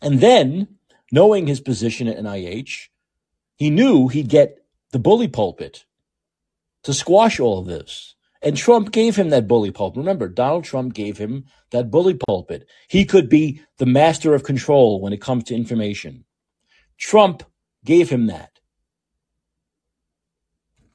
[0.03, 0.69] And then,
[1.13, 2.89] knowing his position at NIH,
[3.57, 4.59] he knew he'd get
[4.93, 5.85] the bully pulpit
[6.85, 8.15] to squash all of this.
[8.43, 9.99] And Trump gave him that bully pulpit.
[9.99, 12.69] Remember, Donald Trump gave him that bully pulpit.
[12.87, 16.25] He could be the master of control when it comes to information.
[16.99, 17.43] Trump
[17.85, 18.61] gave him that.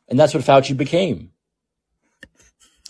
[0.08, 1.32] And that's what Fauci became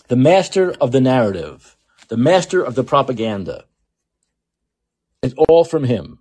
[0.08, 1.76] the master of the narrative,
[2.08, 3.64] the master of the propaganda.
[5.22, 6.18] It's all from him.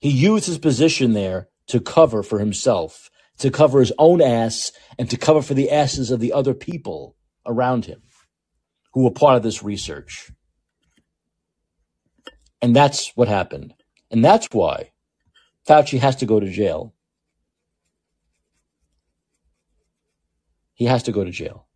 [0.00, 5.08] He used his position there to cover for himself, to cover his own ass, and
[5.10, 7.16] to cover for the asses of the other people
[7.46, 8.02] around him
[8.92, 10.30] who were part of this research.
[12.60, 13.74] And that's what happened.
[14.10, 14.92] And that's why
[15.68, 16.94] Fauci has to go to jail.
[20.74, 21.66] He has to go to jail.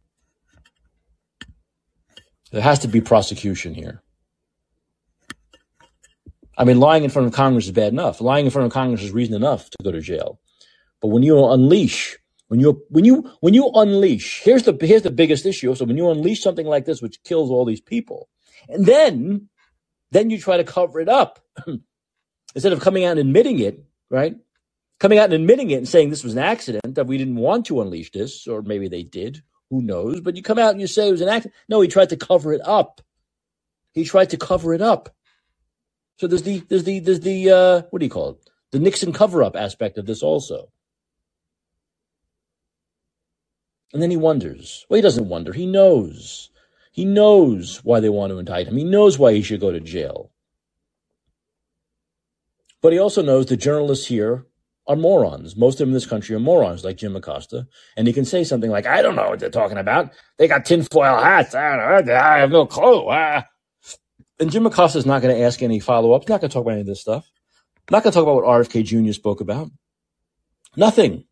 [2.53, 4.03] There has to be prosecution here.
[6.57, 8.21] I mean, lying in front of Congress is bad enough.
[8.21, 10.41] Lying in front of Congress is reason enough to go to jail.
[11.01, 12.19] But when you unleash,
[12.49, 15.75] when you when you when you unleash, here's the here's the biggest issue.
[15.75, 18.29] So when you unleash something like this, which kills all these people,
[18.69, 19.49] and then
[20.13, 21.41] then you try to cover it up
[22.55, 24.37] instead of coming out and admitting it, right?
[24.99, 27.67] Coming out and admitting it and saying this was an accident that we didn't want
[27.67, 30.21] to unleash this, or maybe they did, who knows?
[30.21, 31.55] But you come out and you say it was an accident.
[31.69, 33.03] No, he tried to cover it up.
[33.93, 35.15] He tried to cover it up.
[36.19, 38.51] So there's the there's the there's the uh, what do you call it?
[38.73, 40.71] The Nixon cover up aspect of this also.
[43.93, 44.85] And then he wonders.
[44.89, 45.53] Well, he doesn't wonder.
[45.53, 46.51] He knows.
[46.93, 48.77] He knows why they want to indict him.
[48.77, 50.31] He knows why he should go to jail.
[52.83, 54.47] But he also knows the journalists here
[54.87, 55.57] are morons.
[55.57, 57.67] Most of them in this country are morons, like Jim Acosta.
[57.97, 60.11] And he can say something like, I don't know what they're talking about.
[60.39, 61.55] They got tinfoil hats.
[61.55, 63.07] I, I have no clue.
[63.09, 63.45] Ah.
[64.39, 66.63] And Jim Acosta is not going to ask any follow ups, not going to talk
[66.63, 67.31] about any of this stuff.
[67.91, 69.13] Not going to talk about what RFK Jr.
[69.13, 69.71] spoke about.
[70.77, 71.25] Nothing.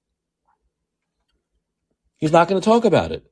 [2.16, 3.24] He's not going to talk about it.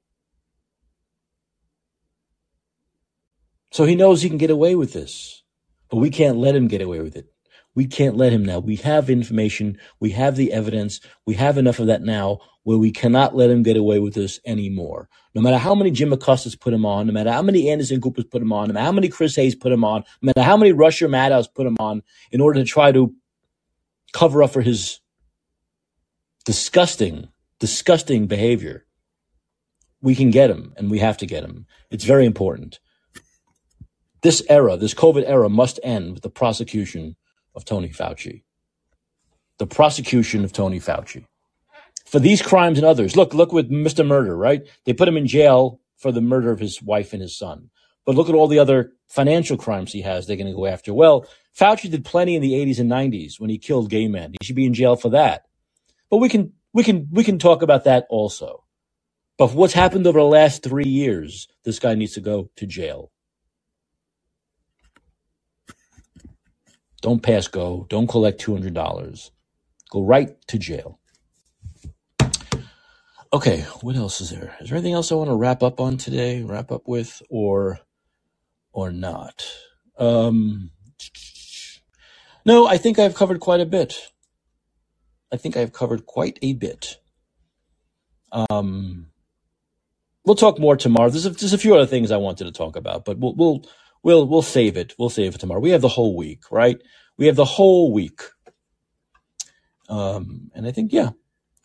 [3.71, 5.43] So he knows he can get away with this,
[5.91, 7.33] but we can't let him get away with it.
[7.75, 8.59] We can't let him now.
[8.59, 9.79] We have information.
[9.99, 11.01] We have the evidence.
[11.27, 14.41] We have enough of that now where we cannot let him get away with this
[14.47, 15.09] anymore.
[15.35, 18.25] No matter how many Jim Acostas put him on, no matter how many Anderson Coopers
[18.25, 20.57] put him on, no matter how many Chris Hayes put him on, no matter how
[20.57, 23.15] many Rachel Maddows put him on in order to try to
[24.13, 25.01] cover up for his
[26.45, 27.29] disgusting,
[27.59, 28.85] disgusting behavior.
[30.03, 31.67] We can get him and we have to get him.
[31.91, 32.81] It's very important.
[34.23, 37.17] This era, this COVID era must end with the prosecution
[37.55, 38.43] of Tony Fauci.
[39.59, 41.25] The prosecution of Tony Fauci.
[42.07, 43.17] For these crimes and others.
[43.17, 44.07] Look, look with Mr.
[44.07, 44.63] Murder, right?
[44.85, 47.71] They put him in jail for the murder of his wife and his son.
[48.05, 50.93] But look at all the other financial crimes he has they're going to go after.
[50.93, 51.27] Well,
[51.59, 54.33] Fauci did plenty in the 80s and 90s when he killed gay men.
[54.41, 55.45] He should be in jail for that.
[56.11, 58.65] But we can we can we can talk about that also.
[59.39, 63.11] But what's happened over the last 3 years, this guy needs to go to jail.
[67.03, 67.87] Don't pass go.
[67.91, 69.31] Don't collect $200.
[69.91, 71.01] Go right to jail.
[73.33, 74.57] Okay, what else is there?
[74.61, 76.43] Is there anything else I want to wrap up on today?
[76.43, 77.81] Wrap up with or
[78.73, 79.47] or not?
[79.99, 80.71] Um
[82.47, 84.13] No, I think I've covered quite a bit.
[85.33, 86.99] I think I've covered quite a bit.
[88.51, 89.09] Um
[90.25, 91.11] we'll talk more tomorrow.
[91.11, 93.67] There's a, there's a few other things I wanted to talk about, but we'll we'll
[94.03, 94.95] we'll we'll save it.
[94.99, 95.61] We'll save it tomorrow.
[95.61, 96.81] We have the whole week, right?
[97.17, 98.23] We have the whole week.
[99.89, 101.11] Um, and I think, yeah,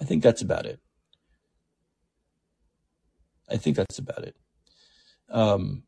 [0.01, 0.80] I think that's about it.
[3.49, 4.35] I think that's about it.
[5.30, 5.84] Um,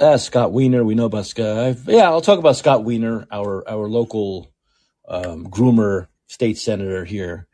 [0.00, 1.76] ah, Scott Wiener, we know about Scott.
[1.86, 4.50] Yeah, I'll talk about Scott Wiener, our our local
[5.06, 7.46] um, groomer state senator here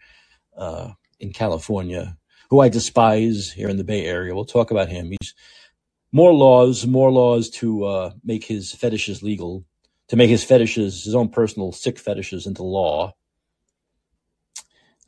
[0.56, 2.16] uh, in California,
[2.50, 4.34] who I despise here in the Bay Area.
[4.34, 5.10] We'll talk about him.
[5.10, 5.34] He's
[6.14, 9.64] more laws, more laws to uh, make his fetishes legal,
[10.06, 13.12] to make his fetishes, his own personal sick fetishes, into law.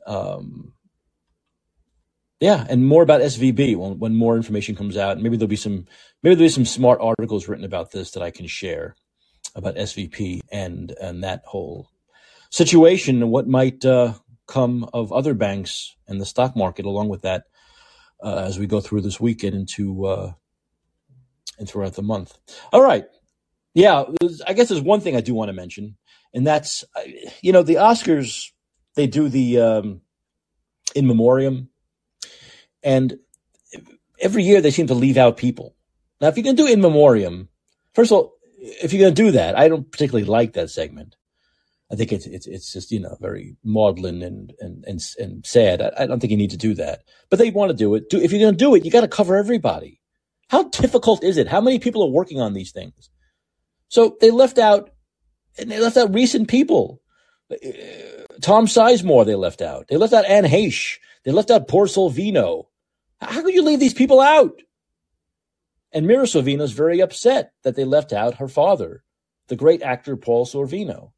[0.05, 0.73] Um,
[2.41, 5.17] yeah, and more about SVB when, when more information comes out.
[5.17, 5.85] Maybe there'll be some,
[6.23, 8.93] maybe there'll be some smart articles written about this that I can share
[9.55, 11.89] about SVB and and that whole
[12.51, 14.13] situation and what might uh,
[14.45, 17.45] come of other banks and the stock market along with that
[18.21, 20.33] uh, as we go through this weekend into uh,
[21.57, 22.37] and throughout the month.
[22.71, 23.05] All right,
[23.73, 24.05] yeah,
[24.47, 25.97] I guess there's one thing I do want to mention,
[26.33, 26.83] and that's
[27.41, 28.51] you know the Oscars
[28.95, 30.01] they do the um,
[30.95, 31.69] in memoriam,
[32.83, 33.19] and
[34.19, 35.75] every year they seem to leave out people.
[36.19, 37.49] Now, if you're going to do in memoriam,
[37.93, 41.15] first of all, if you're going to do that, I don't particularly like that segment.
[41.91, 45.81] I think it's it's it's just you know very maudlin and and and, and sad.
[45.81, 48.09] I, I don't think you need to do that, but they want to do it.
[48.09, 50.01] Do, if you're going to do it, you got to cover everybody.
[50.49, 51.47] How difficult is it?
[51.47, 53.09] How many people are working on these things?
[53.89, 54.91] So they left out,
[55.57, 57.01] and they left out recent people.
[57.51, 57.57] Uh,
[58.41, 59.87] Tom Sizemore they left out.
[59.87, 60.97] They left out Anne Heche.
[61.23, 62.67] They left out Paul Sorvino.
[63.19, 64.61] How could you leave these people out?
[65.91, 69.03] And Mira is very upset that they left out her father,
[69.47, 71.11] the great actor Paul Sorvino.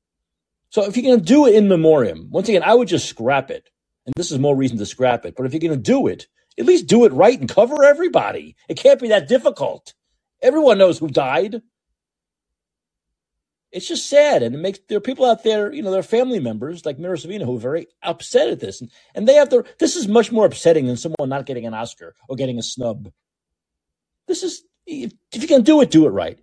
[0.70, 3.50] So if you're going to do it in memoriam, once again, I would just scrap
[3.50, 3.70] it.
[4.06, 5.36] And this is more reason to scrap it.
[5.36, 6.28] But if you're going to do it,
[6.60, 8.56] at least do it right and cover everybody.
[8.68, 9.94] It can't be that difficult.
[10.42, 11.62] Everyone knows who died.
[13.72, 16.04] It's just sad, and it makes there are people out there, you know, there are
[16.04, 19.52] family members like Mira Sorvino who are very upset at this, and, and they have
[19.52, 19.64] the.
[19.78, 23.12] This is much more upsetting than someone not getting an Oscar or getting a snub.
[24.28, 26.40] This is if, if going to do it, do it right.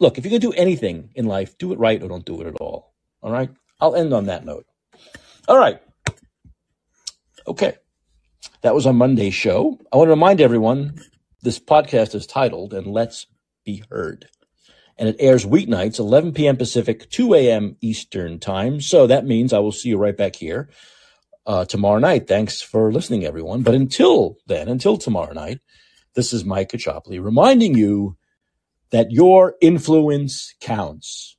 [0.00, 2.46] Look, if going to do anything in life, do it right or don't do it
[2.46, 2.94] at all.
[3.22, 3.50] All right?
[3.80, 4.64] I'll end on that note.
[5.46, 5.80] All right.
[7.46, 7.74] Okay.
[8.62, 9.78] That was our Monday show.
[9.92, 11.00] I want to remind everyone
[11.42, 13.26] this podcast is titled And Let's
[13.64, 14.28] Be Heard.
[14.98, 16.56] And it airs weeknights, 11 p.m.
[16.56, 17.76] Pacific, 2 a.m.
[17.80, 18.80] Eastern Time.
[18.80, 20.68] So that means I will see you right back here
[21.46, 22.28] uh, tomorrow night.
[22.28, 23.62] Thanks for listening, everyone.
[23.62, 25.60] But until then, until tomorrow night,
[26.14, 28.16] this is Mike Caccioppoli reminding you
[28.90, 31.36] that your influence counts.